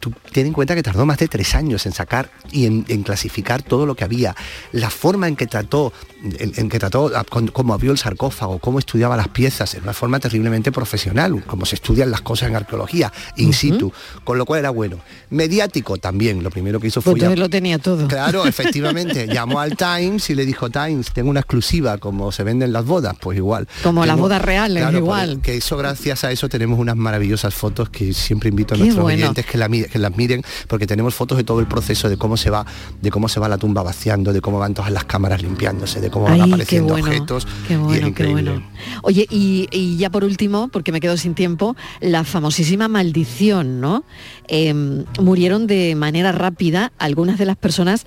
Tú 0.00 0.12
ten 0.32 0.46
en 0.46 0.52
cuenta 0.52 0.74
que 0.74 0.82
tardó 0.82 1.06
más 1.06 1.18
de 1.18 1.28
tres 1.28 1.54
años 1.54 1.86
en 1.86 1.92
sacar 1.92 2.30
y 2.50 2.66
en, 2.66 2.84
en 2.88 3.02
clasificar 3.04 3.62
todo 3.62 3.86
lo 3.86 3.94
que 3.94 4.02
había. 4.04 4.34
La 4.72 4.90
forma 4.90 5.28
en 5.28 5.36
que 5.36 5.46
trató, 5.46 5.92
en, 6.38 6.52
en 6.56 6.68
que 6.68 6.78
trató, 6.78 7.12
cómo 7.52 7.74
abrió 7.74 7.92
el 7.92 7.98
sarcófago, 7.98 8.58
cómo 8.58 8.78
estudiaba 8.78 9.16
las 9.16 9.28
piezas, 9.28 9.74
en 9.74 9.82
una 9.84 9.92
forma 9.92 10.18
terriblemente 10.18 10.72
profesional, 10.72 11.44
como 11.46 11.66
se 11.66 11.74
estudian 11.76 12.10
las 12.10 12.22
cosas 12.22 12.48
en 12.48 12.56
arqueología, 12.56 13.12
in 13.36 13.52
situ, 13.52 13.92
con 14.24 14.38
lo 14.38 14.46
cual 14.46 14.60
era 14.60 14.70
bueno. 14.70 14.98
Mediático 15.28 15.96
también, 15.98 16.42
lo 16.42 16.50
primero 16.50 16.80
que 16.80 16.88
hizo 16.88 17.00
fue... 17.00 17.12
Pues 17.12 17.22
entonces 17.22 17.38
lo 17.38 17.48
tenía 17.48 17.78
todo. 17.78 18.08
Claro, 18.08 18.44
efectivamente. 18.46 19.26
Llamó 19.26 19.60
al 19.60 19.76
Times 19.76 20.28
y 20.30 20.34
le 20.34 20.46
dijo, 20.46 20.70
Times, 20.70 21.12
tengo 21.12 21.30
una 21.30 21.40
exclusiva, 21.40 21.98
como 21.98 22.32
se 22.32 22.42
venden 22.42 22.72
las 22.72 22.84
bodas, 22.84 23.14
pues 23.20 23.36
igual. 23.36 23.68
Como 23.82 24.04
las 24.06 24.16
bodas 24.18 24.42
reales, 24.42 24.82
Claro, 24.82 24.98
igual. 24.98 25.40
Que 25.42 25.56
eso, 25.56 25.76
gracias 25.76 26.24
a 26.24 26.32
eso, 26.32 26.48
tenemos 26.48 26.78
unas 26.78 26.96
maravillosas 26.96 27.54
fotos 27.54 27.90
que 27.90 28.12
siempre 28.14 28.48
invito 28.48 28.74
a 28.74 28.76
Qué 28.78 28.84
nuestros 28.84 29.02
bueno. 29.04 29.22
oyentes 29.24 29.46
que, 29.46 29.58
la 29.58 29.68
mi- 29.68 29.84
que 29.90 29.98
las 29.98 30.16
miren, 30.16 30.42
porque 30.68 30.86
tenemos 30.86 31.14
fotos 31.14 31.38
de 31.38 31.44
todo 31.44 31.60
el 31.60 31.66
proceso, 31.66 32.08
de 32.08 32.16
cómo 32.16 32.36
se 32.36 32.50
va, 32.50 32.64
de 33.00 33.10
cómo 33.10 33.28
se 33.28 33.40
va 33.40 33.48
la 33.48 33.58
tumba 33.58 33.82
vaciando, 33.82 34.32
de 34.32 34.40
cómo 34.40 34.58
van 34.58 34.74
todas 34.74 34.90
las 34.90 35.04
cámaras 35.04 35.42
limpiándose, 35.42 36.00
de 36.00 36.10
cómo 36.10 36.26
van 36.26 36.34
Ay, 36.34 36.40
qué 36.40 36.54
apareciendo 36.54 36.92
bueno, 36.94 37.06
objetos. 37.08 37.46
qué 37.66 37.74
y 37.74 37.76
es 37.76 37.82
bueno, 37.82 38.14
qué 38.14 38.26
bueno. 38.26 38.62
Oye, 39.02 39.26
y, 39.30 39.68
y 39.70 39.96
ya 39.96 40.10
por 40.10 40.24
último, 40.24 40.68
porque 40.68 40.92
me 40.92 41.00
quedo 41.00 41.16
sin 41.16 41.34
tiempo, 41.34 41.76
la 42.00 42.24
famosísima 42.24 42.88
maldición, 42.88 43.80
¿no? 43.80 44.04
Em, 44.48 45.04
murieron 45.20 45.66
de 45.66 45.94
manera 45.94 46.32
rápida 46.32 46.92
algunas 46.98 47.38
de 47.38 47.46
las 47.46 47.56
personas 47.56 48.06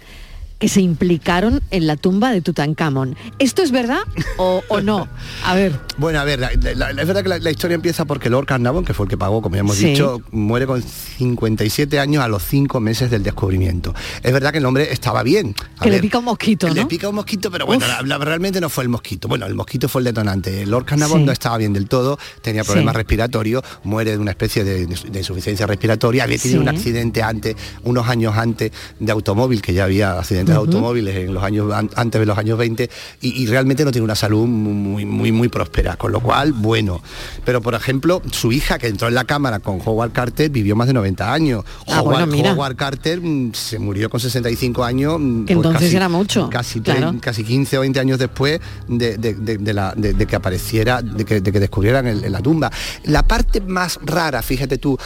que 0.63 0.69
se 0.69 0.79
implicaron 0.79 1.61
en 1.71 1.87
la 1.87 1.97
tumba 1.97 2.31
de 2.31 2.39
Tutankamón. 2.39 3.17
¿Esto 3.37 3.63
es 3.63 3.71
verdad 3.71 3.99
o, 4.37 4.63
o 4.69 4.79
no? 4.79 5.09
A 5.43 5.55
ver. 5.55 5.77
Bueno, 5.97 6.21
a 6.21 6.23
ver, 6.23 6.39
la- 6.39 6.51
es 6.53 7.05
verdad 7.05 7.21
que 7.21 7.27
la, 7.27 7.37
la 7.39 7.51
historia 7.51 7.75
empieza 7.75 8.05
porque 8.05 8.29
Lord 8.29 8.45
Carnarvon, 8.45 8.85
que 8.85 8.93
fue 8.93 9.05
el 9.05 9.09
que 9.09 9.17
pagó, 9.17 9.41
como 9.41 9.57
ya 9.57 9.59
hemos 9.59 9.75
Sí. 9.75 9.87
dicho, 9.87 10.21
muere 10.31 10.65
con 10.65 10.81
57 10.81 11.99
años 11.99 12.23
a 12.23 12.29
los 12.29 12.43
5 12.43 12.79
meses 12.79 13.11
del 13.11 13.23
descubrimiento. 13.23 13.93
Es 14.21 14.31
verdad 14.31 14.53
que 14.53 14.59
el 14.59 14.65
hombre 14.65 14.93
estaba 14.93 15.21
bien. 15.21 15.53
A 15.79 15.83
Que 15.83 15.89
le 15.91 15.99
pica 15.99 16.19
un 16.19 16.25
mosquito, 16.25 16.69
Le 16.69 16.83
¿no? 16.83 16.87
pica 16.87 17.09
un 17.09 17.15
mosquito, 17.15 17.51
pero 17.51 17.65
bueno, 17.65 17.85
realmente 18.19 18.61
no 18.61 18.69
fue 18.69 18.85
el 18.85 18.89
mosquito. 18.89 19.27
Bueno, 19.27 19.45
el 19.45 19.55
mosquito 19.55 19.89
fue 19.89 19.99
el 19.99 20.05
detonante. 20.05 20.65
Lord 20.65 20.85
Carnarvon 20.85 21.19
Sí. 21.19 21.25
no 21.25 21.31
estaba 21.33 21.57
bien 21.57 21.73
del 21.73 21.89
todo, 21.89 22.17
tenía 22.41 22.63
problemas 22.63 22.93
Sí. 22.93 22.97
respiratorios, 22.99 23.63
muere 23.83 24.11
de 24.11 24.17
una 24.17 24.31
especie 24.31 24.63
de, 24.63 24.85
de 24.85 25.19
insuficiencia 25.19 25.67
respiratoria, 25.67 26.23
había 26.23 26.37
tenido 26.37 26.61
un 26.61 26.69
accidente 26.69 27.21
antes, 27.21 27.57
unos 27.83 28.07
años 28.07 28.33
antes 28.37 28.71
de 28.97 29.11
automóvil, 29.11 29.61
que 29.61 29.73
ya 29.73 29.83
había 29.83 30.17
de 30.53 30.59
automóviles 30.59 31.15
en 31.15 31.33
los 31.33 31.43
años 31.43 31.71
an- 31.73 31.89
antes 31.95 32.19
de 32.19 32.25
los 32.25 32.37
años 32.37 32.57
20, 32.57 32.89
y, 33.21 33.43
y 33.43 33.47
realmente 33.47 33.83
no 33.85 33.91
tiene 33.91 34.05
una 34.05 34.15
salud 34.15 34.45
muy, 34.47 35.05
muy, 35.05 35.31
muy 35.31 35.49
próspera, 35.49 35.95
con 35.95 36.11
lo 36.11 36.19
cual, 36.19 36.53
bueno. 36.53 37.01
Pero 37.45 37.61
por 37.61 37.73
ejemplo, 37.75 38.21
su 38.31 38.51
hija 38.51 38.77
que 38.79 38.87
entró 38.87 39.07
en 39.07 39.15
la 39.15 39.25
cámara 39.25 39.59
con 39.59 39.79
Howard 39.83 40.11
Carter 40.11 40.49
vivió 40.49 40.75
más 40.75 40.87
de 40.87 40.93
90 40.93 41.33
años. 41.33 41.63
Ah, 41.87 42.01
Howard, 42.01 42.27
bueno. 42.29 42.51
Howard 42.53 42.75
Carter 42.75 43.19
mm, 43.21 43.53
se 43.53 43.79
murió 43.79 44.09
con 44.09 44.19
65 44.19 44.83
años. 44.83 45.17
mm, 45.19 45.45
Que 45.45 45.53
pues 45.55 45.65
entonces 45.65 45.81
casi- 45.89 45.95
era 45.95 46.09
mucho, 46.09 46.49
Casi, 46.49 46.81
claro. 46.81 47.15
casi 47.19 47.43
15 47.43 47.77
o 47.77 47.81
20 47.81 47.99
años 47.99 48.19
después 48.19 48.59
de, 48.87 49.17
de- 49.17 49.33
de- 49.33 49.73
la- 49.73 49.95
que 50.27 50.35
apareciera, 50.35 51.01
de 51.01 51.25
que, 51.25 51.41
de 51.41 51.51
que 51.51 51.59
descubrieran 51.59 52.07
el- 52.07 52.31
la 52.31 52.41
tumba. 52.41 52.71
La 53.05 53.23
parte 53.27 53.61
más 53.61 53.99
rara, 54.03 54.41
fíjate 54.41 54.77
tú, 54.77 54.97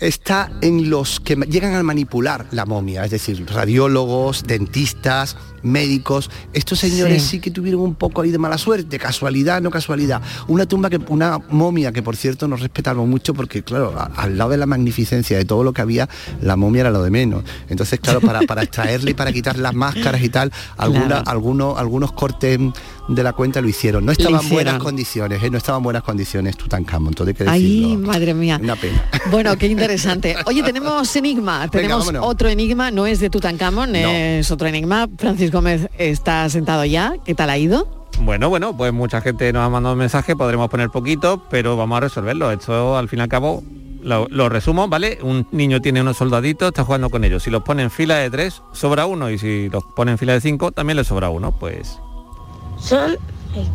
está 0.00 0.50
en 0.62 0.90
los 0.90 1.20
que 1.20 1.36
llegan 1.36 1.74
a 1.74 1.82
manipular 1.82 2.46
la 2.50 2.66
momia, 2.66 3.04
es 3.04 3.10
decir, 3.10 3.44
radiólogos, 3.46 4.44
dentistas, 4.44 5.36
médicos. 5.62 6.30
Estos 6.52 6.78
señores 6.78 7.22
Sí. 7.22 7.28
sí. 7.30 7.40
que 7.40 7.50
tuvieron 7.50 7.80
un 7.80 7.94
poco 7.94 8.22
ahí 8.22 8.30
de 8.30 8.38
mala 8.38 8.58
suerte, 8.58 8.98
casualidad, 8.98 9.60
no 9.62 9.70
casualidad. 9.70 10.20
Una 10.48 10.66
tumba 10.66 10.90
que, 10.90 10.98
una 11.08 11.38
momia 11.50 11.92
que 11.92 12.02
por 12.02 12.16
cierto 12.16 12.48
nos 12.48 12.60
respetamos 12.60 13.06
mucho 13.08 13.34
porque, 13.34 13.62
claro, 13.62 13.94
a- 13.96 14.10
al 14.16 14.36
lado 14.38 14.50
de 14.50 14.56
la 14.56 14.66
magnificencia 14.66 15.36
de 15.38 15.44
todo 15.44 15.64
lo 15.64 15.72
que 15.72 15.82
había, 15.82 16.08
la 16.42 16.56
momia 16.56 16.80
era 16.82 16.90
lo 16.90 17.02
de 17.02 17.10
menos. 17.10 17.44
Entonces, 17.68 18.00
claro, 18.00 18.20
para, 18.20 18.40
para 18.42 18.62
extraerle 18.62 19.12
y 19.12 19.14
para 19.14 19.32
quitar 19.32 19.58
las 19.58 19.74
máscaras 19.74 20.22
y 20.22 20.28
tal, 20.28 20.52
alguna, 20.76 21.06
Claro. 21.06 21.22
algunos, 21.30 21.78
algunos 21.78 22.12
cortes 22.12 22.58
de 23.08 23.22
la 23.22 23.32
cuenta 23.32 23.60
lo 23.60 23.68
hicieron. 23.68 24.04
No 24.06 24.12
estaban 24.12 24.34
en 24.42 24.48
buenas 24.50 24.74
hicieron. 24.74 24.78
condiciones, 24.84 25.42
¿eh? 25.42 25.50
no 25.50 25.58
estaban 25.58 25.80
en 25.80 25.84
buenas 25.84 26.02
condiciones 26.02 26.56
Tutankamón, 26.56 27.14
todo 27.14 27.28
hay 27.28 27.34
que 27.34 27.44
Ay, 27.48 27.62
decirlo. 27.80 28.06
madre 28.06 28.34
mía. 28.34 28.58
Una 28.62 28.76
pena. 28.76 29.04
Bueno, 29.30 29.56
qué 29.56 29.66
interesante. 29.66 30.36
Oye, 30.46 30.62
tenemos 30.62 31.14
enigma. 31.16 31.68
Tenemos 31.68 32.10
otro 32.20 32.48
enigma, 32.48 32.90
no 32.90 33.06
es 33.06 33.20
de 33.20 33.30
Tutankamón, 33.30 33.92
No. 33.92 33.98
es 33.98 34.50
otro 34.50 34.66
enigma. 34.68 35.08
Gómez 35.50 35.88
está 35.98 36.48
sentado 36.48 36.84
ya. 36.84 37.14
¿Qué 37.24 37.34
tal 37.34 37.50
ha 37.50 37.58
ido? 37.58 37.88
Bueno, 38.20 38.48
bueno, 38.48 38.76
pues 38.76 38.92
mucha 38.92 39.20
gente 39.20 39.52
nos 39.52 39.62
ha 39.64 39.68
mandado 39.68 39.96
mensajes, 39.96 40.36
podremos 40.36 40.68
poner 40.68 40.90
poquito, 40.90 41.42
pero 41.50 41.76
vamos 41.76 41.96
a 41.96 42.00
resolverlo. 42.00 42.50
Esto 42.50 42.96
al 42.96 43.08
fin 43.08 43.20
y 43.20 43.22
al 43.22 43.28
cabo 43.28 43.62
lo, 44.02 44.26
lo 44.28 44.48
resumo, 44.48 44.88
¿vale? 44.88 45.18
Un 45.22 45.46
niño 45.52 45.80
tiene 45.80 46.00
unos 46.00 46.18
soldaditos, 46.18 46.68
está 46.68 46.84
jugando 46.84 47.08
con 47.10 47.24
ellos. 47.24 47.42
Si 47.42 47.50
los 47.50 47.62
pone 47.62 47.82
en 47.82 47.90
fila 47.90 48.16
de 48.16 48.30
tres, 48.30 48.62
sobra 48.72 49.06
uno. 49.06 49.30
Y 49.30 49.38
si 49.38 49.68
los 49.70 49.84
pone 49.96 50.12
en 50.12 50.18
fila 50.18 50.34
de 50.34 50.40
cinco, 50.40 50.72
también 50.72 50.96
le 50.96 51.04
sobra 51.04 51.30
uno. 51.30 51.52
Pues 51.58 51.98
Son, 52.78 53.16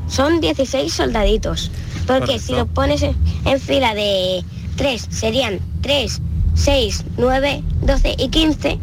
son 0.07 0.39
16 0.41 0.93
soldaditos. 0.93 1.71
Porque 2.05 2.21
Correcto. 2.21 2.39
si 2.45 2.53
los 2.53 2.67
pones 2.67 3.01
en, 3.01 3.15
en 3.45 3.59
fila 3.59 3.95
de 3.95 4.43
3 4.77 5.07
serían 5.09 5.59
3, 5.81 6.21
6, 6.53 7.05
9, 7.17 7.63
12 7.81 8.15
y 8.19 8.29
15 8.29 8.79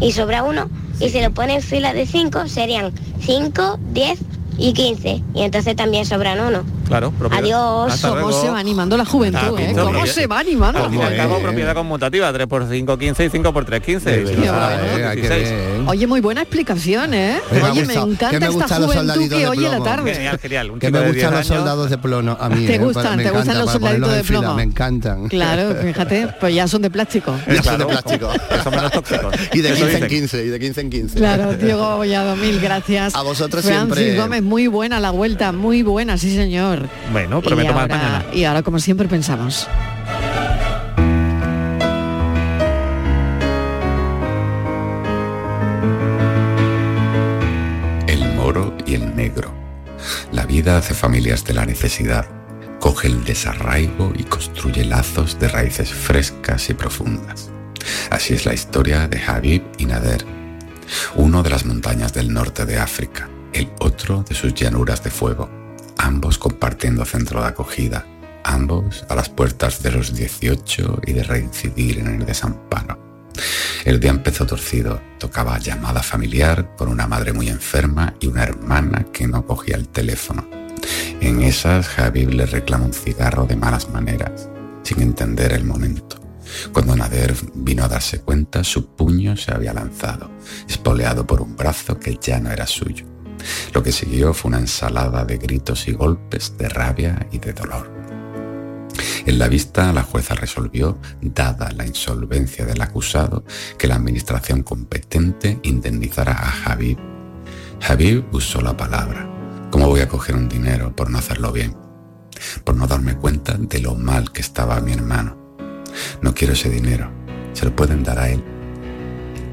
y 0.00 0.12
sobra 0.12 0.42
uno. 0.42 0.68
Y 1.00 1.10
si 1.10 1.20
lo 1.20 1.30
pones 1.32 1.56
en 1.56 1.62
fila 1.62 1.92
de 1.92 2.06
5 2.06 2.48
serían 2.48 2.92
5, 3.20 3.78
10 3.92 4.18
y 4.58 4.72
15. 4.72 5.22
Y 5.34 5.42
entonces 5.42 5.76
también 5.76 6.06
sobran 6.06 6.40
uno. 6.40 6.64
claro, 6.86 7.10
propiedad. 7.12 7.44
Adiós. 7.44 7.92
Hasta 7.94 8.08
¿Cómo 8.10 8.20
luego. 8.22 8.42
se 8.42 8.50
va 8.50 8.58
animando 8.58 8.96
la 8.96 9.04
juventud, 9.04 9.38
Ah, 9.58 9.60
eh? 9.62 9.74
¿Cómo 9.76 10.06
se 10.06 10.26
va 10.26 10.38
animando 10.40 10.78
la 10.78 10.84
Al 10.86 10.90
fin 10.90 11.00
y 11.00 11.02
al 11.02 11.16
cabo, 11.16 11.28
juventud? 11.30 11.48
propiedad 11.48 11.74
conmutativa, 11.74 12.32
3 12.32 12.46
por 12.46 12.68
5, 12.68 12.98
15 12.98 13.24
y 13.24 13.30
5 13.30 13.52
por 13.52 13.64
3, 13.64 13.80
15. 13.82 14.26
Si 14.26 14.34
no 14.34 14.40
Qué 14.42 14.46
sabe, 14.48 14.76
bueno. 14.76 14.98
¿no? 15.04 15.08
hay 15.08 15.16
que 15.16 15.28
16. 15.28 15.50
ver. 15.50 15.80
Oye, 15.88 16.06
muy 16.06 16.20
buena 16.20 16.42
explicación, 16.42 17.14
¿eh? 17.14 17.38
Me 17.50 17.62
Oye, 17.62 17.80
me 17.80 17.86
gustado. 17.94 18.10
encanta 18.10 18.40
me 18.40 18.46
esta 18.46 18.76
juventud 18.76 19.28
que 19.28 19.28
de 19.36 19.46
oye 19.48 19.68
la 19.68 19.82
tarde. 19.82 20.14
Genial, 20.14 20.38
genial. 20.38 20.70
Un 20.70 20.78
Que 20.78 20.90
me 20.90 20.98
gustan 21.00 21.14
10 21.14 21.32
los 21.32 21.46
soldados 21.46 21.90
de 21.90 21.98
plomo 21.98 22.36
a 22.40 22.48
mí. 22.48 22.66
¿Te 22.66 22.74
¿eh? 22.76 22.78
gustan? 22.78 23.16
Me 23.16 23.24
¿Te 23.24 23.30
gustan 23.30 23.58
los 23.58 23.70
soldaditos 23.72 24.12
de 24.12 24.18
en 24.20 24.26
plomo? 24.26 24.54
Me 24.54 24.62
encantan. 24.62 25.28
Claro, 25.28 25.74
fíjate, 25.82 26.28
pues 26.40 26.54
ya 26.54 26.66
son 26.68 26.82
de 26.82 26.90
plástico. 26.90 27.34
Ya 27.52 27.62
son 27.62 27.78
de 27.78 27.86
plástico. 27.86 28.30
son 28.64 28.74
menos 28.74 28.90
tóxicos. 28.92 29.34
Y 29.52 29.60
de 29.60 29.68
Eso 29.72 29.86
15 29.86 29.96
en 29.98 30.02
dicen. 30.04 30.08
15, 30.08 30.44
y 30.44 30.48
de 30.48 30.58
15 30.60 30.80
en 30.80 30.90
15. 30.90 31.14
Claro, 31.18 31.52
Diego 31.54 31.96
Bollado, 31.96 32.36
mil 32.36 32.60
gracias. 32.60 33.14
A 33.14 33.22
vosotros 33.22 33.64
Francis 33.64 33.94
siempre. 33.96 34.16
Gómez, 34.16 34.42
muy 34.46 34.66
buena 34.68 35.00
la 35.00 35.10
vuelta, 35.10 35.52
muy 35.52 35.82
buena, 35.82 36.16
sí 36.16 36.34
señor. 36.34 36.88
Bueno, 37.12 37.42
prometo 37.42 37.74
más 37.74 37.88
mañana. 37.88 38.24
y 38.32 38.44
ahora, 38.44 38.62
como 38.62 38.78
siempre, 38.78 39.08
pensamos. 39.08 39.68
El 48.06 48.32
moro 48.34 48.74
y 48.86 48.94
el 48.94 49.14
negro. 49.14 49.52
La 50.32 50.46
vida 50.46 50.78
hace 50.78 50.94
familias 50.94 51.44
de 51.44 51.54
la 51.54 51.66
necesidad, 51.66 52.26
coge 52.80 53.08
el 53.08 53.24
desarraigo 53.24 54.12
y 54.16 54.24
construye 54.24 54.84
lazos 54.84 55.38
de 55.38 55.48
raíces 55.48 55.90
frescas 55.90 56.70
y 56.70 56.74
profundas. 56.74 57.50
Así 58.10 58.34
es 58.34 58.46
la 58.46 58.54
historia 58.54 59.08
de 59.08 59.20
Habib 59.26 59.62
y 59.78 59.86
Nader, 59.86 60.24
uno 61.16 61.42
de 61.42 61.50
las 61.50 61.64
montañas 61.64 62.12
del 62.12 62.32
norte 62.32 62.64
de 62.64 62.78
África, 62.78 63.28
el 63.56 63.70
otro 63.80 64.22
de 64.22 64.34
sus 64.34 64.52
llanuras 64.52 65.02
de 65.02 65.10
fuego, 65.10 65.48
ambos 65.96 66.36
compartiendo 66.36 67.06
centro 67.06 67.40
de 67.40 67.48
acogida, 67.48 68.04
ambos 68.44 69.06
a 69.08 69.14
las 69.14 69.30
puertas 69.30 69.82
de 69.82 69.92
los 69.92 70.14
18 70.14 71.00
y 71.06 71.14
de 71.14 71.22
reincidir 71.22 72.00
en 72.00 72.08
el 72.08 72.26
desamparo. 72.26 72.98
El 73.86 73.98
día 73.98 74.10
empezó 74.10 74.46
torcido, 74.46 75.00
tocaba 75.18 75.58
llamada 75.58 76.02
familiar 76.02 76.74
con 76.76 76.88
una 76.88 77.06
madre 77.06 77.32
muy 77.32 77.48
enferma 77.48 78.14
y 78.20 78.26
una 78.26 78.42
hermana 78.42 79.06
que 79.10 79.26
no 79.26 79.46
cogía 79.46 79.76
el 79.76 79.88
teléfono. 79.88 80.46
En 81.22 81.40
esas, 81.42 81.98
Habib 81.98 82.28
le 82.32 82.44
reclama 82.44 82.84
un 82.84 82.92
cigarro 82.92 83.46
de 83.46 83.56
malas 83.56 83.88
maneras, 83.88 84.50
sin 84.82 85.00
entender 85.00 85.54
el 85.54 85.64
momento. 85.64 86.20
Cuando 86.74 86.94
Nader 86.94 87.34
vino 87.54 87.84
a 87.84 87.88
darse 87.88 88.20
cuenta, 88.20 88.62
su 88.64 88.94
puño 88.94 89.34
se 89.34 89.52
había 89.52 89.72
lanzado, 89.72 90.30
espoleado 90.68 91.26
por 91.26 91.40
un 91.40 91.56
brazo 91.56 91.98
que 91.98 92.18
ya 92.20 92.38
no 92.38 92.50
era 92.50 92.66
suyo. 92.66 93.15
Lo 93.72 93.82
que 93.82 93.92
siguió 93.92 94.34
fue 94.34 94.48
una 94.50 94.58
ensalada 94.58 95.24
de 95.24 95.38
gritos 95.38 95.88
y 95.88 95.92
golpes, 95.92 96.56
de 96.58 96.68
rabia 96.68 97.26
y 97.32 97.38
de 97.38 97.52
dolor. 97.52 97.90
En 99.26 99.38
la 99.38 99.48
vista, 99.48 99.92
la 99.92 100.02
jueza 100.02 100.34
resolvió, 100.34 100.98
dada 101.20 101.70
la 101.72 101.86
insolvencia 101.86 102.64
del 102.64 102.80
acusado, 102.80 103.44
que 103.76 103.88
la 103.88 103.96
administración 103.96 104.62
competente 104.62 105.58
indemnizara 105.64 106.32
a 106.32 106.72
Habib. 106.72 106.98
Habib 107.86 108.24
usó 108.32 108.60
la 108.62 108.76
palabra. 108.76 109.28
¿Cómo 109.70 109.88
voy 109.88 110.00
a 110.00 110.08
coger 110.08 110.36
un 110.36 110.48
dinero 110.48 110.94
por 110.94 111.10
no 111.10 111.18
hacerlo 111.18 111.52
bien? 111.52 111.76
Por 112.64 112.76
no 112.76 112.86
darme 112.86 113.16
cuenta 113.16 113.54
de 113.58 113.80
lo 113.80 113.94
mal 113.94 114.32
que 114.32 114.40
estaba 114.40 114.80
mi 114.80 114.92
hermano. 114.92 115.36
No 116.22 116.34
quiero 116.34 116.54
ese 116.54 116.70
dinero. 116.70 117.10
Se 117.52 117.64
lo 117.64 117.74
pueden 117.74 118.02
dar 118.02 118.18
a 118.18 118.28
él. 118.28 118.55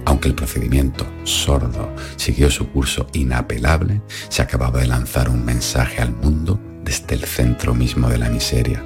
Aunque 0.06 0.28
el 0.28 0.36
procedimiento 0.36 1.06
sordo 1.24 1.96
siguió 2.16 2.50
su 2.50 2.70
curso 2.70 3.08
inapelable, 3.14 4.02
se 4.30 4.42
acababa 4.42 4.80
de 4.80 4.88
lanzar 4.88 5.30
un 5.30 5.46
mensaje 5.46 6.02
al 6.02 6.14
mundo 6.14 6.60
desde 6.84 7.16
el 7.16 7.24
centro 7.24 7.74
mismo 7.74 8.10
de 8.10 8.18
la 8.18 8.30
miseria 8.30 8.84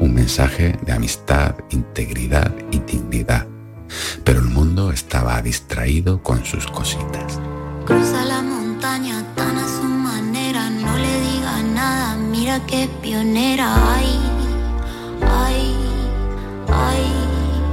un 0.00 0.14
mensaje 0.14 0.76
de 0.84 0.92
amistad, 0.92 1.54
integridad 1.70 2.52
y 2.72 2.80
dignidad. 2.80 3.46
pero 4.24 4.38
el 4.38 4.46
mundo 4.46 4.92
estaba 4.92 5.42
distraído 5.42 6.22
con 6.22 6.44
sus 6.44 6.64
cositas. 6.68 7.40
Cruza 7.84 8.24
la 8.24 8.40
montaña 8.40 9.24
tan 9.34 9.58
a 9.58 9.66
su 9.66 9.82
manera, 9.82 10.70
no 10.70 10.96
le 10.96 11.20
diga 11.20 11.60
nada, 11.74 12.16
mira 12.16 12.64
qué 12.66 12.88
pionera. 13.02 13.96
Ay, 13.96 14.29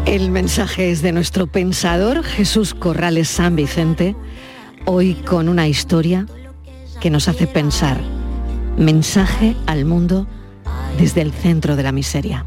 El 0.07 0.31
mensaje 0.31 0.89
es 0.89 1.01
de 1.01 1.11
nuestro 1.11 1.47
pensador 1.47 2.23
Jesús 2.23 2.73
Corrales 2.73 3.27
San 3.27 3.57
Vicente, 3.57 4.15
hoy 4.85 5.15
con 5.15 5.49
una 5.49 5.67
historia 5.67 6.25
que 7.01 7.09
nos 7.09 7.27
hace 7.27 7.45
pensar. 7.45 7.99
Mensaje 8.77 9.57
al 9.65 9.83
mundo 9.83 10.25
desde 10.97 11.21
el 11.21 11.33
centro 11.33 11.75
de 11.75 11.83
la 11.83 11.91
miseria. 11.91 12.45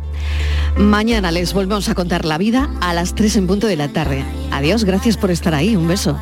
Mañana 0.79 1.31
les 1.33 1.53
volvemos 1.53 1.91
a 1.91 1.95
contar 1.95 2.25
la 2.25 2.39
vida 2.39 2.71
a 2.81 2.95
las 2.95 3.15
3 3.15 3.37
en 3.37 3.47
punto 3.47 3.67
de 3.67 3.77
la 3.77 3.89
tarde. 3.89 4.25
Adiós, 4.51 4.85
gracias 4.85 5.19
por 5.19 5.31
estar 5.31 5.55
ahí. 5.55 5.77
Un 5.77 5.87
beso. 5.87 6.19